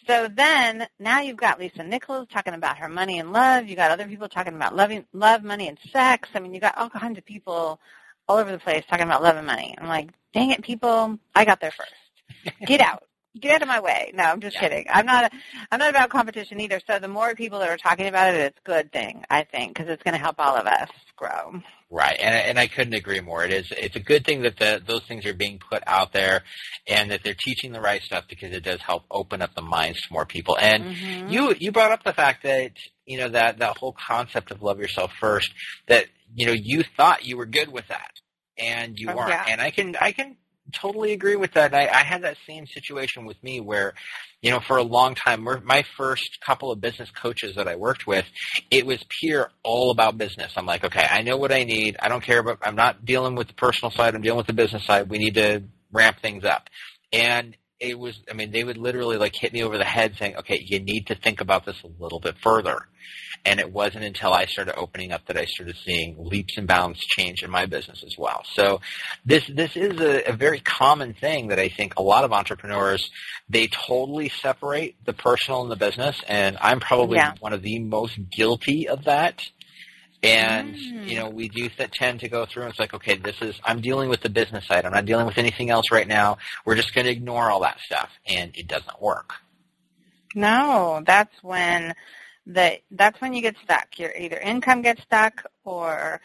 so 0.07 0.29
then 0.29 0.87
now 0.99 1.21
you've 1.21 1.37
got 1.37 1.59
Lisa 1.59 1.83
Nichols 1.83 2.29
talking 2.33 2.55
about 2.55 2.79
her 2.79 2.89
money 2.89 3.19
and 3.19 3.33
love. 3.33 3.67
You 3.67 3.77
got 3.77 3.91
other 3.91 4.07
people 4.07 4.29
talking 4.29 4.55
about 4.55 4.77
loving, 4.77 5.05
love, 5.13 5.43
money, 5.43 5.69
and 5.69 5.79
sex. 5.93 6.29
I 6.35 6.41
mean, 6.41 6.55
you 6.55 6.61
got 6.61 6.79
all 6.79 6.91
kinds 6.91 7.19
of 7.19 7.25
people 7.25 7.81
all 8.29 8.39
over 8.39 8.51
the 8.51 8.59
place 8.59 8.85
talking 8.89 9.07
about 9.07 9.23
love 9.23 9.37
and 9.37 9.47
money. 9.47 9.75
I'm 9.79 9.89
like, 9.89 10.11
dang 10.33 10.51
it, 10.51 10.63
people, 10.63 11.19
I 11.35 11.45
got 11.45 11.61
there 11.61 11.73
first. 11.73 12.57
Get 12.67 12.81
out 12.81 13.05
get 13.41 13.57
out 13.57 13.63
of 13.63 13.69
my 13.69 13.81
way. 13.81 14.13
No, 14.15 14.25
I'm 14.25 14.41
just 14.41 14.57
yeah. 14.57 14.61
kidding. 14.61 14.87
I'm 14.91 15.07
not. 15.07 15.33
I'm 15.71 15.79
not 15.79 15.91
about 15.91 16.11
competition 16.11 16.61
either. 16.61 16.81
So 16.87 16.99
the 16.99 17.09
more 17.09 17.35
people 17.35 17.59
that 17.61 17.69
are 17.69 17.77
talking 17.77 18.07
about 18.07 18.35
it, 18.35 18.41
it's 18.41 18.59
a 18.59 18.69
good 18.69 18.93
thing, 18.93 19.25
I 19.31 19.45
think, 19.45 19.75
because 19.75 19.91
it's 19.91 20.03
going 20.03 20.15
to 20.15 20.21
help 20.21 20.37
all 20.39 20.57
of 20.57 20.67
us 20.67 20.91
grow. 21.17 21.61
Right, 21.95 22.17
and 22.19 22.35
and 22.35 22.59
I 22.59 22.69
couldn't 22.69 22.95
agree 22.95 23.21
more. 23.21 23.45
It 23.45 23.53
is. 23.53 23.71
It's 23.71 23.97
a 23.97 24.01
good 24.01 24.25
thing 24.25 24.43
that 24.43 24.57
the, 24.57 24.83
those 24.85 25.03
things 25.03 25.27
are 25.27 25.35
being 25.35 25.59
put 25.59 25.83
out 25.87 26.15
there, 26.15 26.43
and 26.89 27.11
that 27.11 27.21
they're 27.23 27.37
teaching 27.39 27.71
the 27.71 27.83
right 27.83 28.01
stuff 28.01 28.25
because 28.31 28.51
it 28.51 28.65
does 28.65 28.81
help 28.81 29.05
open 29.11 29.43
up 29.43 29.55
the 29.55 29.61
minds 29.61 30.01
to 30.01 30.09
more 30.11 30.25
people. 30.25 30.57
And 30.59 30.85
mm-hmm. 30.85 31.29
you 31.29 31.55
you 31.59 31.71
brought 31.71 31.93
up 31.93 32.03
the 32.03 32.15
fact 32.15 32.45
that 32.45 32.71
you 33.05 33.19
know 33.19 33.29
that 33.29 33.59
that 33.59 33.77
whole 33.77 33.95
concept 34.09 34.51
of 34.51 34.63
love 34.63 34.79
yourself 34.79 35.13
first. 35.21 35.53
That 35.87 36.07
you 36.35 36.47
know 36.47 36.55
you 36.55 36.83
thought 36.97 37.27
you 37.27 37.37
were 37.37 37.45
good 37.45 37.71
with 37.71 37.87
that, 37.89 38.13
and 38.57 38.95
you 38.97 39.11
oh, 39.11 39.17
weren't. 39.17 39.29
Yeah. 39.29 39.45
And 39.49 39.61
I 39.61 39.71
can 39.71 39.95
I 40.01 40.13
can 40.13 40.39
totally 40.73 41.13
agree 41.13 41.37
with 41.37 41.53
that. 41.53 41.75
I, 41.75 41.87
I 41.89 42.03
had 42.03 42.23
that 42.23 42.37
same 42.47 42.67
situation 42.67 43.25
with 43.25 43.43
me 43.43 43.61
where, 43.61 43.95
you 44.41 44.51
know, 44.51 44.61
for 44.61 44.77
a 44.77 44.83
long 44.83 45.15
time, 45.15 45.47
my 45.65 45.85
first 45.97 46.41
couple 46.41 46.71
of 46.71 46.81
business 46.81 47.11
coaches 47.11 47.57
that 47.57 47.69
I 47.69 47.77
worked 47.77 48.07
with, 48.07 48.25
it 48.71 48.87
was 48.87 49.05
pure 49.21 49.51
all 49.63 49.91
about 49.91 50.19
business. 50.19 50.53
I'm 50.57 50.67
like, 50.67 50.85
okay, 50.85 51.07
I 51.09 51.23
know 51.23 51.37
what 51.37 51.53
I 51.53 51.65
need. 51.65 51.97
I 52.01 52.09
don't 52.09 52.23
care 52.23 52.41
about, 52.41 52.59
I'm 52.63 52.77
not 52.77 53.05
dealing 53.05 53.35
with 53.35 53.49
the 53.49 53.55
personal 53.55 53.91
side. 53.91 54.15
I'm 54.15 54.23
dealing 54.23 54.39
with 54.39 54.47
the 54.47 54.53
business 54.53 54.85
side. 54.85 55.09
We 55.09 55.19
need 55.19 55.35
to 55.35 55.63
ramp 55.93 56.19
things 56.21 56.45
up. 56.45 56.69
And 57.13 57.57
it 57.83 57.99
was, 57.99 58.21
I 58.31 58.35
mean, 58.35 58.53
they 58.53 58.63
would 58.63 58.79
literally 58.79 59.17
like 59.17 59.35
hit 59.35 59.53
me 59.53 59.63
over 59.63 59.77
the 59.77 59.85
head 59.85 60.15
saying, 60.17 60.37
okay, 60.37 60.65
you 60.65 60.79
need 60.79 61.09
to 61.09 61.17
think 61.17 61.41
about 61.41 61.67
this 61.67 61.83
a 61.83 62.03
little 62.03 62.21
bit 62.21 62.37
further. 62.39 62.87
And 63.45 63.59
it 63.59 63.73
wasn't 63.73 64.05
until 64.05 64.33
I 64.33 64.47
started 64.47 64.79
opening 64.79 65.11
up 65.11 65.27
that 65.27 65.37
I 65.37 65.47
started 65.47 65.77
seeing 65.85 66.15
leaps 66.17 66.57
and 66.57 66.69
bounds 66.69 67.01
change 67.01 67.43
in 67.43 67.51
my 67.51 67.67
business 67.67 68.05
as 68.07 68.15
well. 68.17 68.45
So 68.55 68.81
this, 69.25 69.45
this 69.49 69.77
is 69.77 70.01
a, 70.01 70.31
a 70.31 70.33
very 70.33 70.61
common 70.61 71.13
thing 71.13 71.49
that 71.49 71.59
I 71.59 71.69
think 71.69 71.95
a 71.97 72.03
lot 72.03 72.23
of 72.23 72.33
entrepreneurs, 72.33 73.11
they 73.49 73.67
totally 73.67 74.29
separate 74.29 74.95
the 75.05 75.13
personal 75.13 75.63
and 75.63 75.71
the 75.73 75.77
business. 75.77 76.23
And 76.29 76.57
I'm 76.61 76.79
probably 76.79 77.17
yeah. 77.17 77.35
one 77.41 77.53
of 77.53 77.63
the 77.63 77.81
most 77.81 78.17
guilty 78.31 78.89
of 78.89 79.05
that. 79.05 79.43
And, 80.23 80.75
mm. 80.75 81.09
you 81.09 81.17
know, 81.17 81.29
we 81.29 81.49
do 81.49 81.69
tend 81.69 82.21
to 82.21 82.29
go 82.29 82.47
through 82.47 82.63
and 82.63 82.71
it's 82.71 82.79
like, 82.79 82.95
okay, 82.95 83.17
this 83.17 83.41
is, 83.43 83.59
I'm 83.65 83.81
dealing 83.81 84.09
with 84.09 84.21
the 84.21 84.31
business 84.31 84.67
side. 84.67 84.85
I'm 84.85 84.93
not 84.93 85.05
dealing 85.05 85.27
with 85.27 85.39
anything 85.39 85.71
else 85.71 85.91
right 85.91 86.07
now. 86.07 86.39
We're 86.65 86.77
just 86.77 86.95
going 86.95 87.07
to 87.07 87.11
ignore 87.11 87.51
all 87.51 87.61
that 87.61 87.81
stuff. 87.81 88.11
And 88.27 88.57
it 88.57 88.69
doesn't 88.69 89.03
work. 89.03 89.35
No, 90.35 91.03
that's 91.05 91.35
when 91.43 91.95
the, 92.47 92.79
that's 92.93 93.21
when 93.21 93.35
you 93.35 93.43
get 93.43 93.57
stuck. 93.65 93.99
Your 93.99 94.13
either 94.17 94.39
income 94.39 94.83
gets 94.83 95.03
stuck 95.03 95.45
or 95.65 96.21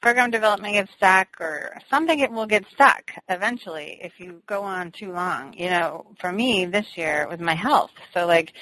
program 0.00 0.30
development 0.30 0.74
gets 0.74 0.92
stuck 0.94 1.28
or 1.40 1.78
something 1.88 2.18
it 2.18 2.32
will 2.32 2.46
get 2.46 2.66
stuck 2.72 3.12
eventually 3.28 4.00
if 4.02 4.18
you 4.18 4.42
go 4.46 4.62
on 4.62 4.90
too 4.90 5.12
long. 5.12 5.52
You 5.52 5.70
know, 5.70 6.06
for 6.18 6.32
me 6.32 6.64
this 6.66 6.96
year 6.96 7.22
it 7.22 7.28
was 7.28 7.38
my 7.38 7.54
health. 7.54 7.92
So 8.12 8.26
like 8.26 8.54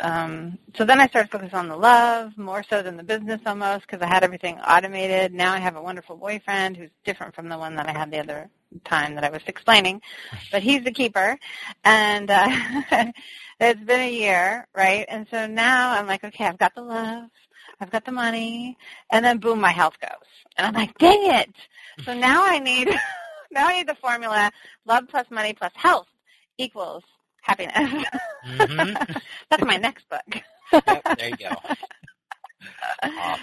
um, 0.00 0.58
so 0.76 0.84
then 0.84 1.00
I 1.00 1.08
started 1.08 1.30
focusing 1.30 1.58
on 1.58 1.68
the 1.68 1.76
love 1.76 2.36
more 2.36 2.62
so 2.62 2.82
than 2.82 2.96
the 2.96 3.02
business 3.02 3.40
almost 3.46 3.82
because 3.82 4.02
I 4.02 4.06
had 4.06 4.24
everything 4.24 4.58
automated. 4.60 5.32
Now 5.32 5.52
I 5.52 5.58
have 5.58 5.76
a 5.76 5.82
wonderful 5.82 6.16
boyfriend 6.16 6.76
who's 6.76 6.90
different 7.04 7.34
from 7.34 7.48
the 7.48 7.58
one 7.58 7.76
that 7.76 7.88
I 7.88 7.92
had 7.92 8.10
the 8.10 8.18
other 8.18 8.48
time 8.84 9.14
that 9.14 9.24
I 9.24 9.30
was 9.30 9.42
explaining, 9.46 10.00
but 10.50 10.62
he's 10.62 10.84
the 10.84 10.92
keeper. 10.92 11.38
And 11.84 12.30
uh, 12.30 12.48
it's 13.60 13.80
been 13.80 14.00
a 14.00 14.12
year, 14.12 14.66
right? 14.74 15.06
And 15.08 15.26
so 15.30 15.46
now 15.46 15.92
I'm 15.92 16.06
like, 16.06 16.24
okay, 16.24 16.46
I've 16.46 16.58
got 16.58 16.74
the 16.74 16.82
love, 16.82 17.30
I've 17.80 17.90
got 17.90 18.04
the 18.04 18.12
money, 18.12 18.76
and 19.10 19.24
then 19.24 19.38
boom, 19.38 19.60
my 19.60 19.72
health 19.72 19.98
goes. 20.00 20.10
And 20.56 20.66
I'm 20.66 20.74
like, 20.74 20.96
dang 20.98 21.20
it! 21.22 21.54
So 22.04 22.14
now 22.14 22.44
I 22.44 22.58
need, 22.58 22.88
now 23.50 23.68
I 23.68 23.78
need 23.78 23.88
the 23.88 23.94
formula: 23.94 24.50
love 24.86 25.04
plus 25.08 25.26
money 25.30 25.52
plus 25.52 25.72
health 25.74 26.08
equals 26.58 27.04
happiness. 27.46 28.06
Mm-hmm. 28.46 29.12
That's 29.50 29.64
my 29.64 29.76
next 29.76 30.08
book. 30.08 30.42
yep, 30.72 31.04
there 31.16 31.30
you 31.30 31.36
go. 31.36 31.56
awesome. 33.18 33.42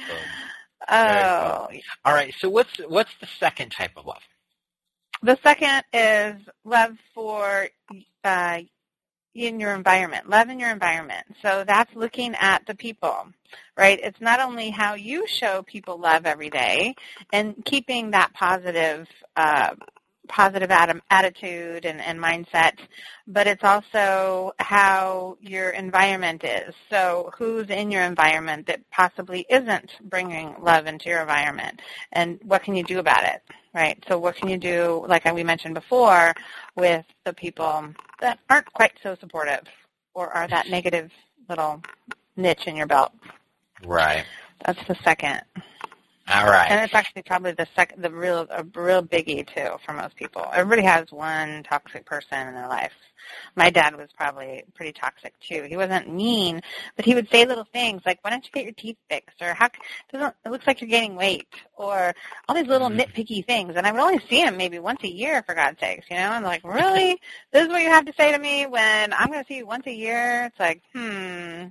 Oh. 0.89 1.67
Cool. 1.69 1.81
All 2.05 2.13
right. 2.13 2.33
So 2.39 2.49
what's 2.49 2.77
what's 2.87 3.11
the 3.19 3.27
second 3.39 3.71
type 3.71 3.91
of 3.97 4.05
love? 4.05 4.21
The 5.21 5.37
second 5.41 5.83
is 5.93 6.35
love 6.65 6.97
for 7.13 7.67
uh, 8.25 8.59
in 9.35 9.59
your 9.59 9.73
environment, 9.73 10.29
love 10.29 10.49
in 10.49 10.59
your 10.59 10.69
environment. 10.69 11.25
So 11.41 11.63
that's 11.65 11.93
looking 11.95 12.35
at 12.35 12.65
the 12.67 12.75
people, 12.75 13.27
right? 13.77 13.99
It's 14.01 14.21
not 14.21 14.39
only 14.39 14.69
how 14.69 14.93
you 14.93 15.25
show 15.27 15.63
people 15.63 15.97
love 15.97 16.25
every 16.25 16.49
day 16.49 16.95
and 17.31 17.55
keeping 17.65 18.11
that 18.11 18.33
positive 18.33 19.07
uh, 19.35 19.75
positive 20.27 20.71
attitude 20.71 21.85
and, 21.85 21.99
and 22.01 22.19
mindset, 22.19 22.77
but 23.27 23.47
it's 23.47 23.63
also 23.63 24.53
how 24.59 25.37
your 25.41 25.71
environment 25.71 26.43
is. 26.43 26.73
So 26.89 27.31
who's 27.37 27.69
in 27.69 27.91
your 27.91 28.03
environment 28.03 28.67
that 28.67 28.89
possibly 28.89 29.45
isn't 29.49 29.91
bringing 30.09 30.55
love 30.61 30.87
into 30.87 31.09
your 31.09 31.21
environment, 31.21 31.81
and 32.11 32.39
what 32.43 32.63
can 32.63 32.75
you 32.75 32.83
do 32.83 32.99
about 32.99 33.23
it, 33.23 33.41
right? 33.73 34.03
So 34.07 34.17
what 34.17 34.35
can 34.35 34.49
you 34.49 34.57
do, 34.57 35.05
like 35.07 35.25
we 35.33 35.43
mentioned 35.43 35.75
before, 35.75 36.33
with 36.75 37.05
the 37.25 37.33
people 37.33 37.89
that 38.21 38.39
aren't 38.49 38.71
quite 38.73 38.93
so 39.03 39.15
supportive 39.19 39.63
or 40.13 40.29
are 40.29 40.47
that 40.47 40.69
negative 40.69 41.11
little 41.49 41.81
niche 42.37 42.67
in 42.67 42.75
your 42.75 42.87
belt? 42.87 43.11
Right. 43.85 44.25
That's 44.65 44.85
the 44.87 44.95
second. 45.03 45.41
All 46.29 46.45
right. 46.45 46.71
And 46.71 46.85
it's 46.85 46.93
actually 46.93 47.23
probably 47.23 47.51
the 47.51 47.67
second, 47.75 48.01
the 48.01 48.09
real, 48.11 48.47
a 48.49 48.63
real 48.75 49.03
biggie 49.03 49.45
too 49.45 49.77
for 49.85 49.93
most 49.93 50.15
people. 50.15 50.45
Everybody 50.53 50.83
has 50.87 51.11
one 51.11 51.63
toxic 51.63 52.05
person 52.05 52.47
in 52.47 52.53
their 52.53 52.69
life. 52.69 52.93
My 53.55 53.69
dad 53.69 53.95
was 53.95 54.09
probably 54.17 54.63
pretty 54.73 54.93
toxic 54.93 55.33
too. 55.39 55.63
He 55.63 55.75
wasn't 55.77 56.13
mean, 56.13 56.61
but 56.95 57.05
he 57.05 57.13
would 57.13 57.29
say 57.29 57.45
little 57.45 57.67
things 57.71 58.01
like, 58.05 58.19
"Why 58.21 58.31
don't 58.31 58.43
you 58.45 58.51
get 58.51 58.63
your 58.63 58.73
teeth 58.73 58.97
fixed?" 59.09 59.41
or 59.41 59.53
"How 59.53 59.69
doesn't 60.11 60.35
it 60.45 60.49
looks 60.49 60.67
like 60.67 60.81
you're 60.81 60.89
gaining 60.89 61.15
weight?" 61.15 61.47
or 61.75 62.13
all 62.47 62.55
these 62.55 62.67
little 62.67 62.89
mm-hmm. 62.89 62.99
nitpicky 62.99 63.45
things. 63.45 63.73
And 63.75 63.85
I 63.85 63.91
would 63.91 64.01
only 64.01 64.19
see 64.29 64.41
him 64.41 64.57
maybe 64.57 64.79
once 64.79 65.03
a 65.03 65.07
year, 65.07 65.43
for 65.43 65.55
God's 65.55 65.79
sakes, 65.79 66.05
you 66.09 66.17
know. 66.17 66.29
I'm 66.29 66.43
like, 66.43 66.63
really? 66.63 67.19
this 67.51 67.63
is 67.63 67.69
what 67.69 67.81
you 67.81 67.89
have 67.89 68.05
to 68.05 68.13
say 68.13 68.31
to 68.31 68.39
me 68.39 68.65
when 68.65 69.13
I'm 69.13 69.27
going 69.27 69.43
to 69.43 69.47
see 69.47 69.57
you 69.57 69.65
once 69.65 69.87
a 69.87 69.93
year? 69.93 70.45
It's 70.45 70.59
like, 70.59 70.81
hmm 70.93 71.67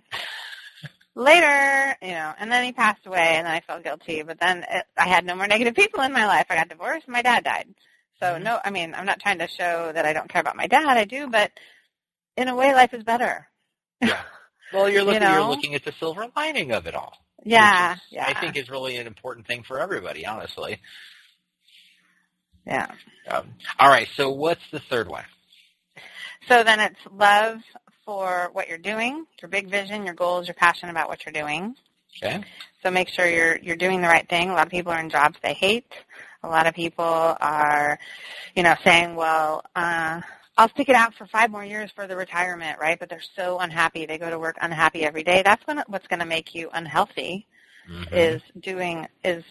later, 1.15 1.97
you 2.03 2.13
know, 2.13 2.33
and 2.39 2.51
then 2.51 2.65
he 2.65 2.73
passed 2.73 3.07
away, 3.07 3.37
and 3.37 3.47
then 3.47 3.53
I 3.53 3.61
felt 3.61 3.85
guilty. 3.85 4.23
But 4.23 4.41
then 4.41 4.65
it, 4.71 4.85
I 4.97 5.09
had 5.09 5.25
no 5.25 5.35
more 5.35 5.47
negative 5.47 5.75
people 5.75 6.03
in 6.03 6.13
my 6.13 6.27
life. 6.27 6.47
I 6.51 6.57
got 6.57 6.69
divorced, 6.69 7.07
and 7.07 7.13
my 7.13 7.23
dad 7.23 7.45
died. 7.45 7.69
So 8.21 8.27
mm-hmm. 8.27 8.45
no, 8.45 8.61
I 8.65 8.71
mean, 8.71 8.95
I'm 8.95 9.07
not 9.07 9.21
trying 9.21 9.39
to 9.39 9.49
show 9.49 9.93
that 9.93 10.05
I 10.05 10.13
don't 10.13 10.29
care 10.29 10.41
about 10.41 10.57
my 10.57 10.67
dad. 10.67 10.97
I 10.97 11.05
do, 11.05 11.29
but 11.29 11.51
in 12.37 12.49
a 12.49 12.57
way, 12.57 12.73
life 12.73 12.95
is 12.95 13.05
better. 13.05 13.49
Yeah. 14.01 14.21
Well, 14.73 14.89
you're 14.89 15.03
looking, 15.03 15.21
you 15.21 15.29
know? 15.29 15.35
you're 15.35 15.51
looking 15.51 15.75
at 15.75 15.85
the 15.85 15.93
silver 16.01 16.29
lining 16.35 16.73
of 16.73 16.87
it 16.87 16.95
all. 16.95 17.13
Yeah, 17.45 17.93
is, 17.93 18.01
yeah. 18.11 18.25
I 18.27 18.41
think 18.41 18.57
is 18.57 18.71
really 18.71 18.97
an 18.97 19.07
important 19.07 19.47
thing 19.47 19.65
for 19.65 19.79
everybody, 19.79 20.25
honestly. 20.25 20.81
Yeah. 22.67 22.91
Um, 23.29 23.49
all 23.79 23.91
right. 23.91 24.09
So 24.17 24.31
what's 24.31 24.63
the 24.71 24.81
third 24.81 25.09
one? 25.09 25.25
So 26.49 26.65
then 26.65 26.81
it's 26.81 27.01
love 27.13 27.59
for 28.05 28.51
what 28.53 28.69
you're 28.69 28.79
doing, 28.79 29.27
your 29.41 29.49
big 29.49 29.71
vision, 29.71 30.05
your 30.05 30.15
goals, 30.15 30.47
your 30.47 30.55
passion 30.55 30.89
about 30.89 31.09
what 31.09 31.25
you're 31.25 31.33
doing. 31.33 31.75
Okay. 32.17 32.43
So 32.83 32.91
make 32.91 33.09
sure 33.09 33.27
you're 33.27 33.57
you're 33.59 33.77
doing 33.77 34.03
the 34.03 34.09
right 34.09 34.29
thing. 34.29 34.51
A 34.51 34.55
lot 34.55 34.67
of 34.67 34.71
people 34.71 34.93
are 34.93 35.01
in 35.01 35.09
jobs 35.09 35.39
they 35.43 35.55
hate. 35.55 35.93
A 36.43 36.49
lot 36.49 36.67
of 36.67 36.75
people 36.75 37.05
are, 37.05 37.99
you 38.55 38.63
know, 38.63 38.75
saying, 38.85 39.15
"Well, 39.15 39.63
uh, 39.75 40.21
I'll 40.59 40.69
stick 40.71 40.89
it 40.89 40.97
out 40.97 41.15
for 41.15 41.27
five 41.27 41.51
more 41.51 41.65
years 41.65 41.91
for 41.95 42.07
the 42.07 42.17
retirement, 42.17 42.79
right?" 42.81 42.99
But 42.99 43.09
they're 43.09 43.23
so 43.37 43.59
unhappy. 43.59 44.05
They 44.07 44.19
go 44.19 44.29
to 44.29 44.39
work 44.39 44.57
unhappy 44.61 45.05
every 45.05 45.23
day. 45.23 45.43
That's 45.43 45.67
when, 45.67 45.83
what's 45.87 46.07
going 46.09 46.21
to 46.21 46.27
make 46.27 46.55
you 46.55 46.69
unhealthy. 46.73 47.47
Mm-hmm. 47.91 48.15
Is 48.15 48.43
doing 48.61 49.09
is 49.25 49.45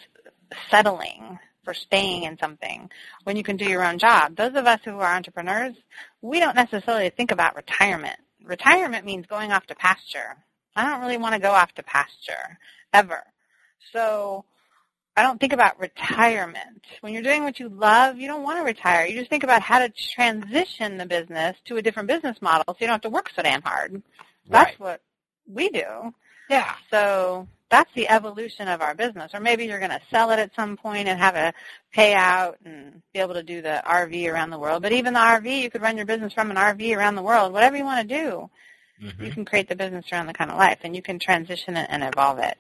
settling 0.69 1.39
for 1.63 1.73
staying 1.73 2.23
in 2.23 2.37
something 2.39 2.89
when 3.23 3.35
you 3.35 3.43
can 3.43 3.57
do 3.57 3.65
your 3.65 3.83
own 3.83 3.99
job. 3.99 4.35
Those 4.35 4.55
of 4.55 4.65
us 4.65 4.79
who 4.83 4.99
are 4.99 5.15
entrepreneurs, 5.15 5.75
we 6.21 6.39
don't 6.39 6.55
necessarily 6.55 7.09
think 7.09 7.31
about 7.31 7.55
retirement 7.55 8.17
retirement 8.43 9.05
means 9.05 9.25
going 9.25 9.51
off 9.51 9.65
to 9.67 9.75
pasture. 9.75 10.37
I 10.75 10.89
don't 10.89 11.01
really 11.01 11.17
want 11.17 11.35
to 11.35 11.41
go 11.41 11.51
off 11.51 11.73
to 11.75 11.83
pasture 11.83 12.57
ever. 12.93 13.23
So 13.91 14.45
I 15.15 15.23
don't 15.23 15.39
think 15.39 15.53
about 15.53 15.79
retirement. 15.79 16.85
When 17.01 17.13
you're 17.13 17.23
doing 17.23 17.43
what 17.43 17.59
you 17.59 17.69
love, 17.69 18.17
you 18.17 18.27
don't 18.27 18.43
want 18.43 18.59
to 18.59 18.63
retire. 18.63 19.05
You 19.05 19.17
just 19.17 19.29
think 19.29 19.43
about 19.43 19.61
how 19.61 19.79
to 19.79 19.89
transition 19.89 20.97
the 20.97 21.05
business 21.05 21.57
to 21.65 21.77
a 21.77 21.81
different 21.81 22.07
business 22.07 22.41
model 22.41 22.63
so 22.67 22.77
you 22.79 22.87
don't 22.87 22.95
have 22.95 23.01
to 23.01 23.09
work 23.09 23.29
so 23.35 23.41
damn 23.41 23.61
hard. 23.61 24.01
That's 24.49 24.71
right. 24.71 24.79
what 24.79 25.01
we 25.47 25.69
do. 25.69 26.13
Yeah. 26.49 26.73
So 26.89 27.47
that's 27.71 27.91
the 27.95 28.09
evolution 28.09 28.67
of 28.67 28.81
our 28.81 28.93
business. 28.93 29.31
Or 29.33 29.39
maybe 29.39 29.65
you're 29.65 29.79
going 29.79 29.91
to 29.91 30.01
sell 30.11 30.29
it 30.31 30.39
at 30.39 30.53
some 30.55 30.77
point 30.77 31.07
and 31.07 31.17
have 31.17 31.35
a 31.35 31.53
payout 31.95 32.55
and 32.65 33.01
be 33.13 33.19
able 33.19 33.33
to 33.33 33.43
do 33.43 33.61
the 33.61 33.81
RV 33.85 34.31
around 34.31 34.51
the 34.51 34.59
world. 34.59 34.83
But 34.83 34.91
even 34.91 35.13
the 35.13 35.19
RV, 35.19 35.61
you 35.61 35.71
could 35.71 35.81
run 35.81 35.97
your 35.97 36.05
business 36.05 36.33
from 36.33 36.51
an 36.51 36.57
RV 36.57 36.95
around 36.95 37.15
the 37.15 37.23
world. 37.23 37.53
Whatever 37.53 37.77
you 37.77 37.85
want 37.85 38.07
to 38.07 38.15
do, 38.15 38.49
mm-hmm. 39.01 39.23
you 39.23 39.31
can 39.31 39.45
create 39.45 39.69
the 39.69 39.75
business 39.75 40.05
around 40.11 40.27
the 40.27 40.33
kind 40.33 40.51
of 40.51 40.57
life, 40.57 40.79
and 40.83 40.95
you 40.95 41.01
can 41.01 41.17
transition 41.17 41.77
it 41.77 41.87
and 41.89 42.03
evolve 42.03 42.39
it. 42.39 42.57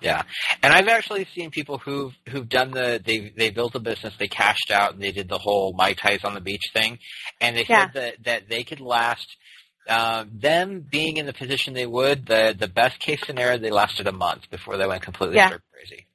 Yeah, 0.00 0.22
and 0.62 0.72
I've 0.72 0.88
actually 0.88 1.26
seen 1.34 1.50
people 1.50 1.78
who've 1.78 2.12
who've 2.28 2.48
done 2.48 2.72
the 2.72 3.00
they 3.04 3.32
they 3.34 3.50
built 3.50 3.74
a 3.74 3.80
business, 3.80 4.14
they 4.18 4.28
cashed 4.28 4.70
out, 4.70 4.92
and 4.92 5.02
they 5.02 5.12
did 5.12 5.28
the 5.28 5.38
whole 5.38 5.72
mai 5.72 5.94
tais 5.94 6.24
on 6.24 6.34
the 6.34 6.42
beach 6.42 6.70
thing, 6.74 6.98
and 7.40 7.56
they 7.56 7.64
yeah. 7.66 7.86
said 7.86 7.94
that 7.94 8.24
that 8.24 8.48
they 8.50 8.64
could 8.64 8.80
last 8.80 9.36
uh, 9.88 10.24
them 10.32 10.80
being 10.80 11.16
in 11.16 11.26
the 11.26 11.32
position 11.32 11.74
they 11.74 11.86
would, 11.86 12.26
the 12.26 12.54
the 12.58 12.68
best 12.68 12.98
case 12.98 13.20
scenario, 13.24 13.58
they 13.58 13.70
lasted 13.70 14.06
a 14.06 14.12
month 14.12 14.50
before 14.50 14.76
they 14.76 14.86
went 14.86 15.02
completely 15.02 15.36
yeah. 15.36 15.50
crazy. 15.72 16.06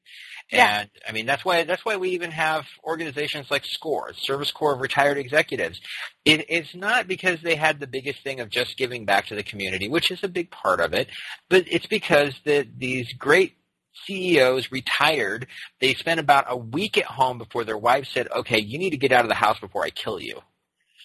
Yeah. 0.51 0.81
And 0.81 0.89
I 1.07 1.11
mean 1.11 1.25
that's 1.25 1.45
why 1.45 1.63
that's 1.63 1.85
why 1.85 1.97
we 1.97 2.09
even 2.09 2.31
have 2.31 2.65
organizations 2.83 3.51
like 3.51 3.65
SCORE, 3.65 4.13
Service 4.17 4.51
Corps 4.51 4.73
of 4.73 4.81
Retired 4.81 5.17
Executives. 5.17 5.79
It, 6.25 6.45
it's 6.49 6.73
not 6.73 7.07
because 7.07 7.41
they 7.41 7.55
had 7.55 7.79
the 7.79 7.87
biggest 7.87 8.23
thing 8.23 8.39
of 8.39 8.49
just 8.49 8.77
giving 8.77 9.05
back 9.05 9.27
to 9.27 9.35
the 9.35 9.43
community, 9.43 9.87
which 9.87 10.09
is 10.09 10.23
a 10.23 10.27
big 10.27 10.49
part 10.49 10.79
of 10.79 10.93
it, 10.93 11.09
but 11.49 11.65
it's 11.67 11.85
because 11.85 12.33
the, 12.45 12.67
these 12.77 13.13
great 13.13 13.57
CEOs 14.05 14.71
retired. 14.71 15.47
They 15.81 15.93
spent 15.93 16.19
about 16.19 16.45
a 16.47 16.57
week 16.57 16.97
at 16.97 17.05
home 17.05 17.37
before 17.37 17.63
their 17.63 17.77
wife 17.77 18.07
said, 18.07 18.27
"Okay, 18.31 18.59
you 18.59 18.79
need 18.79 18.91
to 18.91 18.97
get 18.97 19.11
out 19.11 19.25
of 19.25 19.29
the 19.29 19.35
house 19.35 19.59
before 19.59 19.83
I 19.83 19.89
kill 19.91 20.19
you." 20.19 20.41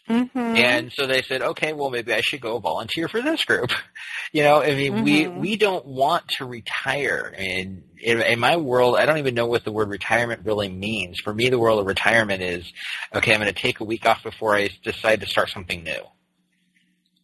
Mm-hmm. 0.09 0.39
And 0.39 0.93
so 0.93 1.07
they 1.07 1.23
said, 1.23 1.41
okay, 1.41 1.73
well 1.73 1.89
maybe 1.89 2.13
I 2.13 2.21
should 2.21 2.43
go 2.43 2.59
volunteer 2.59 3.09
for 3.09 3.23
this 3.23 3.45
group. 3.45 3.71
you 4.33 4.43
know, 4.43 4.61
I 4.61 4.75
mean, 4.75 4.93
mm-hmm. 4.93 5.05
we 5.05 5.29
we 5.29 5.57
don't 5.57 5.87
want 5.87 6.29
to 6.39 6.45
retire. 6.45 7.35
And 7.37 7.85
in, 8.01 8.21
in 8.21 8.39
my 8.39 8.57
world, 8.57 8.97
I 8.97 9.07
don't 9.07 9.19
even 9.19 9.35
know 9.35 9.47
what 9.47 9.65
the 9.65 9.73
word 9.73 9.89
retirement 9.89 10.43
really 10.45 10.69
means. 10.69 11.21
For 11.21 11.33
me, 11.33 11.49
the 11.49 11.59
world 11.59 11.81
of 11.81 11.87
retirement 11.87 12.43
is, 12.43 12.71
okay, 13.15 13.33
I'm 13.33 13.41
going 13.41 13.53
to 13.53 13.59
take 13.59 13.81
a 13.81 13.85
week 13.85 14.05
off 14.05 14.23
before 14.23 14.55
I 14.55 14.69
decide 14.83 15.21
to 15.21 15.27
start 15.27 15.49
something 15.49 15.83
new. 15.83 16.03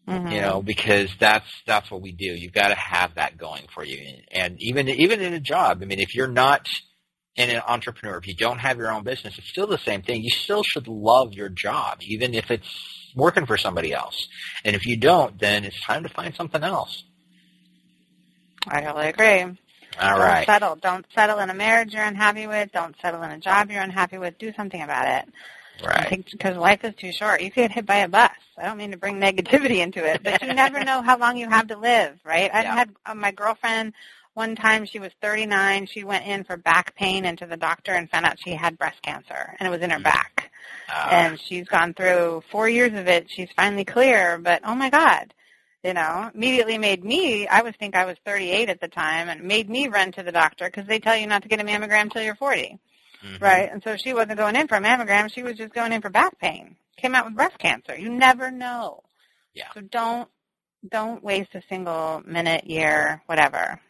Mm-hmm. 0.09 0.33
You 0.33 0.41
know, 0.41 0.62
because 0.62 1.11
that's 1.20 1.47
that's 1.66 1.91
what 1.91 2.01
we 2.01 2.12
do. 2.12 2.24
You've 2.24 2.55
got 2.55 2.68
to 2.68 2.74
have 2.74 3.16
that 3.16 3.37
going 3.37 3.66
for 3.72 3.85
you. 3.85 4.01
And 4.33 4.57
even 4.59 4.89
even 4.89 5.20
in 5.20 5.35
a 5.35 5.41
job, 5.41 5.81
I 5.83 5.85
mean, 5.85 6.01
if 6.01 6.14
you're 6.14 6.26
not 6.26 6.66
and 7.41 7.51
an 7.51 7.62
entrepreneur, 7.66 8.18
if 8.18 8.26
you 8.26 8.34
don't 8.34 8.59
have 8.59 8.76
your 8.76 8.93
own 8.93 9.03
business, 9.03 9.38
it's 9.38 9.49
still 9.49 9.66
the 9.66 9.78
same 9.78 10.03
thing. 10.03 10.22
You 10.22 10.30
still 10.30 10.62
should 10.62 10.86
love 10.88 11.32
your 11.32 11.49
job, 11.49 11.99
even 12.03 12.34
if 12.34 12.51
it's 12.51 12.68
working 13.16 13.47
for 13.47 13.57
somebody 13.57 13.95
else. 13.95 14.28
And 14.62 14.76
if 14.76 14.84
you 14.84 14.99
don't, 14.99 15.38
then 15.41 15.64
it's 15.64 15.80
time 15.80 16.03
to 16.03 16.11
find 16.11 16.34
something 16.34 16.62
else. 16.62 17.03
I 18.68 18.82
totally 18.82 19.09
agree. 19.09 19.41
All 19.41 19.57
don't 20.11 20.20
right. 20.20 20.47
settle. 20.47 20.76
Don't 20.76 21.07
settle 21.14 21.38
in 21.38 21.49
a 21.49 21.55
marriage 21.55 21.95
you're 21.95 22.05
unhappy 22.05 22.47
with. 22.47 22.72
Don't 22.72 22.95
settle 23.01 23.22
in 23.22 23.30
a 23.30 23.38
job 23.38 23.70
you're 23.70 23.82
unhappy 23.82 24.18
with. 24.18 24.36
Do 24.38 24.53
something 24.53 24.82
about 24.82 25.09
it. 25.09 25.34
Right. 25.82 26.24
Because 26.30 26.59
life 26.59 26.84
is 26.84 26.95
too 26.95 27.11
short. 27.11 27.41
You 27.41 27.51
could 27.51 27.62
get 27.62 27.72
hit 27.72 27.86
by 27.86 27.97
a 27.97 28.09
bus. 28.09 28.30
I 28.59 28.64
don't 28.64 28.76
mean 28.76 28.91
to 28.91 28.99
bring 28.99 29.18
negativity 29.18 29.78
into 29.78 30.05
it, 30.05 30.22
but 30.22 30.43
you 30.43 30.53
never 30.53 30.84
know 30.84 31.01
how 31.01 31.16
long 31.16 31.38
you 31.38 31.49
have 31.49 31.68
to 31.68 31.78
live, 31.78 32.18
right? 32.22 32.51
I've 32.53 32.66
had 32.66 32.91
uh, 33.07 33.14
my 33.14 33.30
girlfriend 33.32 33.95
one 34.35 34.55
time 34.55 34.87
she 34.87 34.99
was 34.99 35.12
39. 35.20 35.87
She 35.87 36.05
went 36.05 36.26
in 36.26 36.45
for 36.45 36.57
back 36.57 36.95
pain 36.95 37.24
into 37.24 37.47
the 37.47 37.57
doctor 37.57 37.93
and 37.93 38.11
found 38.11 38.26
out 38.26 38.39
she 38.39 38.51
had 38.51 38.78
breast 38.78 39.03
cancer 39.03 39.57
and 39.59 39.66
it 39.66 39.70
was 39.70 39.81
in 39.81 39.91
her 39.91 39.99
mm. 39.99 40.05
back. 40.05 40.51
Uh, 40.93 41.09
and 41.11 41.41
she's 41.41 41.68
gone 41.68 41.95
through 41.95 42.43
four 42.51 42.68
years 42.68 42.93
of 42.93 43.09
it. 43.09 43.31
She's 43.31 43.49
finally 43.55 43.85
clear, 43.85 44.39
but 44.39 44.62
oh 44.64 44.74
my 44.74 44.91
God, 44.91 45.33
you 45.85 45.95
know, 45.95 46.31
immediately 46.35 46.78
made 46.78 47.05
me, 47.05 47.47
I 47.47 47.62
was 47.62 47.74
think 47.78 47.95
I 47.95 48.05
was 48.05 48.16
38 48.24 48.68
at 48.68 48.81
the 48.81 48.89
time 48.89 49.28
and 49.28 49.43
made 49.43 49.68
me 49.68 49.89
run 49.89 50.12
to 50.12 50.22
the 50.22 50.33
doctor 50.33 50.66
because 50.66 50.87
they 50.87 50.99
tell 50.99 51.16
you 51.16 51.26
not 51.26 51.43
to 51.43 51.49
get 51.49 51.61
a 51.61 51.64
mammogram 51.64 52.03
until 52.03 52.22
you're 52.22 52.35
40. 52.35 52.78
Mm-hmm. 53.24 53.45
Right. 53.45 53.70
And 53.70 53.83
so 53.83 53.97
she 53.97 54.14
wasn't 54.14 54.39
going 54.39 54.57
in 54.57 54.68
for 54.68 54.76
a 54.76 54.81
mammogram. 54.81 55.33
She 55.33 55.43
was 55.43 55.57
just 55.57 55.74
going 55.74 55.93
in 55.93 56.01
for 56.01 56.11
back 56.11 56.39
pain. 56.39 56.76
Came 56.97 57.14
out 57.14 57.26
with 57.26 57.35
breast 57.35 57.59
cancer. 57.59 57.99
You 57.99 58.11
never 58.11 58.51
know. 58.51 59.03
Yeah. 59.55 59.68
So 59.74 59.81
don't, 59.81 60.28
don't 60.89 61.22
waste 61.22 61.55
a 61.55 61.62
single 61.68 62.22
minute, 62.26 62.66
year, 62.66 63.22
whatever. 63.26 63.81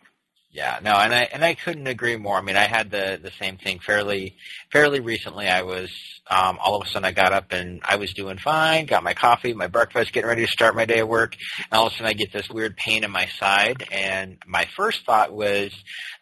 Yeah, 0.52 0.80
no, 0.82 0.94
and 0.94 1.14
I 1.14 1.28
and 1.32 1.44
I 1.44 1.54
couldn't 1.54 1.86
agree 1.86 2.16
more. 2.16 2.36
I 2.36 2.42
mean, 2.42 2.56
I 2.56 2.64
had 2.64 2.90
the 2.90 3.20
the 3.22 3.30
same 3.38 3.56
thing 3.56 3.78
fairly 3.78 4.36
fairly 4.72 4.98
recently. 4.98 5.46
I 5.46 5.62
was 5.62 5.90
um, 6.28 6.58
all 6.60 6.74
of 6.74 6.84
a 6.84 6.90
sudden 6.90 7.04
I 7.04 7.12
got 7.12 7.32
up 7.32 7.52
and 7.52 7.80
I 7.84 7.96
was 7.96 8.12
doing 8.14 8.36
fine, 8.36 8.86
got 8.86 9.04
my 9.04 9.14
coffee, 9.14 9.54
my 9.54 9.68
breakfast, 9.68 10.12
getting 10.12 10.28
ready 10.28 10.44
to 10.44 10.50
start 10.50 10.74
my 10.74 10.86
day 10.86 10.98
at 10.98 11.08
work, 11.08 11.36
and 11.58 11.78
all 11.78 11.86
of 11.86 11.92
a 11.92 11.96
sudden 11.96 12.06
I 12.06 12.14
get 12.14 12.32
this 12.32 12.50
weird 12.50 12.76
pain 12.76 13.04
in 13.04 13.12
my 13.12 13.26
side. 13.26 13.84
And 13.92 14.38
my 14.44 14.64
first 14.76 15.06
thought 15.06 15.32
was 15.32 15.72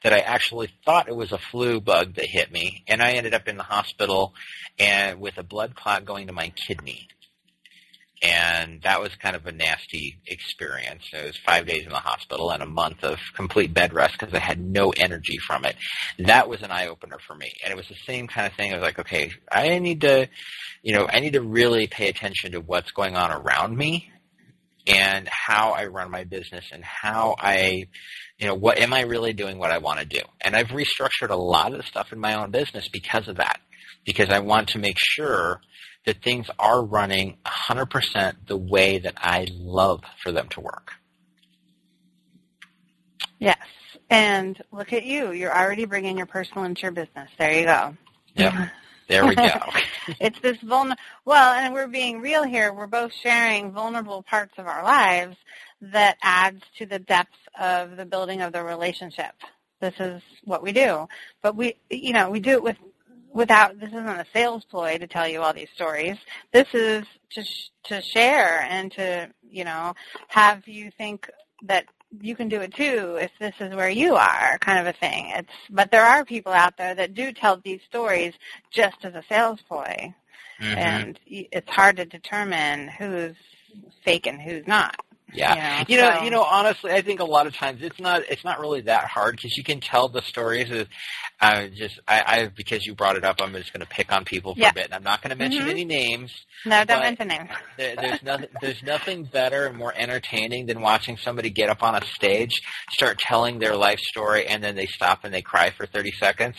that 0.03 0.12
I 0.12 0.18
actually 0.18 0.68
thought 0.85 1.09
it 1.09 1.16
was 1.16 1.33
a 1.33 1.39
flu 1.39 1.81
bug 1.81 2.16
that 2.16 2.26
hit 2.26 2.53
me, 2.53 2.85
and 2.87 3.03
I 3.03 3.12
ended 3.12 3.33
up 3.33 3.49
in 3.49 3.57
the 3.57 3.62
hospital 3.62 4.35
and 4.79 5.20
with 5.20 5.39
a 5.39 5.43
blood 5.43 5.74
clot 5.74 6.05
going 6.05 6.26
to 6.26 6.35
my 6.35 6.51
kidney 6.51 7.09
and 8.23 8.83
that 8.83 9.01
was 9.01 9.14
kind 9.14 9.37
of 9.37 9.47
a 9.47 9.53
nasty 9.53 10.19
experience. 10.27 11.05
It 11.12 11.25
was 11.25 11.37
five 11.37 11.66
days 11.66 11.85
in 11.85 11.91
the 11.91 11.97
hospital 11.97 12.51
and 12.51 12.62
a 12.62 12.66
month 12.66 13.05
of 13.05 13.19
complete 13.35 13.73
bed 13.73 13.93
rest 13.93 14.19
because 14.19 14.35
I 14.35 14.39
had 14.39 14.61
no 14.61 14.91
energy 14.91 15.39
from 15.39 15.64
it. 15.64 15.77
That 16.19 16.49
was 16.49 16.62
an 16.62 16.71
eye 16.71 16.89
opener 16.89 17.19
for 17.25 17.37
me, 17.37 17.53
and 17.62 17.71
it 17.71 17.77
was 17.77 17.89
the 17.89 17.97
same 18.07 18.27
kind 18.27 18.47
of 18.47 18.55
thing. 18.55 18.73
I 18.73 18.77
was 18.77 18.83
like, 18.83 18.99
okay, 18.99 19.33
I 19.51 19.79
need 19.79 20.01
to, 20.01 20.29
you 20.83 20.95
know, 20.95 21.07
I 21.09 21.21
need 21.21 21.35
to 21.35 21.43
really 21.43 21.87
pay 21.87 22.09
attention 22.09 22.53
to 22.53 22.61
what's 22.61 22.91
going 22.91 23.16
on 23.16 23.31
around 23.31 23.77
me 23.77 24.11
and 24.89 25.29
how 25.31 25.73
I 25.73 25.87
run 25.87 26.11
my 26.11 26.25
business 26.25 26.64
and 26.73 26.83
how 26.83 27.37
I, 27.39 27.85
you 28.39 28.47
know, 28.47 28.55
what 28.55 28.79
am 28.79 28.93
I 28.93 29.03
really 29.03 29.35
doing 29.35 29.59
what 29.59 29.71
I 29.71 29.79
want 29.79 30.01
to 30.01 30.07
do? 30.07 30.21
And 30.41 30.57
I've 30.57 30.69
restructured 30.69 31.31
a 31.31 31.37
lot 31.37 31.73
of 31.73 31.79
the 31.79 31.85
stuff 31.85 32.12
in 32.12 32.19
my 32.19 32.35
own 32.35 32.51
business 32.51 32.89
because 32.89 33.29
of 33.29 33.37
that, 33.37 33.61
because 34.05 34.31
I 34.31 34.39
want 34.41 34.71
to 34.71 34.79
make 34.79 34.97
sure 34.99 35.61
that 36.09 36.23
things 36.23 36.49
are 36.59 36.83
running 36.83 37.37
100% 37.45 38.47
the 38.47 38.57
way 38.57 38.97
that 38.97 39.13
I 39.19 39.47
love 39.53 40.01
for 40.23 40.33
them 40.33 40.49
to 40.49 40.61
work. 40.61 40.93
Yes. 43.39 43.59
And 44.09 44.59
look 44.73 44.95
at 44.95 45.05
you. 45.05 45.33
You're 45.33 45.55
already 45.55 45.85
bringing 45.85 46.17
your 46.17 46.25
personal 46.25 46.65
into 46.65 46.81
your 46.81 46.93
business. 46.93 47.29
There 47.39 47.53
you 47.53 47.67
go. 47.67 47.95
Yep. 48.37 48.55
There 49.09 49.27
we 49.27 49.35
go. 49.35 49.51
it's 50.19 50.41
this 50.41 50.57
vulnerable, 50.63 51.03
well, 51.27 51.53
and 51.53 51.75
we're 51.75 51.89
being 51.89 52.23
real 52.23 52.43
here. 52.43 52.73
We're 52.73 52.87
both 52.87 53.13
sharing 53.13 53.73
vulnerable 53.73 54.23
parts 54.23 54.55
of 54.57 54.67
our 54.67 54.83
lives 54.83 55.37
that 55.83 56.17
adds 56.23 56.63
to 56.79 56.87
the 56.87 56.99
depth 56.99 57.37
of 57.61 57.99
the 57.99 58.07
building 58.07 58.41
of 58.41 58.55
the 58.55 58.65
relationship. 58.65 59.35
This 59.83 59.95
is 60.01 60.23
what 60.45 60.63
we 60.63 60.73
do. 60.73 61.07
But 61.43 61.55
we, 61.55 61.75
you 61.91 62.15
know, 62.15 62.31
we 62.31 62.41
do 62.41 62.53
it 62.53 62.63
with 62.63 62.79
without 63.39 63.78
this 63.78 63.91
isn't 63.91 64.09
a 64.09 64.26
sales 64.32 64.64
ploy 64.64 64.99
to 64.99 65.07
tell 65.07 65.28
you 65.28 65.41
all 65.41 65.55
these 65.55 65.70
stories. 65.72 66.16
This 66.53 66.66
is 66.74 67.07
to 67.30 67.45
sh- 67.45 67.70
to 67.84 68.03
share 68.03 68.62
and 68.62 68.91
to 68.93 69.30
you 69.49 69.64
know 69.64 69.95
have 70.26 70.66
you 70.66 70.91
think 70.91 71.30
that 71.62 71.84
you 72.20 72.34
can 72.34 72.49
do 72.49 72.61
it 72.61 72.74
too 72.74 73.16
if 73.20 73.30
this 73.39 73.55
is 73.61 73.74
where 73.76 73.89
you 73.89 74.16
are 74.16 74.59
kind 74.59 74.80
of 74.80 74.86
a 74.93 74.99
thing. 74.99 75.30
It's 75.36 75.53
but 75.70 75.93
there 75.93 76.05
are 76.05 76.24
people 76.24 76.53
out 76.53 76.76
there 76.76 76.97
that 76.97 77.14
do 77.14 77.32
tell 77.32 77.57
these 77.59 77.80
stories 77.89 78.34
just 78.72 79.05
as 79.05 79.14
a 79.14 79.22
sales 79.28 79.61
ploy, 79.68 80.12
mm-hmm. 80.61 80.78
and 80.78 81.20
it's 81.26 81.70
hard 81.70 81.97
to 81.99 82.07
determine 82.07 82.89
who's 82.89 83.36
fake 84.05 84.26
and 84.26 84.43
who's 84.43 84.66
not. 84.66 84.97
Yeah, 85.33 85.85
you 85.87 85.97
know, 85.97 86.03
you 86.05 86.11
know, 86.11 86.18
so. 86.18 86.24
you 86.24 86.31
know, 86.31 86.43
honestly, 86.43 86.91
I 86.91 87.03
think 87.03 87.20
a 87.20 87.24
lot 87.24 87.47
of 87.47 87.55
times 87.55 87.83
it's 87.83 88.01
not 88.01 88.22
it's 88.31 88.45
not 88.45 88.61
really 88.61 88.81
that 88.83 89.05
hard 89.05 89.37
because 89.37 89.57
you 89.57 89.64
can 89.64 89.81
tell 89.81 90.09
the 90.09 90.22
stories. 90.22 90.70
Of, 90.70 90.89
uh, 91.41 91.66
just 91.68 92.01
I, 92.09 92.22
I 92.26 92.47
because 92.49 92.87
you 92.87 92.95
brought 92.95 93.16
it 93.16 93.24
up, 93.24 93.41
I'm 93.41 93.53
just 93.53 93.72
going 93.72 93.81
to 93.81 93.87
pick 93.87 94.11
on 94.12 94.24
people 94.24 94.55
for 94.55 94.61
yeah. 94.61 94.70
a 94.70 94.74
bit. 94.74 94.87
And 94.87 94.95
I'm 94.95 95.03
not 95.03 95.22
going 95.22 95.31
to 95.31 95.37
mention 95.37 95.62
mm-hmm. 95.62 95.70
any 95.70 95.85
names. 95.85 96.33
No, 96.64 96.85
don't 96.85 97.01
mention 97.01 97.29
names. 97.29 97.51
there, 97.76 97.95
there's 97.97 98.22
nothing 98.22 98.49
there's 98.61 98.83
nothing 98.83 99.24
better 99.24 99.66
and 99.66 99.76
more 99.76 99.93
entertaining 99.95 100.66
than 100.66 100.81
watching 100.81 101.16
somebody 101.16 101.51
get 101.51 101.68
up 101.68 101.83
on 101.83 101.95
a 101.95 102.05
stage, 102.07 102.61
start 102.91 103.18
telling 103.18 103.59
their 103.59 103.76
life 103.76 104.01
story, 104.01 104.47
and 104.47 104.64
then 104.64 104.74
they 104.74 104.87
stop 104.87 105.24
and 105.24 105.33
they 105.33 105.43
cry 105.43 105.70
for 105.70 105.87
30 105.87 106.12
seconds, 106.12 106.57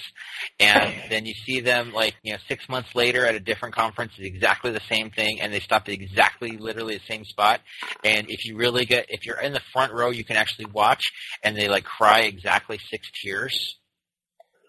and 0.59 0.93
then 1.09 1.25
you 1.25 1.33
see 1.33 1.59
them 1.59 1.91
like 1.91 2.15
you 2.23 2.33
know 2.33 2.39
six 2.47 2.69
months 2.69 2.93
later 2.93 3.25
at 3.25 3.35
a 3.35 3.39
different 3.39 3.73
conference, 3.73 4.13
it's 4.17 4.27
exactly 4.27 4.71
the 4.71 4.81
same 4.89 5.09
thing, 5.09 5.41
and 5.41 5.51
they 5.51 5.59
stop 5.59 5.83
at 5.87 5.93
exactly 5.93 6.57
literally 6.57 6.97
the 6.97 7.13
same 7.13 7.25
spot, 7.25 7.61
and 8.03 8.29
if 8.29 8.45
you 8.45 8.58
really 8.59 8.85
get 8.85 9.09
if 9.09 9.25
you're 9.25 9.39
in 9.39 9.53
the 9.53 9.61
front 9.73 9.93
row, 9.93 10.09
you 10.09 10.23
can 10.23 10.35
actually 10.35 10.65
watch, 10.65 11.11
and 11.41 11.57
they 11.57 11.69
like 11.69 11.85
cry 11.85 12.21
exactly 12.21 12.79
six 12.91 13.09
tears 13.23 13.77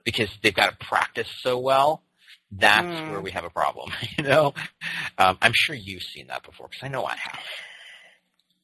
because 0.04 0.30
they've 0.42 0.54
got 0.54 0.70
to 0.70 0.86
practice 0.86 1.28
so 1.40 1.58
well. 1.58 2.02
That's 2.52 2.86
mm. 2.86 3.10
where 3.10 3.20
we 3.20 3.32
have 3.32 3.44
a 3.44 3.50
problem, 3.50 3.90
you 4.18 4.24
know. 4.24 4.54
Um, 5.18 5.36
I'm 5.42 5.52
sure 5.54 5.74
you've 5.74 6.02
seen 6.02 6.28
that 6.28 6.44
before 6.44 6.68
because 6.68 6.84
I 6.84 6.88
know 6.88 7.04
I 7.04 7.16
have. 7.16 7.40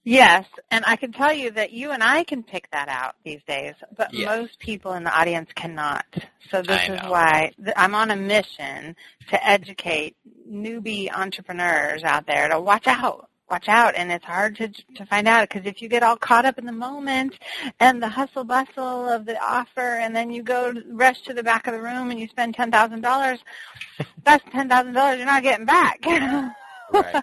Yes, 0.08 0.46
and 0.70 0.84
I 0.86 0.94
can 0.94 1.10
tell 1.10 1.32
you 1.32 1.50
that 1.50 1.72
you 1.72 1.90
and 1.90 2.00
I 2.00 2.22
can 2.22 2.44
pick 2.44 2.70
that 2.70 2.88
out 2.88 3.16
these 3.24 3.40
days, 3.48 3.74
but 3.96 4.14
yes. 4.14 4.24
most 4.24 4.60
people 4.60 4.92
in 4.92 5.02
the 5.02 5.10
audience 5.10 5.50
cannot. 5.52 6.06
So 6.48 6.62
this 6.62 6.88
I 6.88 6.94
is 6.94 7.02
know. 7.02 7.10
why 7.10 7.52
I'm 7.76 7.92
on 7.96 8.12
a 8.12 8.16
mission 8.16 8.94
to 9.30 9.46
educate 9.46 10.16
newbie 10.48 11.12
entrepreneurs 11.12 12.04
out 12.04 12.24
there 12.24 12.48
to 12.48 12.60
watch 12.60 12.86
out 12.86 13.28
watch 13.50 13.68
out 13.68 13.94
and 13.94 14.10
it's 14.10 14.24
hard 14.24 14.56
to 14.56 14.68
to 14.68 15.06
find 15.06 15.28
out 15.28 15.48
because 15.48 15.66
if 15.66 15.80
you 15.80 15.88
get 15.88 16.02
all 16.02 16.16
caught 16.16 16.44
up 16.44 16.58
in 16.58 16.66
the 16.66 16.72
moment 16.72 17.38
and 17.78 18.02
the 18.02 18.08
hustle 18.08 18.44
bustle 18.44 19.08
of 19.08 19.24
the 19.24 19.38
offer 19.42 19.80
and 19.80 20.14
then 20.16 20.30
you 20.30 20.42
go 20.42 20.72
rush 20.88 21.22
to 21.22 21.32
the 21.32 21.42
back 21.42 21.66
of 21.66 21.72
the 21.72 21.80
room 21.80 22.10
and 22.10 22.18
you 22.18 22.26
spend 22.28 22.54
ten 22.54 22.70
thousand 22.70 23.00
dollars 23.02 23.38
that's 24.24 24.44
ten 24.50 24.68
thousand 24.68 24.94
dollars 24.94 25.16
you're 25.18 25.26
not 25.26 25.42
getting 25.42 25.66
back 25.66 26.04
Right. 26.92 27.22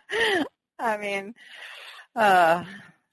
i 0.80 0.97
mean 0.97 1.34
uh 2.15 2.63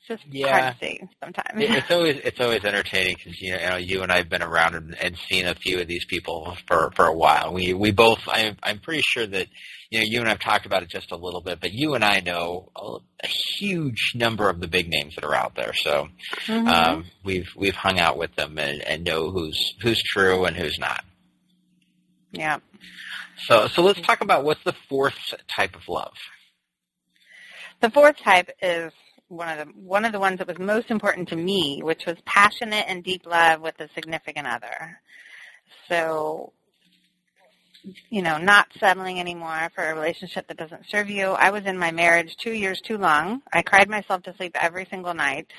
just 0.09 0.25
Yeah. 0.31 0.61
hard 0.61 0.75
to 0.81 0.87
see 0.87 1.01
sometimes 1.23 1.63
It- 1.63 1.71
it's 1.71 1.91
always 1.91 2.17
it's 2.25 2.41
always 2.41 2.65
entertaining 2.65 3.17
because 3.17 3.41
you 3.41 3.53
know 3.57 3.77
you 3.77 4.03
and 4.03 4.11
I 4.11 4.17
have 4.17 4.29
been 4.29 4.43
around 4.43 4.75
and, 4.75 4.95
and 4.97 5.17
seen 5.29 5.47
a 5.47 5.55
few 5.55 5.79
of 5.81 5.87
these 5.89 6.05
people 6.07 6.57
for 6.67 6.91
for 6.97 7.07
a 7.07 7.15
while. 7.15 7.53
We 7.53 7.75
we 7.75 7.91
both 7.93 8.21
I'm 8.29 8.57
I'm 8.63 8.79
pretty 8.79 9.03
sure 9.03 9.27
that 9.27 9.47
you 9.91 9.99
know 10.01 10.05
you 10.09 10.21
and 10.21 10.29
I've 10.29 10.41
talked 10.41 10.67
about 10.67 10.83
it 10.83 10.89
just 10.91 11.13
a 11.13 11.17
little 11.17 11.41
bit, 11.41 11.61
but 11.61 11.73
you 11.73 11.95
and 11.95 12.05
I 12.05 12.21
know 12.21 12.71
a, 12.77 12.97
a 13.25 13.27
huge 13.29 14.13
number 14.15 14.49
of 14.49 14.61
the 14.61 14.69
big 14.69 14.89
names 14.89 15.15
that 15.17 15.25
are 15.25 15.35
out 15.35 15.55
there. 15.55 15.73
So 15.75 16.09
Mhm. 16.47 16.69
um, 16.69 17.05
we've 17.25 17.49
we've 17.57 17.75
hung 17.77 17.99
out 17.99 18.17
with 18.19 18.35
them 18.37 18.59
and, 18.59 18.81
and 18.83 19.05
know 19.05 19.31
who's 19.31 19.75
who's 19.83 20.03
true 20.03 20.45
and 20.45 20.57
who's 20.57 20.79
not. 20.79 21.05
yeah 22.33 22.59
So 23.47 23.67
so 23.69 23.83
let's 23.83 24.01
talk 24.01 24.21
about 24.23 24.45
what's 24.45 24.63
the 24.65 24.75
fourth 24.89 25.35
type 25.55 25.75
of 25.77 25.89
love. 25.89 26.15
The 27.81 27.91
fourth 27.91 28.19
type 28.19 28.51
is 28.61 28.93
one 29.31 29.49
of 29.49 29.67
the 29.67 29.73
one 29.75 30.05
of 30.05 30.13
the 30.13 30.19
ones 30.19 30.39
that 30.39 30.49
was 30.49 30.59
most 30.59 30.91
important 30.91 31.29
to 31.29 31.37
me, 31.37 31.81
which 31.83 32.05
was 32.05 32.17
passionate 32.27 32.85
and 32.89 33.05
deep 33.05 33.25
love 33.27 33.61
with 33.61 33.79
a 33.81 33.89
significant 33.95 34.47
other. 34.47 35.01
So, 35.89 36.53
you 38.11 38.23
know, 38.23 38.39
not 38.39 38.69
settling 38.79 39.21
anymore 39.21 39.71
for 39.75 39.85
a 39.85 39.95
relationship 39.95 40.49
that 40.49 40.57
doesn't 40.57 40.89
serve 40.91 41.09
you. 41.09 41.29
I 41.29 41.51
was 41.51 41.65
in 41.65 41.79
my 41.79 41.93
marriage 41.93 42.37
two 42.37 42.53
years 42.53 42.81
too 42.81 42.99
long. 42.99 43.43
I 43.53 43.63
cried 43.63 43.89
myself 43.89 44.23
to 44.25 44.37
sleep 44.37 44.57
every 44.61 44.87
single 44.91 45.15
night 45.15 45.53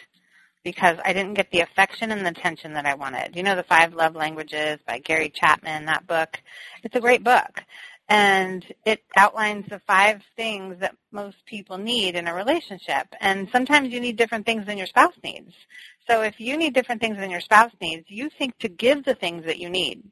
because 0.63 0.97
I 1.03 1.13
didn't 1.13 1.33
get 1.35 1.49
the 1.51 1.61
affection 1.61 2.11
and 2.11 2.25
the 2.25 2.29
attention 2.29 2.73
that 2.73 2.85
I 2.85 2.93
wanted. 2.93 3.35
You 3.35 3.43
know, 3.43 3.55
the 3.55 3.63
Five 3.63 3.93
Love 3.93 4.15
Languages 4.15 4.79
by 4.85 4.99
Gary 4.99 5.31
Chapman, 5.33 5.85
that 5.85 6.05
book. 6.05 6.37
It's 6.83 6.95
a 6.95 6.99
great 6.99 7.23
book 7.23 7.63
and 8.11 8.65
it 8.85 9.01
outlines 9.15 9.65
the 9.69 9.79
five 9.87 10.21
things 10.35 10.77
that 10.81 10.93
most 11.13 11.37
people 11.45 11.77
need 11.77 12.17
in 12.17 12.27
a 12.27 12.35
relationship. 12.35 13.07
And 13.21 13.47
sometimes 13.53 13.93
you 13.93 14.01
need 14.01 14.17
different 14.17 14.45
things 14.45 14.65
than 14.65 14.77
your 14.77 14.87
spouse 14.87 15.13
needs. 15.23 15.53
So 16.09 16.21
if 16.21 16.37
you 16.37 16.57
need 16.57 16.73
different 16.73 16.99
things 16.99 17.15
than 17.15 17.29
your 17.29 17.39
spouse 17.39 17.71
needs, 17.79 18.03
you 18.09 18.29
think 18.29 18.57
to 18.57 18.67
give 18.67 19.05
the 19.05 19.15
things 19.15 19.45
that 19.45 19.59
you 19.59 19.69
need. 19.69 20.03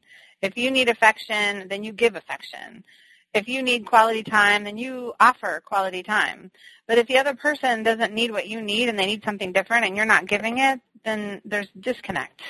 If 0.42 0.58
you 0.58 0.72
need 0.72 0.88
affection, 0.88 1.68
then 1.68 1.84
you 1.84 1.92
give 1.92 2.16
affection. 2.16 2.86
If 3.34 3.50
you 3.50 3.62
need 3.62 3.86
quality 3.86 4.24
time, 4.24 4.64
then 4.64 4.78
you 4.78 5.12
offer 5.20 5.62
quality 5.66 6.02
time. 6.02 6.52
But 6.90 6.98
if 6.98 7.06
the 7.06 7.20
other 7.20 7.36
person 7.36 7.84
doesn't 7.84 8.16
need 8.16 8.32
what 8.32 8.48
you 8.48 8.62
need 8.64 8.90
and 8.90 8.98
they 8.98 9.06
need 9.06 9.24
something 9.24 9.54
different 9.54 9.86
and 9.86 9.96
you're 9.96 10.08
not 10.08 10.26
giving 10.26 10.58
it, 10.58 10.82
then 11.06 11.40
there's 11.46 11.68
disconnect. 11.80 12.42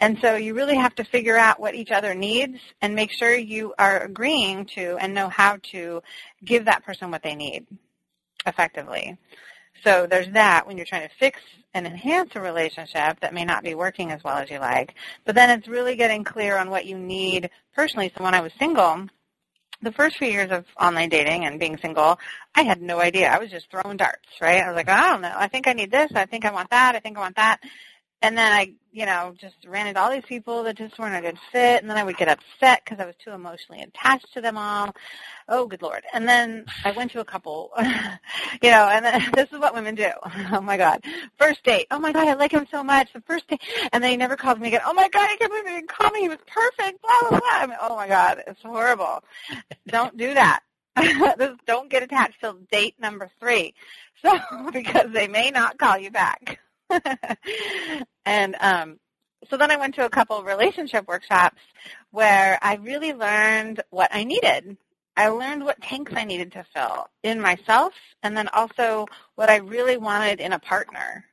And 0.00 0.18
so 0.22 0.34
you 0.34 0.54
really 0.54 0.76
have 0.76 0.94
to 0.94 1.04
figure 1.04 1.36
out 1.36 1.60
what 1.60 1.74
each 1.74 1.90
other 1.90 2.14
needs 2.14 2.58
and 2.80 2.94
make 2.94 3.12
sure 3.12 3.36
you 3.36 3.74
are 3.78 4.00
agreeing 4.00 4.64
to 4.76 4.96
and 4.98 5.12
know 5.12 5.28
how 5.28 5.58
to 5.72 6.02
give 6.42 6.64
that 6.64 6.86
person 6.86 7.10
what 7.10 7.22
they 7.22 7.34
need 7.34 7.66
effectively. 8.46 9.18
So 9.84 10.06
there's 10.06 10.32
that 10.32 10.66
when 10.66 10.78
you're 10.78 10.86
trying 10.86 11.06
to 11.06 11.14
fix 11.16 11.38
and 11.74 11.86
enhance 11.86 12.30
a 12.34 12.40
relationship 12.40 13.20
that 13.20 13.34
may 13.34 13.44
not 13.44 13.62
be 13.62 13.74
working 13.74 14.10
as 14.10 14.24
well 14.24 14.38
as 14.38 14.48
you 14.48 14.58
like. 14.58 14.94
But 15.26 15.34
then 15.34 15.50
it's 15.50 15.68
really 15.68 15.96
getting 15.96 16.24
clear 16.24 16.56
on 16.56 16.70
what 16.70 16.86
you 16.86 16.96
need 16.96 17.50
personally. 17.74 18.10
So 18.16 18.24
when 18.24 18.34
I 18.34 18.40
was 18.40 18.52
single, 18.58 19.06
the 19.82 19.92
first 19.92 20.16
few 20.16 20.28
years 20.28 20.50
of 20.50 20.64
online 20.80 21.08
dating 21.08 21.44
and 21.44 21.58
being 21.58 21.76
single, 21.78 22.18
I 22.54 22.62
had 22.62 22.80
no 22.80 23.00
idea. 23.00 23.28
I 23.30 23.38
was 23.38 23.50
just 23.50 23.70
throwing 23.70 23.96
darts, 23.96 24.28
right? 24.40 24.62
I 24.62 24.68
was 24.68 24.76
like, 24.76 24.88
I 24.88 25.08
don't 25.10 25.22
know. 25.22 25.34
I 25.34 25.48
think 25.48 25.66
I 25.66 25.72
need 25.72 25.90
this. 25.90 26.12
I 26.14 26.26
think 26.26 26.44
I 26.44 26.52
want 26.52 26.70
that. 26.70 26.94
I 26.94 27.00
think 27.00 27.16
I 27.16 27.20
want 27.20 27.36
that. 27.36 27.60
And 28.22 28.38
then 28.38 28.52
I, 28.52 28.72
you 28.92 29.04
know, 29.04 29.34
just 29.36 29.56
ran 29.66 29.88
into 29.88 30.00
all 30.00 30.10
these 30.10 30.24
people 30.24 30.62
that 30.64 30.76
just 30.76 30.98
weren't 30.98 31.16
a 31.16 31.28
good 31.28 31.38
fit. 31.50 31.82
And 31.82 31.90
then 31.90 31.96
I 31.98 32.04
would 32.04 32.16
get 32.16 32.28
upset 32.28 32.82
because 32.84 33.00
I 33.00 33.06
was 33.06 33.16
too 33.22 33.32
emotionally 33.32 33.82
attached 33.82 34.32
to 34.34 34.40
them 34.40 34.56
all. 34.56 34.94
Oh, 35.48 35.66
good 35.66 35.82
Lord. 35.82 36.04
And 36.14 36.28
then 36.28 36.64
I 36.84 36.92
went 36.92 37.10
to 37.12 37.20
a 37.20 37.24
couple, 37.24 37.72
you 38.62 38.70
know, 38.70 38.88
and 38.88 39.04
then, 39.04 39.22
this 39.34 39.52
is 39.52 39.58
what 39.58 39.74
women 39.74 39.94
do. 39.94 40.10
Oh 40.54 40.60
my 40.60 40.76
God. 40.76 41.02
First 41.38 41.64
date. 41.64 41.86
Oh 41.90 41.98
my 41.98 42.12
God, 42.12 42.28
I 42.28 42.34
like 42.34 42.52
him 42.52 42.66
so 42.70 42.84
much. 42.84 43.12
The 43.12 43.22
first 43.22 43.48
date. 43.48 43.60
And 43.92 44.02
then 44.04 44.10
he 44.10 44.16
never 44.16 44.36
calls 44.36 44.58
me 44.58 44.68
again. 44.68 44.82
Oh 44.86 44.92
my 44.92 45.08
God, 45.08 45.28
I 45.30 45.36
can't 45.36 45.50
believe 45.50 45.66
he 45.66 45.74
didn't 45.74 45.88
call 45.88 46.10
me. 46.10 46.20
He 46.20 46.28
was 46.28 46.38
perfect. 46.46 47.00
Blah, 47.02 47.30
blah, 47.30 47.38
blah. 47.38 47.40
I 47.50 47.66
mean, 47.66 47.78
oh 47.80 47.96
my 47.96 48.06
God, 48.06 48.42
it's 48.46 48.62
horrible. 48.62 49.24
Don't 49.88 50.16
do 50.16 50.34
that. 50.34 50.60
Don't 51.66 51.90
get 51.90 52.02
attached 52.02 52.40
till 52.40 52.58
date 52.70 52.94
number 53.00 53.30
three. 53.40 53.74
So, 54.22 54.38
because 54.72 55.10
they 55.12 55.28
may 55.28 55.50
not 55.50 55.78
call 55.78 55.98
you 55.98 56.10
back. 56.10 56.60
and 58.26 58.56
um, 58.60 58.98
so 59.50 59.56
then 59.56 59.70
I 59.70 59.76
went 59.76 59.94
to 59.96 60.04
a 60.04 60.10
couple 60.10 60.36
of 60.38 60.46
relationship 60.46 61.06
workshops 61.08 61.60
where 62.10 62.58
I 62.62 62.76
really 62.76 63.12
learned 63.12 63.82
what 63.90 64.10
I 64.12 64.24
needed. 64.24 64.76
I 65.16 65.28
learned 65.28 65.64
what 65.64 65.82
tanks 65.82 66.12
I 66.14 66.24
needed 66.24 66.52
to 66.52 66.64
fill 66.74 67.06
in 67.22 67.40
myself 67.40 67.92
and 68.22 68.36
then 68.36 68.48
also 68.48 69.06
what 69.34 69.50
I 69.50 69.56
really 69.56 69.98
wanted 69.98 70.40
in 70.40 70.52
a 70.52 70.58
partner. 70.58 71.24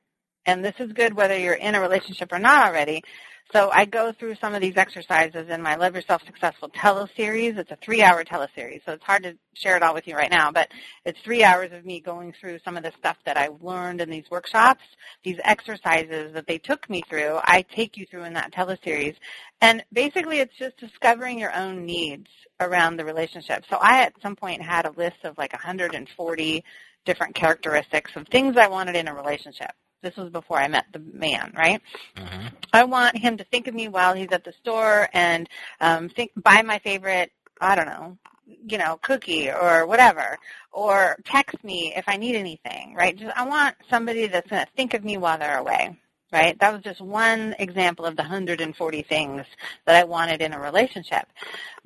And 0.46 0.66
this 0.66 0.74
is 0.80 0.92
good 0.92 1.14
whether 1.14 1.38
you're 1.38 1.54
in 1.54 1.76
a 1.76 1.82
relationship 1.82 2.32
or 2.32 2.40
not 2.40 2.68
already. 2.68 3.04
So 3.52 3.72
I 3.72 3.86
go 3.86 4.12
through 4.12 4.36
some 4.36 4.54
of 4.54 4.62
these 4.62 4.78
exercises 4.78 5.50
in 5.50 5.64
my 5.64 5.76
Love 5.76 5.96
Yourself 5.96 6.24
Successful 6.24 6.70
teleseries. 6.70 7.58
It's 7.58 7.72
a 7.72 7.78
three-hour 7.78 8.24
teleseries, 8.24 8.86
so 8.86 8.92
it's 8.92 9.04
hard 9.04 9.24
to 9.24 9.36
share 9.56 9.76
it 9.76 9.82
all 9.82 9.96
with 9.96 10.08
you 10.08 10.16
right 10.16 10.30
now, 10.30 10.52
but 10.52 10.72
it's 11.04 11.20
three 11.22 11.44
hours 11.44 11.72
of 11.72 11.84
me 11.84 12.00
going 12.00 12.32
through 12.32 12.60
some 12.64 12.78
of 12.78 12.84
the 12.84 12.92
stuff 13.00 13.18
that 13.26 13.38
I 13.38 13.50
learned 13.60 14.02
in 14.02 14.10
these 14.12 14.30
workshops, 14.30 14.84
these 15.24 15.40
exercises 15.44 16.32
that 16.34 16.46
they 16.46 16.60
took 16.60 16.88
me 16.92 17.02
through. 17.10 17.40
I 17.44 17.64
take 17.64 17.98
you 17.98 18.06
through 18.06 18.26
in 18.26 18.34
that 18.34 18.54
teleseries. 18.54 19.16
And 19.62 19.84
basically 19.92 20.42
it's 20.42 20.56
just 20.56 20.78
discovering 20.78 21.40
your 21.40 21.56
own 21.56 21.88
needs 21.88 22.30
around 22.60 22.98
the 22.98 23.06
relationship. 23.06 23.64
So 23.68 23.78
I 23.82 24.04
at 24.04 24.14
some 24.22 24.36
point 24.36 24.62
had 24.62 24.86
a 24.86 24.92
list 24.92 25.24
of 25.24 25.40
like 25.40 25.54
140 25.54 26.64
different 27.04 27.34
characteristics 27.34 28.12
of 28.16 28.28
things 28.28 28.58
I 28.58 28.68
wanted 28.68 28.96
in 28.96 29.08
a 29.08 29.16
relationship. 29.16 29.72
This 30.02 30.16
was 30.16 30.30
before 30.30 30.58
I 30.60 30.68
met 30.68 30.86
the 30.94 31.00
man, 31.00 31.54
right? 31.56 31.82
hmm 32.18 32.48
I 32.72 32.84
want 32.84 33.18
him 33.18 33.38
to 33.38 33.44
think 33.46 33.68
of 33.68 33.74
me 33.74 33.88
while 33.88 34.14
he's 34.14 34.32
at 34.32 34.44
the 34.44 34.54
store 34.54 35.10
and 35.14 35.50
um, 35.82 36.10
think 36.10 36.32
buy 36.36 36.62
my 36.62 36.80
favorite, 36.80 37.32
I 37.60 37.76
don't 37.76 37.88
know, 37.88 38.18
you 38.46 38.78
know, 38.78 39.00
cookie 39.02 39.50
or 39.50 39.88
whatever, 39.88 40.38
or 40.72 41.18
text 41.26 41.64
me 41.64 41.94
if 41.96 42.06
I 42.08 42.18
need 42.18 42.36
anything, 42.36 42.94
right? 42.96 43.16
Just 43.18 43.36
I 43.36 43.48
want 43.48 43.76
somebody 43.90 44.28
that's 44.28 44.50
going 44.50 44.64
to 44.66 44.72
think 44.76 44.94
of 44.94 45.04
me 45.04 45.18
while 45.18 45.38
they're 45.40 45.58
away, 45.58 45.98
right? 46.32 46.58
That 46.60 46.74
was 46.74 46.84
just 46.84 47.02
one 47.02 47.56
example 47.60 48.06
of 48.06 48.16
the 48.16 48.24
140 48.24 49.02
things 49.04 49.46
that 49.86 49.96
I 49.96 50.04
wanted 50.04 50.42
in 50.42 50.54
a 50.54 50.60
relationship. 50.60 51.28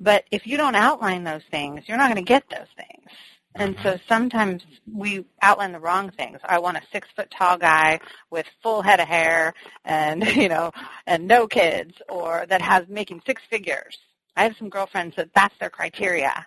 But 0.00 0.24
if 0.30 0.46
you 0.46 0.56
don't 0.56 0.74
outline 0.76 1.24
those 1.24 1.44
things, 1.50 1.84
you're 1.88 1.96
not 1.98 2.12
going 2.12 2.24
to 2.24 2.28
get 2.28 2.48
those 2.50 2.68
things. 2.76 3.10
And 3.54 3.76
so 3.82 3.90
mm-hmm. 3.90 4.02
sometimes 4.08 4.62
we 4.92 5.24
outline 5.40 5.72
the 5.72 5.80
wrong 5.80 6.10
things. 6.10 6.38
I 6.44 6.58
want 6.58 6.76
a 6.76 6.82
six 6.92 7.08
foot 7.14 7.30
tall 7.30 7.56
guy 7.56 8.00
with 8.30 8.46
full 8.62 8.82
head 8.82 9.00
of 9.00 9.06
hair 9.06 9.54
and, 9.84 10.24
you 10.36 10.48
know, 10.48 10.72
and 11.06 11.26
no 11.28 11.46
kids 11.46 11.94
or 12.08 12.46
that 12.48 12.62
has 12.62 12.88
making 12.88 13.22
six 13.24 13.42
figures. 13.48 13.98
I 14.36 14.44
have 14.44 14.56
some 14.56 14.68
girlfriends 14.68 15.16
that 15.16 15.30
that's 15.34 15.56
their 15.58 15.70
criteria 15.70 16.46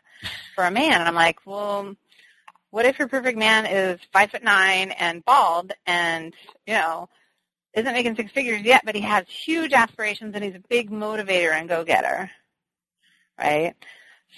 for 0.56 0.66
a 0.66 0.72
man. 0.72 0.94
And 0.94 1.08
I'm 1.08 1.16
like, 1.16 1.46
well, 1.46 1.96
what 2.72 2.86
if 2.86 3.00
your 3.00 3.08
perfect 3.08 3.38
man 3.38 3.66
is 3.66 4.00
five 4.12 4.32
foot 4.32 4.44
nine 4.44 4.92
and 4.92 5.24
bald 5.24 5.72
and, 5.86 6.34
you 6.66 6.74
know, 6.74 7.08
isn't 7.74 7.94
making 7.94 8.16
six 8.16 8.32
figures 8.32 8.62
yet, 8.64 8.82
but 8.84 8.96
he 8.96 9.02
has 9.02 9.26
huge 9.30 9.72
aspirations 9.72 10.36
and 10.36 10.44
he's 10.44 10.56
a 10.56 10.64
big 10.68 10.90
motivator 10.90 11.52
and 11.52 11.70
go-getter, 11.70 12.30
right? 13.40 13.76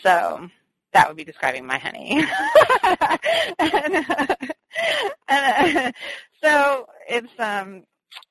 So 0.03 0.49
that 0.93 1.07
would 1.07 1.17
be 1.17 1.23
describing 1.23 1.65
my 1.65 1.77
honey. 1.77 2.23
and, 3.59 4.05
and, 5.27 5.77
uh, 5.77 5.91
so 6.43 6.85
it's 7.07 7.31
um 7.39 7.83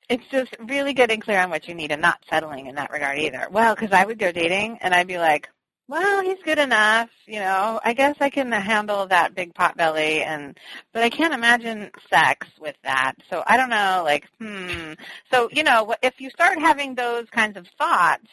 it's 0.09 0.25
just 0.31 0.55
really 0.67 0.93
getting 0.93 1.19
clear 1.21 1.39
on 1.39 1.49
what 1.49 1.67
you 1.67 1.75
need 1.75 1.91
and 1.91 2.01
not 2.01 2.23
settling 2.29 2.65
in 2.65 2.75
that 2.75 2.91
regard 2.91 3.19
either. 3.19 3.47
Well, 3.51 3.75
because 3.75 3.91
I 3.91 4.05
would 4.05 4.19
go 4.19 4.31
dating 4.31 4.79
and 4.81 4.93
I'd 4.93 5.07
be 5.07 5.19
like, 5.19 5.49
well, 5.87 6.21
he's 6.21 6.37
good 6.45 6.59
enough, 6.59 7.09
you 7.25 7.39
know. 7.39 7.79
I 7.83 7.93
guess 7.93 8.15
I 8.19 8.29
can 8.29 8.51
handle 8.51 9.07
that 9.07 9.33
big 9.33 9.55
pot 9.55 9.75
belly, 9.75 10.21
and 10.21 10.55
but 10.93 11.01
I 11.01 11.09
can't 11.09 11.33
imagine 11.33 11.89
sex 12.11 12.47
with 12.59 12.75
that. 12.83 13.15
So 13.29 13.43
I 13.45 13.57
don't 13.57 13.71
know, 13.71 14.03
like, 14.05 14.27
hmm. 14.39 14.93
So 15.31 15.49
you 15.51 15.63
know, 15.63 15.95
if 16.03 16.21
you 16.21 16.29
start 16.29 16.59
having 16.59 16.93
those 16.93 17.27
kinds 17.31 17.57
of 17.57 17.67
thoughts, 17.79 18.29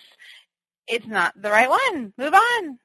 it's 0.86 1.06
not 1.06 1.32
the 1.40 1.50
right 1.50 1.70
one. 1.70 2.12
Move 2.18 2.34
on. 2.34 2.78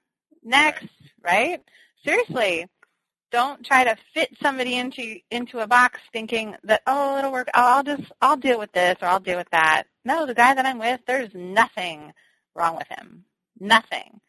Next, 0.43 0.87
right? 1.23 1.61
Seriously, 2.03 2.67
don't 3.31 3.65
try 3.65 3.83
to 3.85 3.95
fit 4.13 4.29
somebody 4.41 4.75
into 4.75 5.17
into 5.29 5.59
a 5.59 5.67
box 5.67 5.99
thinking 6.11 6.55
that 6.63 6.81
oh 6.85 7.17
it'll 7.17 7.31
work. 7.31 7.47
Oh, 7.53 7.77
I'll 7.77 7.83
just 7.83 8.11
I'll 8.21 8.37
deal 8.37 8.59
with 8.59 8.71
this 8.71 8.97
or 9.01 9.07
I'll 9.07 9.19
deal 9.19 9.37
with 9.37 9.49
that. 9.51 9.83
No, 10.03 10.25
the 10.25 10.33
guy 10.33 10.53
that 10.53 10.65
I'm 10.65 10.79
with, 10.79 10.99
there's 11.07 11.33
nothing 11.33 12.11
wrong 12.55 12.75
with 12.75 12.87
him. 12.87 13.23
Nothing. 13.59 14.19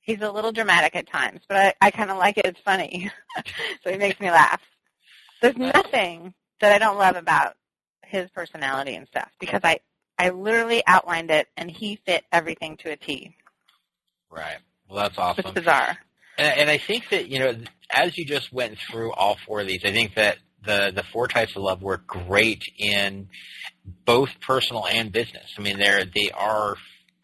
He's 0.00 0.22
a 0.22 0.30
little 0.30 0.52
dramatic 0.52 0.96
at 0.96 1.10
times, 1.10 1.40
but 1.48 1.56
I, 1.56 1.74
I 1.80 1.90
kind 1.90 2.10
of 2.10 2.16
like 2.16 2.38
it. 2.38 2.46
It's 2.46 2.60
funny, 2.60 3.10
so 3.84 3.90
he 3.90 3.98
makes 3.98 4.18
me 4.20 4.30
laugh. 4.30 4.62
There's 5.42 5.56
nothing 5.56 6.32
that 6.60 6.72
I 6.72 6.78
don't 6.78 6.96
love 6.96 7.16
about 7.16 7.56
his 8.04 8.30
personality 8.30 8.94
and 8.94 9.06
stuff 9.06 9.28
because 9.38 9.60
I 9.64 9.80
I 10.18 10.30
literally 10.30 10.82
outlined 10.86 11.30
it 11.30 11.48
and 11.56 11.70
he 11.70 12.00
fit 12.06 12.24
everything 12.32 12.76
to 12.78 12.90
a 12.90 12.96
T. 12.96 13.36
Right. 14.30 14.58
Well, 14.88 15.02
that's 15.02 15.18
awesome. 15.18 15.44
It's 15.46 15.54
bizarre. 15.54 15.98
And, 16.36 16.60
and 16.60 16.70
I 16.70 16.78
think 16.78 17.10
that 17.10 17.28
you 17.28 17.38
know, 17.40 17.54
as 17.90 18.16
you 18.16 18.24
just 18.24 18.52
went 18.52 18.78
through 18.90 19.12
all 19.12 19.36
four 19.46 19.60
of 19.60 19.66
these, 19.66 19.80
I 19.84 19.92
think 19.92 20.14
that 20.14 20.38
the 20.64 20.92
the 20.94 21.04
four 21.12 21.28
types 21.28 21.56
of 21.56 21.62
love 21.62 21.82
work 21.82 22.06
great 22.06 22.62
in 22.78 23.28
both 24.04 24.30
personal 24.40 24.86
and 24.86 25.12
business. 25.12 25.54
I 25.58 25.62
mean, 25.62 25.78
they're 25.78 26.04
they 26.04 26.30
are. 26.30 26.76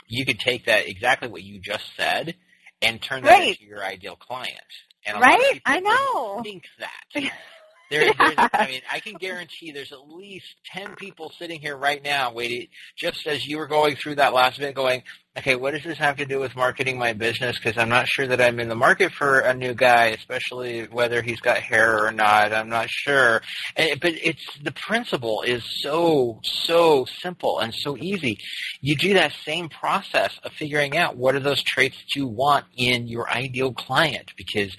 You 0.07 0.27
could 0.27 0.39
take 0.39 0.67
that 0.67 0.87
exactly 0.87 1.29
what 1.29 1.43
you 1.43 1.61
just 1.61 1.85
said 1.97 2.35
and 2.83 3.01
turn 3.01 3.23
that 3.25 3.43
into 3.43 3.65
your 3.65 3.83
ideal 3.83 4.17
client. 4.17 4.59
And 5.07 5.21
right, 5.21 5.61
I 5.65 5.81
know. 5.81 6.43
Think 6.43 6.65
that. 6.79 7.33
There, 7.91 8.05
yeah. 8.21 8.49
I 8.53 8.67
mean, 8.67 8.81
I 8.91 9.01
can 9.01 9.15
guarantee 9.15 9.73
there's 9.73 9.93
at 9.93 10.09
least 10.09 10.47
ten 10.67 10.95
people 10.95 11.33
sitting 11.39 11.61
here 11.61 11.77
right 11.77 12.03
now, 12.03 12.33
waiting, 12.33 12.69
just 12.97 13.27
as 13.27 13.47
you 13.47 13.59
were 13.59 13.67
going 13.67 13.97
through 13.97 14.17
that 14.17 14.33
last 14.33 14.59
bit, 14.59 14.75
going, 14.75 15.03
okay, 15.37 15.57
what 15.57 15.73
does 15.73 15.83
this 15.83 15.99
have 15.99 16.17
to 16.17 16.27
do 16.27 16.39
with 16.39 16.55
marketing 16.55 16.99
my 16.99 17.13
business? 17.13 17.59
Because 17.59 17.77
I'm 17.77 17.89
not 17.89 18.07
sure 18.07 18.27
that 18.27 18.41
I'm 18.41 18.61
in 18.61 18.69
the 18.69 18.75
market 18.75 19.13
for 19.13 19.41
a 19.41 19.53
new 19.55 19.75
guy, 19.75 20.07
especially 20.07 20.85
whether 20.85 21.23
he's 21.23 21.41
got 21.41 21.59
hair 21.59 22.05
or 22.05 22.13
not. 22.13 22.53
I'm 22.53 22.69
not 22.69 22.89
sure. 22.89 23.43
And, 23.77 24.01
but 24.01 24.13
it's 24.15 24.45
the 24.63 24.73
principle 24.73 25.43
is 25.43 25.65
so 25.83 26.41
so 26.45 27.07
simple 27.21 27.59
and 27.59 27.75
so 27.75 27.97
easy. 27.97 28.39
You 28.81 28.97
do 28.97 29.15
that 29.15 29.33
same 29.45 29.69
process 29.69 30.39
of 30.43 30.53
figuring 30.53 30.97
out 30.97 31.17
what 31.17 31.35
are 31.35 31.41
those 31.41 31.63
traits 31.63 31.97
that 31.97 32.15
you 32.19 32.27
want 32.27 32.65
in 32.77 33.09
your 33.09 33.29
ideal 33.29 33.73
client, 33.73 34.33
because 34.37 34.75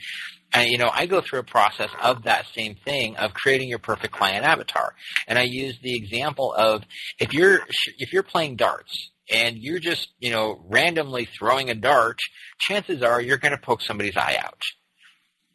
and, 0.55 0.69
you 0.69 0.77
know, 0.77 0.89
I 0.91 1.05
go 1.05 1.19
through 1.19 1.39
a 1.39 1.43
process 1.43 1.89
of 2.01 2.23
that 2.23 2.45
same 2.55 2.75
thing 2.75 3.17
of 3.17 3.33
creating 3.33 3.67
your 3.67 3.79
perfect 3.79 4.13
client 4.13 4.45
avatar. 4.45 4.95
And 5.27 5.37
I 5.37 5.43
use 5.43 5.77
the 5.83 5.95
example 5.95 6.53
of 6.53 6.83
if 7.19 7.33
you're 7.33 7.59
if 7.97 8.13
you're 8.13 8.23
playing 8.23 8.55
darts 8.55 9.11
and 9.29 9.57
you're 9.57 9.79
just, 9.79 10.07
you 10.19 10.31
know, 10.31 10.63
randomly 10.69 11.25
throwing 11.25 11.69
a 11.69 11.75
dart, 11.75 12.19
chances 12.57 13.03
are 13.03 13.21
you're 13.21 13.37
going 13.37 13.51
to 13.51 13.57
poke 13.57 13.81
somebody's 13.81 14.15
eye 14.15 14.37
out. 14.41 14.61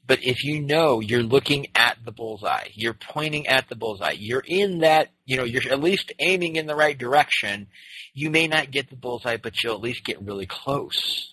But 0.07 0.23
if 0.23 0.45
you 0.45 0.61
know 0.61 1.01
you're 1.01 1.23
looking 1.23 1.69
at 1.75 1.97
the 2.05 2.13
bullseye, 2.13 2.69
you're 2.75 2.93
pointing 2.93 3.47
at 3.47 3.71
the 3.71 3.77
bullseye, 3.77 4.17
you're 4.19 4.45
in 4.45 4.81
that, 4.81 5.09
you 5.25 5.39
know, 5.39 5.45
you're 5.45 5.63
at 5.73 5.81
least 5.81 6.13
aiming 6.19 6.57
in 6.57 6.67
the 6.67 6.77
right 6.77 6.99
direction, 6.99 7.69
you 8.13 8.29
may 8.29 8.49
not 8.49 8.71
get 8.71 8.91
the 8.91 8.97
bullseye, 8.97 9.39
but 9.39 9.63
you'll 9.63 9.77
at 9.77 9.81
least 9.81 10.05
get 10.05 10.21
really 10.21 10.47
close. 10.47 11.33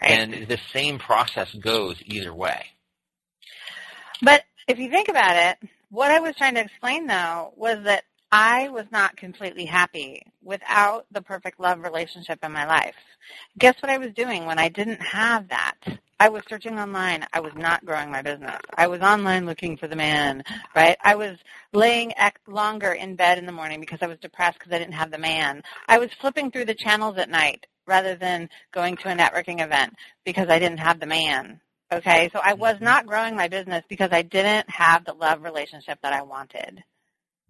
Right. 0.00 0.10
And 0.10 0.48
the 0.48 0.58
same 0.72 0.98
process 0.98 1.52
goes 1.54 1.96
either 2.04 2.32
way. 2.32 2.64
But 4.22 4.42
if 4.68 4.78
you 4.78 4.90
think 4.90 5.08
about 5.08 5.36
it, 5.36 5.68
what 5.90 6.10
I 6.10 6.20
was 6.20 6.34
trying 6.36 6.54
to 6.54 6.62
explain 6.62 7.06
though 7.06 7.52
was 7.56 7.84
that 7.84 8.04
I 8.30 8.70
was 8.70 8.86
not 8.90 9.16
completely 9.16 9.66
happy 9.66 10.22
without 10.42 11.04
the 11.12 11.20
perfect 11.20 11.60
love 11.60 11.80
relationship 11.80 12.38
in 12.42 12.52
my 12.52 12.66
life. 12.66 12.94
Guess 13.58 13.74
what 13.80 13.90
I 13.90 13.98
was 13.98 14.12
doing 14.14 14.46
when 14.46 14.58
I 14.58 14.68
didn't 14.70 15.02
have 15.02 15.48
that? 15.48 15.76
I 16.22 16.28
was 16.28 16.44
searching 16.48 16.78
online. 16.78 17.26
I 17.32 17.40
was 17.40 17.52
not 17.56 17.84
growing 17.84 18.08
my 18.08 18.22
business. 18.22 18.60
I 18.76 18.86
was 18.86 19.00
online 19.00 19.44
looking 19.44 19.76
for 19.76 19.88
the 19.88 19.96
man, 19.96 20.44
right? 20.72 20.96
I 21.02 21.16
was 21.16 21.36
laying 21.72 22.12
longer 22.46 22.92
in 22.92 23.16
bed 23.16 23.38
in 23.38 23.46
the 23.46 23.50
morning 23.50 23.80
because 23.80 23.98
I 24.02 24.06
was 24.06 24.18
depressed 24.18 24.60
because 24.60 24.72
I 24.72 24.78
didn't 24.78 24.94
have 24.94 25.10
the 25.10 25.18
man. 25.18 25.64
I 25.88 25.98
was 25.98 26.10
flipping 26.20 26.52
through 26.52 26.66
the 26.66 26.76
channels 26.76 27.18
at 27.18 27.28
night 27.28 27.66
rather 27.88 28.14
than 28.14 28.48
going 28.72 28.96
to 28.98 29.08
a 29.08 29.16
networking 29.16 29.64
event 29.64 29.94
because 30.24 30.46
I 30.48 30.60
didn't 30.60 30.78
have 30.78 31.00
the 31.00 31.06
man. 31.06 31.60
Okay, 31.92 32.30
so 32.32 32.38
I 32.40 32.54
was 32.54 32.76
mm-hmm. 32.76 32.84
not 32.84 33.06
growing 33.06 33.34
my 33.34 33.48
business 33.48 33.82
because 33.88 34.10
I 34.12 34.22
didn't 34.22 34.70
have 34.70 35.04
the 35.04 35.14
love 35.14 35.42
relationship 35.42 35.98
that 36.04 36.12
I 36.12 36.22
wanted. 36.22 36.84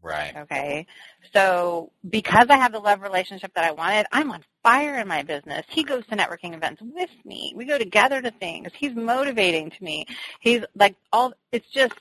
Right. 0.03 0.35
Okay. 0.37 0.87
So 1.33 1.93
because 2.09 2.49
I 2.51 2.57
have 2.57 2.73
the 2.73 2.81
love 2.81 3.03
relationship 3.03 3.55
that 3.55 3.65
I 3.65 3.71
wanted, 3.73 4.07
I'm 4.11 4.33
on 4.33 4.45
fire 4.63 4.99
in 4.99 5.07
my 5.07 5.23
business. 5.23 5.65
He 5.69 5.85
goes 5.85 6.05
to 6.09 6.17
networking 6.17 6.55
events 6.55 6.83
with 6.83 7.11
me. 7.25 7.53
We 7.57 7.65
go 7.67 7.79
together 7.79 8.21
to 8.21 8.33
things. 8.33 8.71
He's 8.75 8.95
motivating 8.95 9.71
to 9.71 9.85
me. 9.85 10.07
He's 10.41 10.63
like 10.75 10.97
all 11.13 11.35
it's 11.53 11.69
just 11.71 11.95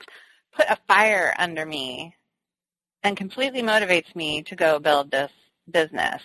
put 0.53 0.65
a 0.67 0.77
fire 0.87 1.33
under 1.37 1.65
me 1.65 2.15
and 3.03 3.15
completely 3.15 3.61
motivates 3.61 4.15
me 4.15 4.41
to 4.43 4.55
go 4.55 4.79
build 4.79 5.11
this 5.11 5.31
business. 5.69 6.21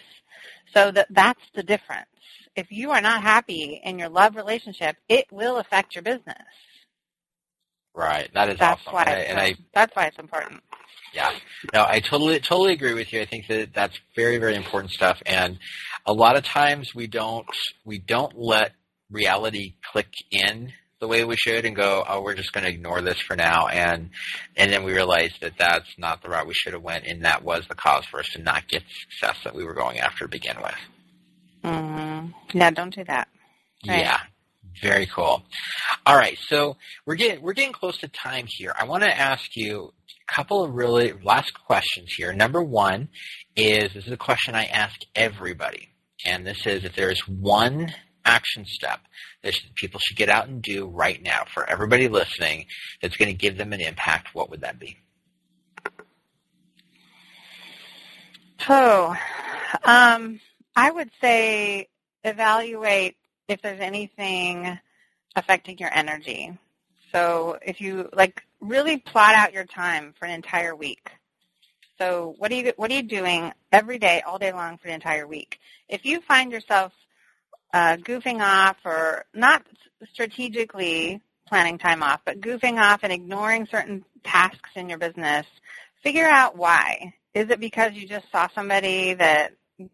So 0.75 0.91
that 0.93 1.09
that's 1.11 1.43
the 1.55 1.63
difference. 1.63 2.07
If 2.57 2.73
you 2.73 2.91
are 2.93 3.03
not 3.03 3.23
happy 3.23 3.81
in 3.85 3.99
your 3.99 4.09
love 4.09 4.35
relationship, 4.35 4.97
it 5.09 5.27
will 5.31 5.59
affect 5.59 5.95
your 5.95 6.03
business. 6.03 6.43
Right. 7.95 8.31
That 8.35 8.49
is 8.49 8.59
that's 8.59 8.81
awesome. 8.83 8.95
Why 8.95 9.03
and, 9.05 9.11
I, 9.11 9.19
and 9.21 9.41
I, 9.41 9.55
that's 9.75 9.95
why 9.95 10.07
it's 10.07 10.19
important. 10.19 10.63
Yeah. 11.17 11.33
No, 11.73 11.85
I 11.85 12.01
totally 12.01 12.39
totally 12.41 12.75
agree 12.75 12.95
with 12.95 13.13
you. 13.13 13.21
I 13.21 13.25
think 13.25 13.49
that 13.49 13.75
that's 13.75 13.99
very 14.15 14.39
very 14.39 14.55
important 14.55 14.93
stuff 14.93 15.21
and 15.27 15.59
a 16.07 16.13
lot 16.13 16.37
of 16.37 16.45
times 16.45 16.95
we 16.95 17.09
don't 17.09 17.47
we 17.85 17.99
don't 17.99 18.39
let 18.39 18.73
reality 19.11 19.75
click 19.93 20.09
in 20.31 20.73
the 21.01 21.09
way 21.09 21.25
we 21.25 21.37
should 21.37 21.65
and 21.67 21.77
go, 21.77 22.05
oh, 22.09 22.23
we're 22.23 22.35
just 22.35 22.53
going 22.53 22.65
to 22.65 22.71
ignore 22.71 23.03
this 23.03 23.21
for 23.21 23.37
now, 23.37 23.67
and 23.69 24.11
and 24.57 24.73
then 24.73 24.83
we 24.83 24.93
realize 24.95 25.33
that 25.41 25.59
that's 25.59 25.99
not 25.99 26.23
the 26.23 26.29
route 26.29 26.47
we 26.47 26.55
should 26.55 26.73
have 26.73 26.83
went, 26.83 27.07
and 27.07 27.25
that 27.25 27.45
was 27.45 27.67
the 27.69 27.75
cause 27.75 28.05
for 28.07 28.21
us 28.21 28.29
to 28.31 28.43
not 28.43 28.67
get 28.69 28.83
the 28.83 28.95
success 29.11 29.37
that 29.45 29.55
we 29.55 29.65
were 29.65 29.75
going 29.75 29.99
after 29.99 30.25
to 30.25 30.29
begin 30.29 30.57
with. 30.63 30.75
Mm-hmm. 31.65 32.75
Don't 32.75 32.95
do 32.95 33.05
that. 33.05 33.29
Right. 33.87 34.01
Yeah, 34.01 34.21
very 34.81 35.07
cool. 35.07 35.43
All 36.07 36.17
right, 36.17 36.39
so 36.49 36.77
we're 37.05 37.17
getting 37.17 37.43
we're 37.43 37.53
getting 37.53 37.73
close 37.73 37.99
to 37.99 38.09
time 38.09 38.47
here. 38.49 38.75
I 38.79 38.85
want 38.85 39.03
to 39.03 39.15
ask 39.15 39.55
you 39.55 39.93
couple 40.27 40.65
of 40.65 40.75
really 40.75 41.13
last 41.23 41.53
questions 41.55 42.13
here. 42.17 42.33
Number 42.33 42.63
one 42.63 43.09
is 43.55 43.93
this 43.95 44.07
is 44.07 44.13
a 44.13 44.17
question 44.17 44.55
I 44.55 44.65
ask 44.65 45.01
everybody, 45.15 45.91
and 46.25 46.47
this 46.47 46.67
is 46.67 46.85
if 46.85 46.95
there 46.95 47.11
is 47.11 47.21
one 47.29 47.93
action 48.25 48.65
step 48.67 49.01
that 49.43 49.55
people 49.77 50.01
should 50.01 50.17
get 50.17 50.29
out 50.29 50.49
and 50.49 50.61
do 50.61 50.87
right 50.87 51.23
now 51.23 51.45
for 51.53 51.69
everybody 51.69 52.09
listening 52.09 52.67
that's 53.01 53.17
going 53.17 53.31
to 53.31 53.37
give 53.37 53.57
them 53.57 53.73
an 53.73 53.81
impact, 53.81 54.35
what 54.35 54.51
would 54.51 54.63
that 54.63 54.79
be? 54.79 54.99
Oh, 58.69 59.15
um, 59.85 60.41
I 60.75 60.91
would 60.91 61.11
say 61.21 61.89
evaluate 62.25 63.17
if 63.49 63.63
there's 63.63 63.81
anything 63.81 64.79
affecting 65.37 65.79
your 65.79 65.91
energy. 65.93 66.59
So 67.17 67.59
if 67.63 67.81
you 67.81 68.11
like 68.13 68.43
really 68.61 68.99
plot 68.99 69.35
out 69.35 69.55
your 69.55 69.65
time 69.65 70.13
for 70.19 70.27
an 70.27 70.33
entire 70.33 70.77
week. 70.77 71.11
So 71.99 72.35
what 72.37 72.53
are 72.53 72.55
you 72.55 72.75
what 72.77 72.91
are 72.91 72.95
you 72.95 73.03
doing 73.03 73.53
every 73.73 73.99
day, 73.99 74.21
all 74.27 74.39
day 74.39 74.53
long 74.53 74.77
for 74.77 74.89
the 74.89 74.93
entire 74.93 75.27
week? 75.27 75.59
If 75.89 76.05
you 76.05 76.21
find 76.21 76.53
yourself 76.53 76.93
uh, 77.73 77.97
goofing 77.97 78.41
off 78.43 78.77
or 78.85 79.25
not 79.33 79.65
strategically 80.13 81.23
planning 81.49 81.79
time 81.79 82.03
off, 82.03 82.21
but 82.27 82.43
goofing 82.43 82.79
off 82.79 83.01
and 83.03 83.13
ignoring 83.13 83.67
certain 83.67 84.05
tasks 84.23 84.71
in 84.75 84.91
your 84.91 84.99
business, 84.99 85.47
figure 86.03 86.27
out 86.27 86.55
why. 86.59 87.15
Is 87.33 87.49
it 87.49 87.61
because 87.61 87.95
you 87.95 88.07
just 88.07 88.31
saw 88.31 88.49
somebody 88.55 89.15
that, 89.15 89.53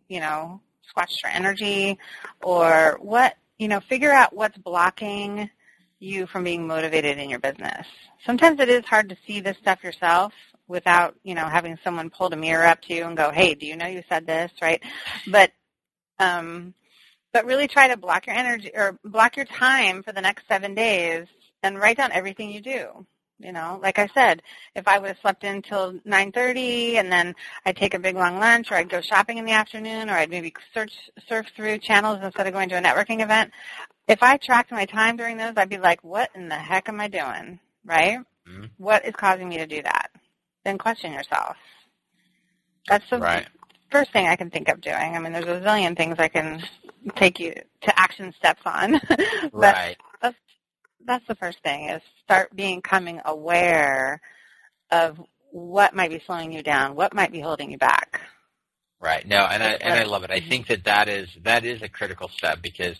you 0.08 0.18
know, 0.18 0.60
squashed 0.88 1.22
your 1.22 1.30
energy 1.30 1.98
or 2.42 2.98
what, 3.00 3.36
you 3.58 3.68
know, 3.68 3.78
figure 3.78 4.10
out 4.10 4.34
what's 4.34 4.58
blocking 4.58 5.48
you 6.02 6.26
from 6.26 6.44
being 6.44 6.66
motivated 6.66 7.18
in 7.18 7.30
your 7.30 7.38
business. 7.38 7.86
Sometimes 8.26 8.60
it 8.60 8.68
is 8.68 8.84
hard 8.84 9.08
to 9.10 9.16
see 9.26 9.40
this 9.40 9.56
stuff 9.58 9.84
yourself 9.84 10.32
without, 10.68 11.16
you 11.22 11.34
know, 11.34 11.46
having 11.46 11.78
someone 11.84 12.10
pull 12.10 12.30
the 12.30 12.36
mirror 12.36 12.66
up 12.66 12.82
to 12.82 12.94
you 12.94 13.04
and 13.04 13.16
go, 13.16 13.30
hey, 13.30 13.54
do 13.54 13.66
you 13.66 13.76
know 13.76 13.86
you 13.86 14.02
said 14.08 14.26
this, 14.26 14.50
right? 14.60 14.82
But 15.30 15.52
um, 16.18 16.74
but 17.32 17.46
really 17.46 17.68
try 17.68 17.88
to 17.88 17.96
block 17.96 18.26
your 18.26 18.36
energy 18.36 18.70
or 18.74 18.98
block 19.04 19.36
your 19.36 19.46
time 19.46 20.02
for 20.02 20.12
the 20.12 20.20
next 20.20 20.46
seven 20.48 20.74
days 20.74 21.26
and 21.62 21.78
write 21.78 21.96
down 21.96 22.12
everything 22.12 22.50
you 22.50 22.60
do. 22.60 23.06
You 23.42 23.52
know, 23.52 23.78
like 23.82 23.98
I 23.98 24.08
said, 24.14 24.42
if 24.74 24.86
I 24.86 24.98
would 24.98 25.08
have 25.08 25.18
slept 25.20 25.44
in 25.44 25.56
until 25.56 25.94
9:30 26.06 26.94
and 26.96 27.10
then 27.10 27.34
I'd 27.66 27.76
take 27.76 27.94
a 27.94 27.98
big 27.98 28.16
long 28.16 28.38
lunch, 28.38 28.70
or 28.70 28.74
I'd 28.76 28.88
go 28.88 29.00
shopping 29.00 29.38
in 29.38 29.44
the 29.44 29.52
afternoon, 29.52 30.08
or 30.08 30.14
I'd 30.14 30.30
maybe 30.30 30.54
search 30.72 30.92
surf 31.28 31.46
through 31.56 31.78
channels 31.78 32.20
instead 32.22 32.46
of 32.46 32.52
going 32.52 32.68
to 32.70 32.78
a 32.78 32.82
networking 32.82 33.22
event. 33.22 33.52
If 34.08 34.22
I 34.22 34.36
tracked 34.36 34.70
my 34.70 34.86
time 34.86 35.16
during 35.16 35.36
those, 35.36 35.54
I'd 35.56 35.68
be 35.68 35.78
like, 35.78 36.02
"What 36.04 36.30
in 36.34 36.48
the 36.48 36.56
heck 36.56 36.88
am 36.88 37.00
I 37.00 37.08
doing?" 37.08 37.58
Right? 37.84 38.18
Mm-hmm. 38.48 38.64
What 38.78 39.04
is 39.04 39.14
causing 39.14 39.48
me 39.48 39.58
to 39.58 39.66
do 39.66 39.82
that? 39.82 40.08
Then 40.64 40.78
question 40.78 41.12
yourself. 41.12 41.56
That's 42.88 43.08
the 43.10 43.18
right 43.18 43.46
first 43.92 44.10
thing 44.12 44.26
I 44.26 44.36
can 44.36 44.50
think 44.50 44.68
of 44.68 44.80
doing. 44.80 44.96
I 44.96 45.18
mean, 45.20 45.32
there's 45.32 45.44
a 45.44 45.60
zillion 45.60 45.96
things 45.96 46.16
I 46.18 46.28
can 46.28 46.62
take 47.14 47.38
you 47.38 47.52
to 47.82 48.00
action 48.00 48.32
steps 48.36 48.62
on. 48.64 48.92
but 49.52 49.52
right. 49.52 49.96
That's 51.06 51.26
the 51.26 51.34
first 51.34 51.62
thing 51.62 51.88
is 51.88 52.02
start 52.24 52.54
becoming 52.54 53.20
aware 53.24 54.20
of 54.90 55.20
what 55.50 55.94
might 55.94 56.10
be 56.10 56.22
slowing 56.24 56.52
you 56.52 56.62
down, 56.62 56.94
what 56.94 57.14
might 57.14 57.32
be 57.32 57.40
holding 57.40 57.70
you 57.70 57.78
back. 57.78 58.20
Right. 59.00 59.26
No, 59.26 59.38
and 59.38 59.62
I 59.62 59.72
and 59.72 59.94
I 59.94 60.04
love 60.04 60.22
it. 60.22 60.30
I 60.30 60.38
mm-hmm. 60.38 60.48
think 60.48 60.66
that 60.68 60.84
that 60.84 61.08
is 61.08 61.28
that 61.42 61.64
is 61.64 61.82
a 61.82 61.88
critical 61.88 62.28
step 62.28 62.62
because 62.62 62.96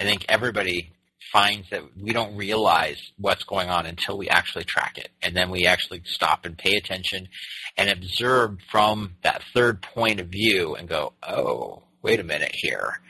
I 0.00 0.04
think 0.04 0.24
everybody 0.28 0.92
finds 1.32 1.68
that 1.70 1.82
we 2.00 2.12
don't 2.12 2.36
realize 2.36 3.00
what's 3.18 3.44
going 3.44 3.68
on 3.68 3.86
until 3.86 4.16
we 4.16 4.28
actually 4.28 4.64
track 4.64 4.98
it. 4.98 5.08
And 5.22 5.36
then 5.36 5.50
we 5.50 5.66
actually 5.66 6.02
stop 6.04 6.44
and 6.44 6.56
pay 6.56 6.76
attention 6.76 7.28
and 7.76 7.90
observe 7.90 8.58
from 8.70 9.16
that 9.22 9.42
third 9.54 9.82
point 9.82 10.20
of 10.20 10.28
view 10.28 10.76
and 10.76 10.88
go, 10.88 11.12
oh, 11.22 11.82
wait 12.02 12.20
a 12.20 12.24
minute 12.24 12.52
here. 12.54 13.00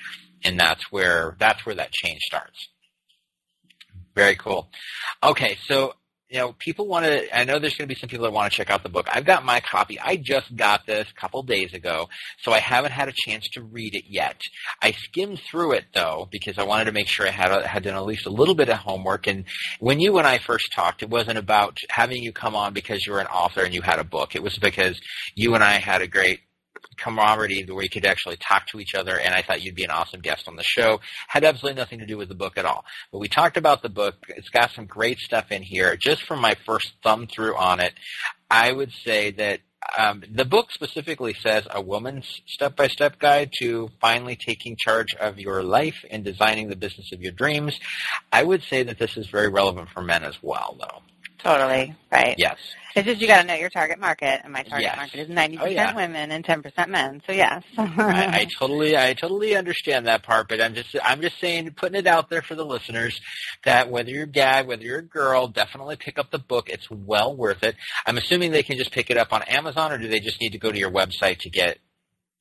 And 0.42 0.58
that's 0.58 0.90
where, 0.90 1.36
that's 1.38 1.64
where 1.66 1.74
that 1.74 1.92
change 1.92 2.20
starts. 2.22 2.68
Very 4.14 4.36
cool. 4.36 4.68
Okay, 5.22 5.58
so 5.66 5.94
you 6.34 6.40
know, 6.40 6.52
people 6.58 6.88
want 6.88 7.04
to, 7.04 7.38
I 7.38 7.44
know 7.44 7.60
there's 7.60 7.76
going 7.76 7.88
to 7.88 7.94
be 7.94 7.98
some 7.98 8.08
people 8.08 8.24
that 8.24 8.32
want 8.32 8.50
to 8.50 8.56
check 8.56 8.68
out 8.68 8.82
the 8.82 8.88
book. 8.88 9.06
I've 9.12 9.24
got 9.24 9.44
my 9.44 9.60
copy. 9.60 10.00
I 10.00 10.16
just 10.16 10.56
got 10.56 10.84
this 10.84 11.06
a 11.08 11.20
couple 11.20 11.42
days 11.44 11.72
ago, 11.74 12.08
so 12.40 12.50
I 12.50 12.58
haven't 12.58 12.90
had 12.90 13.08
a 13.08 13.12
chance 13.14 13.46
to 13.52 13.62
read 13.62 13.94
it 13.94 14.04
yet. 14.08 14.40
I 14.82 14.92
skimmed 14.92 15.38
through 15.48 15.72
it 15.72 15.84
though, 15.94 16.28
because 16.32 16.58
I 16.58 16.64
wanted 16.64 16.86
to 16.86 16.92
make 16.92 17.06
sure 17.06 17.26
I 17.26 17.30
had, 17.30 17.52
a, 17.52 17.64
had 17.64 17.84
done 17.84 17.94
at 17.94 18.04
least 18.04 18.26
a 18.26 18.30
little 18.30 18.56
bit 18.56 18.68
of 18.68 18.78
homework. 18.78 19.28
And 19.28 19.44
when 19.78 20.00
you 20.00 20.18
and 20.18 20.26
I 20.26 20.38
first 20.38 20.72
talked, 20.74 21.04
it 21.04 21.10
wasn't 21.10 21.38
about 21.38 21.78
having 21.88 22.20
you 22.20 22.32
come 22.32 22.56
on 22.56 22.72
because 22.72 23.06
you 23.06 23.12
were 23.12 23.20
an 23.20 23.28
author 23.28 23.62
and 23.62 23.72
you 23.72 23.82
had 23.82 24.00
a 24.00 24.04
book. 24.04 24.34
It 24.34 24.42
was 24.42 24.58
because 24.58 25.00
you 25.36 25.54
and 25.54 25.62
I 25.62 25.74
had 25.74 26.02
a 26.02 26.08
great 26.08 26.40
camaraderie 26.96 27.64
where 27.64 27.76
we 27.76 27.88
could 27.88 28.04
actually 28.04 28.36
talk 28.36 28.66
to 28.68 28.80
each 28.80 28.94
other, 28.94 29.18
and 29.18 29.34
I 29.34 29.42
thought 29.42 29.62
you'd 29.62 29.74
be 29.74 29.84
an 29.84 29.90
awesome 29.90 30.20
guest 30.20 30.48
on 30.48 30.56
the 30.56 30.64
show. 30.64 31.00
Had 31.28 31.44
absolutely 31.44 31.80
nothing 31.80 31.98
to 32.00 32.06
do 32.06 32.16
with 32.16 32.28
the 32.28 32.34
book 32.34 32.58
at 32.58 32.64
all. 32.64 32.84
But 33.12 33.18
we 33.18 33.28
talked 33.28 33.56
about 33.56 33.82
the 33.82 33.88
book. 33.88 34.14
It's 34.28 34.48
got 34.48 34.70
some 34.70 34.86
great 34.86 35.18
stuff 35.18 35.50
in 35.50 35.62
here. 35.62 35.96
Just 35.96 36.22
from 36.22 36.40
my 36.40 36.56
first 36.66 36.92
thumb 37.02 37.26
through 37.26 37.56
on 37.56 37.80
it, 37.80 37.94
I 38.50 38.72
would 38.72 38.92
say 38.92 39.32
that 39.32 39.60
um, 39.96 40.22
the 40.30 40.44
book 40.44 40.72
specifically 40.72 41.34
says 41.34 41.66
a 41.70 41.80
woman's 41.80 42.40
step-by-step 42.46 43.18
guide 43.18 43.50
to 43.60 43.90
finally 44.00 44.36
taking 44.36 44.76
charge 44.78 45.14
of 45.14 45.38
your 45.38 45.62
life 45.62 46.04
and 46.10 46.24
designing 46.24 46.68
the 46.68 46.76
business 46.76 47.12
of 47.12 47.20
your 47.20 47.32
dreams. 47.32 47.78
I 48.32 48.42
would 48.42 48.62
say 48.62 48.82
that 48.84 48.98
this 48.98 49.16
is 49.16 49.26
very 49.28 49.48
relevant 49.48 49.90
for 49.90 50.02
men 50.02 50.24
as 50.24 50.36
well, 50.42 50.76
though. 50.80 51.02
Totally, 51.44 51.94
right. 52.10 52.34
Yes. 52.38 52.56
It's 52.96 53.06
just 53.06 53.20
you 53.20 53.26
got 53.26 53.40
to 53.42 53.46
know 53.48 53.54
your 53.54 53.70
target 53.70 53.98
market, 53.98 54.40
and 54.44 54.52
my 54.52 54.62
target 54.62 54.84
Yes. 54.84 54.96
market 54.96 55.18
is 55.18 55.28
90% 55.28 55.92
Oh, 55.92 55.96
women 55.96 56.30
and 56.30 56.44
10% 56.44 56.88
men. 56.88 57.20
So 57.26 57.32
yes. 57.32 57.64
I, 57.76 58.26
I 58.42 58.46
totally, 58.58 58.96
I 58.96 59.14
totally 59.14 59.56
understand 59.56 60.06
that 60.06 60.22
part, 60.22 60.48
but 60.48 60.60
I'm 60.60 60.74
just, 60.74 60.94
I'm 61.02 61.20
just 61.20 61.40
saying, 61.40 61.72
putting 61.76 61.98
it 61.98 62.06
out 62.06 62.30
there 62.30 62.40
for 62.40 62.54
the 62.54 62.64
listeners 62.64 63.20
that 63.64 63.90
whether 63.90 64.10
you're 64.10 64.24
a 64.24 64.28
guy, 64.28 64.62
whether 64.62 64.84
you're 64.84 65.00
a 65.00 65.04
girl, 65.04 65.48
definitely 65.48 65.96
pick 65.96 66.18
up 66.20 66.30
the 66.30 66.38
book. 66.38 66.68
It's 66.70 66.88
well 66.88 67.36
worth 67.36 67.64
it. 67.64 67.74
I'm 68.06 68.16
assuming 68.16 68.52
they 68.52 68.62
can 68.62 68.78
just 68.78 68.92
pick 68.92 69.10
it 69.10 69.16
up 69.16 69.32
on 69.32 69.42
Amazon, 69.42 69.90
or 69.90 69.98
do 69.98 70.06
they 70.08 70.20
just 70.20 70.40
need 70.40 70.50
to 70.50 70.58
go 70.58 70.70
to 70.70 70.78
your 70.78 70.92
website 70.92 71.40
to 71.40 71.50
get 71.50 71.78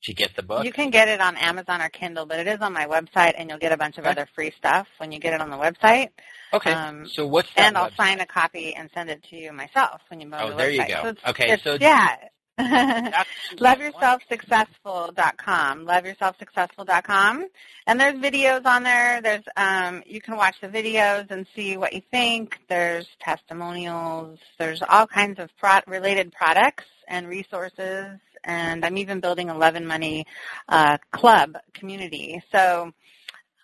to 0.04 0.14
get 0.14 0.34
the 0.36 0.42
book? 0.42 0.64
You 0.64 0.72
can 0.72 0.90
get 0.90 1.08
it 1.08 1.20
on 1.20 1.36
Amazon 1.36 1.80
or 1.82 1.88
Kindle, 1.88 2.26
but 2.26 2.38
it 2.40 2.46
is 2.46 2.58
on 2.60 2.72
my 2.72 2.86
website, 2.86 3.34
and 3.36 3.48
you'll 3.50 3.58
get 3.58 3.72
a 3.72 3.76
bunch 3.76 3.98
of 3.98 4.04
Okay. 4.04 4.10
other 4.12 4.28
free 4.34 4.52
stuff 4.56 4.86
when 4.98 5.12
you 5.12 5.18
get 5.18 5.34
it 5.34 5.40
on 5.40 5.50
the 5.50 5.56
website. 5.56 6.10
okay. 6.52 6.72
um, 6.72 7.06
so 7.08 7.26
what's 7.26 7.52
that? 7.54 7.66
And 7.68 7.76
I'll 7.78 7.90
website? 7.90 7.96
sign 7.96 8.20
a 8.20 8.26
copy 8.26 8.74
and 8.74 8.88
send 8.94 9.10
it 9.10 9.22
to 9.30 9.36
you 9.36 9.52
myself 9.52 10.00
when 10.08 10.20
you 10.20 10.30
go 10.30 10.36
Oh, 10.38 10.44
to 10.46 10.50
the 10.52 10.56
there 10.56 10.70
you 10.70 10.80
website. 10.80 10.88
go. 10.88 11.02
So 11.02 11.08
it's, 11.08 11.20
Okay, 11.28 11.50
it's, 11.52 11.64
so- 11.64 11.78
yeah. 11.80 12.16
LoveYourselfSuccessful.com. 13.56 15.86
LoveYourselfSuccessful.com. 15.86 17.48
And 17.86 18.00
there's 18.00 18.14
videos 18.14 18.64
on 18.64 18.84
there. 18.84 19.20
There's 19.20 19.42
um 19.56 20.02
you 20.06 20.20
can 20.20 20.36
watch 20.36 20.60
the 20.60 20.68
videos 20.68 21.28
and 21.32 21.46
see 21.56 21.76
what 21.76 21.92
you 21.92 22.02
think. 22.12 22.60
There's 22.68 23.06
testimonials. 23.20 24.38
There's 24.58 24.82
all 24.88 25.06
kinds 25.08 25.40
of 25.40 25.50
pro- 25.58 25.80
related 25.88 26.32
products 26.32 26.84
and 27.08 27.26
resources. 27.28 28.20
And 28.44 28.84
I'm 28.84 28.98
even 28.98 29.20
building 29.20 29.50
a 29.50 29.56
Love 29.56 29.74
and 29.74 29.86
Money 29.86 30.26
uh, 30.68 30.98
club 31.12 31.56
community. 31.72 32.42
So 32.52 32.92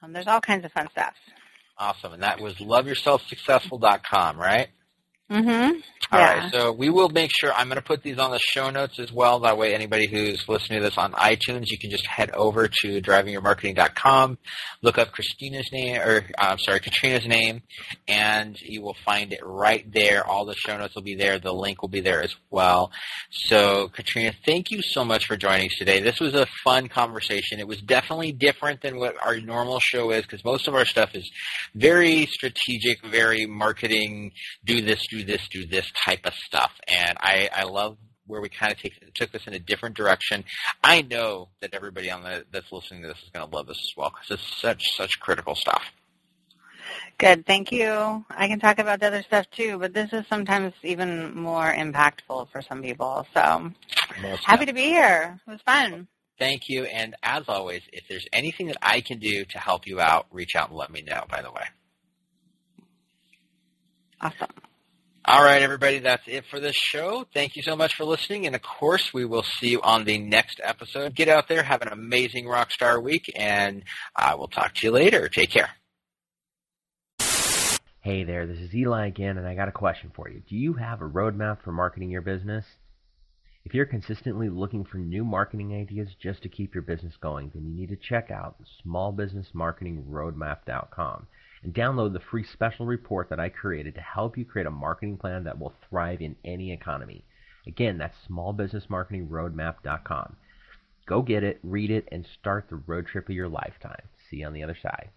um, 0.03 0.13
there's 0.13 0.27
all 0.27 0.41
kinds 0.41 0.65
of 0.65 0.73
fun 0.73 0.89
stuff. 0.91 1.15
Awesome, 1.79 2.13
and 2.13 2.23
that 2.23 2.41
was 2.41 2.55
loveyourselfsuccessful.com, 2.57 4.39
right? 4.39 4.69
Mm-hmm. 5.31 5.79
All 6.13 6.19
yeah. 6.19 6.39
right, 6.41 6.53
so 6.53 6.73
we 6.73 6.91
will 6.91 7.09
make 7.09 7.31
sure 7.33 7.53
I'm 7.53 7.69
going 7.69 7.77
to 7.77 7.83
put 7.83 8.03
these 8.03 8.19
on 8.19 8.33
the 8.33 8.41
show 8.41 8.69
notes 8.71 8.99
as 8.99 9.13
well. 9.13 9.39
That 9.41 9.57
way, 9.57 9.75
anybody 9.75 10.09
who's 10.09 10.49
listening 10.49 10.81
to 10.81 10.85
this 10.85 10.99
on 10.99 11.13
iTunes, 11.13 11.67
you 11.69 11.79
can 11.79 11.89
just 11.89 12.05
head 12.05 12.33
over 12.33 12.67
to 12.67 13.01
drivingyourmarketing.com, 13.01 14.39
look 14.83 14.99
up 14.99 15.13
Christina's 15.13 15.71
name, 15.71 16.01
or 16.01 16.25
uh, 16.37 16.47
I'm 16.51 16.59
sorry, 16.59 16.81
Katrina's 16.81 17.29
name, 17.29 17.63
and 18.09 18.61
you 18.61 18.83
will 18.83 18.97
find 19.05 19.33
it 19.33 19.39
right 19.45 19.91
there. 19.93 20.27
All 20.27 20.45
the 20.45 20.57
show 20.57 20.77
notes 20.77 20.97
will 20.97 21.03
be 21.03 21.15
there. 21.15 21.39
The 21.39 21.55
link 21.55 21.81
will 21.81 21.89
be 21.89 22.01
there 22.01 22.23
as 22.23 22.35
well. 22.51 22.91
So, 23.31 23.87
Katrina, 23.89 24.33
thank 24.45 24.73
you 24.73 24.83
so 24.83 25.05
much 25.05 25.27
for 25.27 25.37
joining 25.37 25.67
us 25.67 25.77
today. 25.79 26.01
This 26.01 26.19
was 26.19 26.35
a 26.35 26.47
fun 26.65 26.89
conversation. 26.89 27.61
It 27.61 27.69
was 27.69 27.81
definitely 27.81 28.33
different 28.33 28.83
than 28.83 28.99
what 28.99 29.15
our 29.25 29.39
normal 29.41 29.79
show 29.79 30.11
is 30.11 30.23
because 30.23 30.45
most 30.45 30.67
of 30.67 30.75
our 30.75 30.85
stuff 30.85 31.15
is 31.15 31.31
very 31.77 32.27
strategic, 32.27 33.01
very 33.05 33.47
marketing, 33.47 34.33
do 34.65 34.83
this, 34.83 35.07
do 35.09 35.23
this, 35.23 35.47
do 35.49 35.67
this 35.67 35.87
type 36.05 36.27
of 36.27 36.35
stuff. 36.35 36.73
And 36.89 37.17
I, 37.21 37.49
I 37.55 37.65
love 37.65 37.97
where 38.27 38.41
we 38.41 38.49
kind 38.49 38.73
of 38.73 38.79
take, 38.79 39.13
took 39.15 39.33
this 39.33 39.47
in 39.47 39.55
a 39.55 39.59
different 39.59 39.97
direction. 39.97 40.45
I 40.83 41.03
know 41.03 41.49
that 41.61 41.75
everybody 41.75 42.11
on 42.11 42.23
the, 42.23 42.45
that's 42.53 42.71
listening 42.71 43.03
to 43.03 43.09
this 43.09 43.19
is 43.19 43.31
going 43.33 43.49
to 43.49 43.57
love 43.57 43.67
this 43.67 43.79
as 43.79 43.97
well 43.97 44.11
because 44.11 44.39
it's 44.39 44.61
such, 44.61 44.83
such 44.97 45.19
critical 45.21 45.55
stuff. 45.55 45.83
Good, 47.19 47.45
thank 47.47 47.71
you. 47.73 48.25
I 48.31 48.49
can 48.49 48.61
talk 48.61 48.79
about 48.79 49.01
the 49.01 49.09
other 49.09 49.23
stuff 49.23 49.47
too, 49.51 49.79
but 49.79 49.93
this 49.93 50.13
is 50.13 50.25
sometimes 50.29 50.73
even 50.83 51.37
more 51.37 51.71
impactful 51.73 52.51
for 52.51 52.63
some 52.63 52.83
people. 52.83 53.27
So 53.35 53.71
Most 54.23 54.45
happy 54.45 54.67
to 54.67 54.73
be 54.73 54.85
here. 54.85 55.39
It 55.47 55.51
was 55.51 55.61
fun. 55.63 56.09
Thank 56.39 56.69
you. 56.69 56.85
And 56.85 57.15
as 57.23 57.45
always, 57.49 57.83
if 57.93 58.05
there's 58.09 58.27
anything 58.33 58.69
that 58.69 58.79
I 58.81 59.03
can 59.03 59.19
do 59.19 59.45
to 59.45 59.59
help 59.59 59.87
you 59.87 60.01
out, 60.01 60.27
reach 60.31 60.57
out 60.57 60.71
and 60.71 60.79
let 60.79 60.91
me 60.91 61.03
know, 61.03 61.25
by 61.29 61.43
the 61.43 61.53
way. 61.53 61.65
Awesome. 64.23 64.49
All 65.27 65.45
right, 65.45 65.61
everybody, 65.61 65.99
that's 65.99 66.27
it 66.27 66.47
for 66.51 66.61
this 66.61 66.75
show. 66.75 67.27
Thank 67.35 67.55
you 67.55 67.63
so 67.63 67.77
much 67.77 67.95
for 67.95 68.05
listening. 68.05 68.47
And 68.47 68.57
of 68.57 68.63
course, 68.63 69.13
we 69.13 69.27
will 69.27 69.43
see 69.43 69.69
you 69.69 69.83
on 69.83 70.05
the 70.05 70.17
next 70.17 70.63
episode. 70.65 71.15
Get 71.15 71.29
out 71.29 71.47
there, 71.47 71.63
have 71.63 71.83
an 71.83 71.89
amazing 71.89 72.47
Rockstar 72.47 73.03
week, 73.03 73.31
and 73.37 73.85
I 74.17 74.35
will 74.35 74.49
talk 74.49 74.73
to 74.77 74.87
you 74.87 74.93
later. 74.93 75.29
Take 75.29 75.51
care. 75.51 75.69
Hey 78.01 78.25
there, 78.25 78.47
this 78.47 78.61
is 78.61 78.75
Eli 78.75 79.09
again, 79.09 79.37
and 79.37 79.47
I 79.47 79.55
got 79.55 79.69
a 79.69 79.73
question 79.73 80.11
for 80.17 80.31
you. 80.31 80.41
Do 80.49 80.57
you 80.57 80.73
have 80.73 81.03
a 81.03 81.09
roadmap 81.09 81.63
for 81.63 81.71
marketing 81.71 82.11
your 82.11 82.23
business? 82.23 82.65
If 83.67 83.75
you're 83.75 83.85
consistently 83.85 84.49
looking 84.49 84.87
for 84.87 84.97
new 84.97 85.23
marketing 85.23 85.75
ideas 85.75 86.09
just 86.19 86.43
to 86.45 86.49
keep 86.49 86.75
your 86.75 86.83
business 86.83 87.13
going, 87.21 87.51
then 87.53 87.67
you 87.67 87.75
need 87.75 87.91
to 87.91 87.97
check 87.97 88.31
out 88.31 88.57
smallbusinessmarketingroadmap.com 88.87 91.27
and 91.63 91.75
download 91.75 92.13
the 92.13 92.21
free 92.21 92.45
special 92.45 92.87
report 92.87 93.29
that 93.29 93.41
I 93.41 93.49
created 93.49 93.95
to 93.95 94.01
help 94.01 94.39
you 94.39 94.45
create 94.45 94.67
a 94.67 94.71
marketing 94.71 95.17
plan 95.17 95.45
that 95.45 95.59
will 95.59 95.75
thrive 95.89 96.21
in 96.21 96.37
any 96.45 96.73
economy. 96.73 97.25
Again, 97.67 97.99
that's 97.99 98.17
smallbusinessmarketingroadmap.com. 98.31 100.37
Go 101.07 101.23
get 101.23 101.43
it, 101.43 101.59
read 101.63 101.91
it, 101.91 102.07
and 102.11 102.27
start 102.41 102.67
the 102.69 102.77
road 102.77 103.07
trip 103.07 103.29
of 103.29 103.35
your 103.35 103.49
lifetime. 103.49 104.03
See 104.29 104.39
you 104.39 104.47
on 104.47 104.53
the 104.53 104.63
other 104.63 104.77
side. 104.81 105.11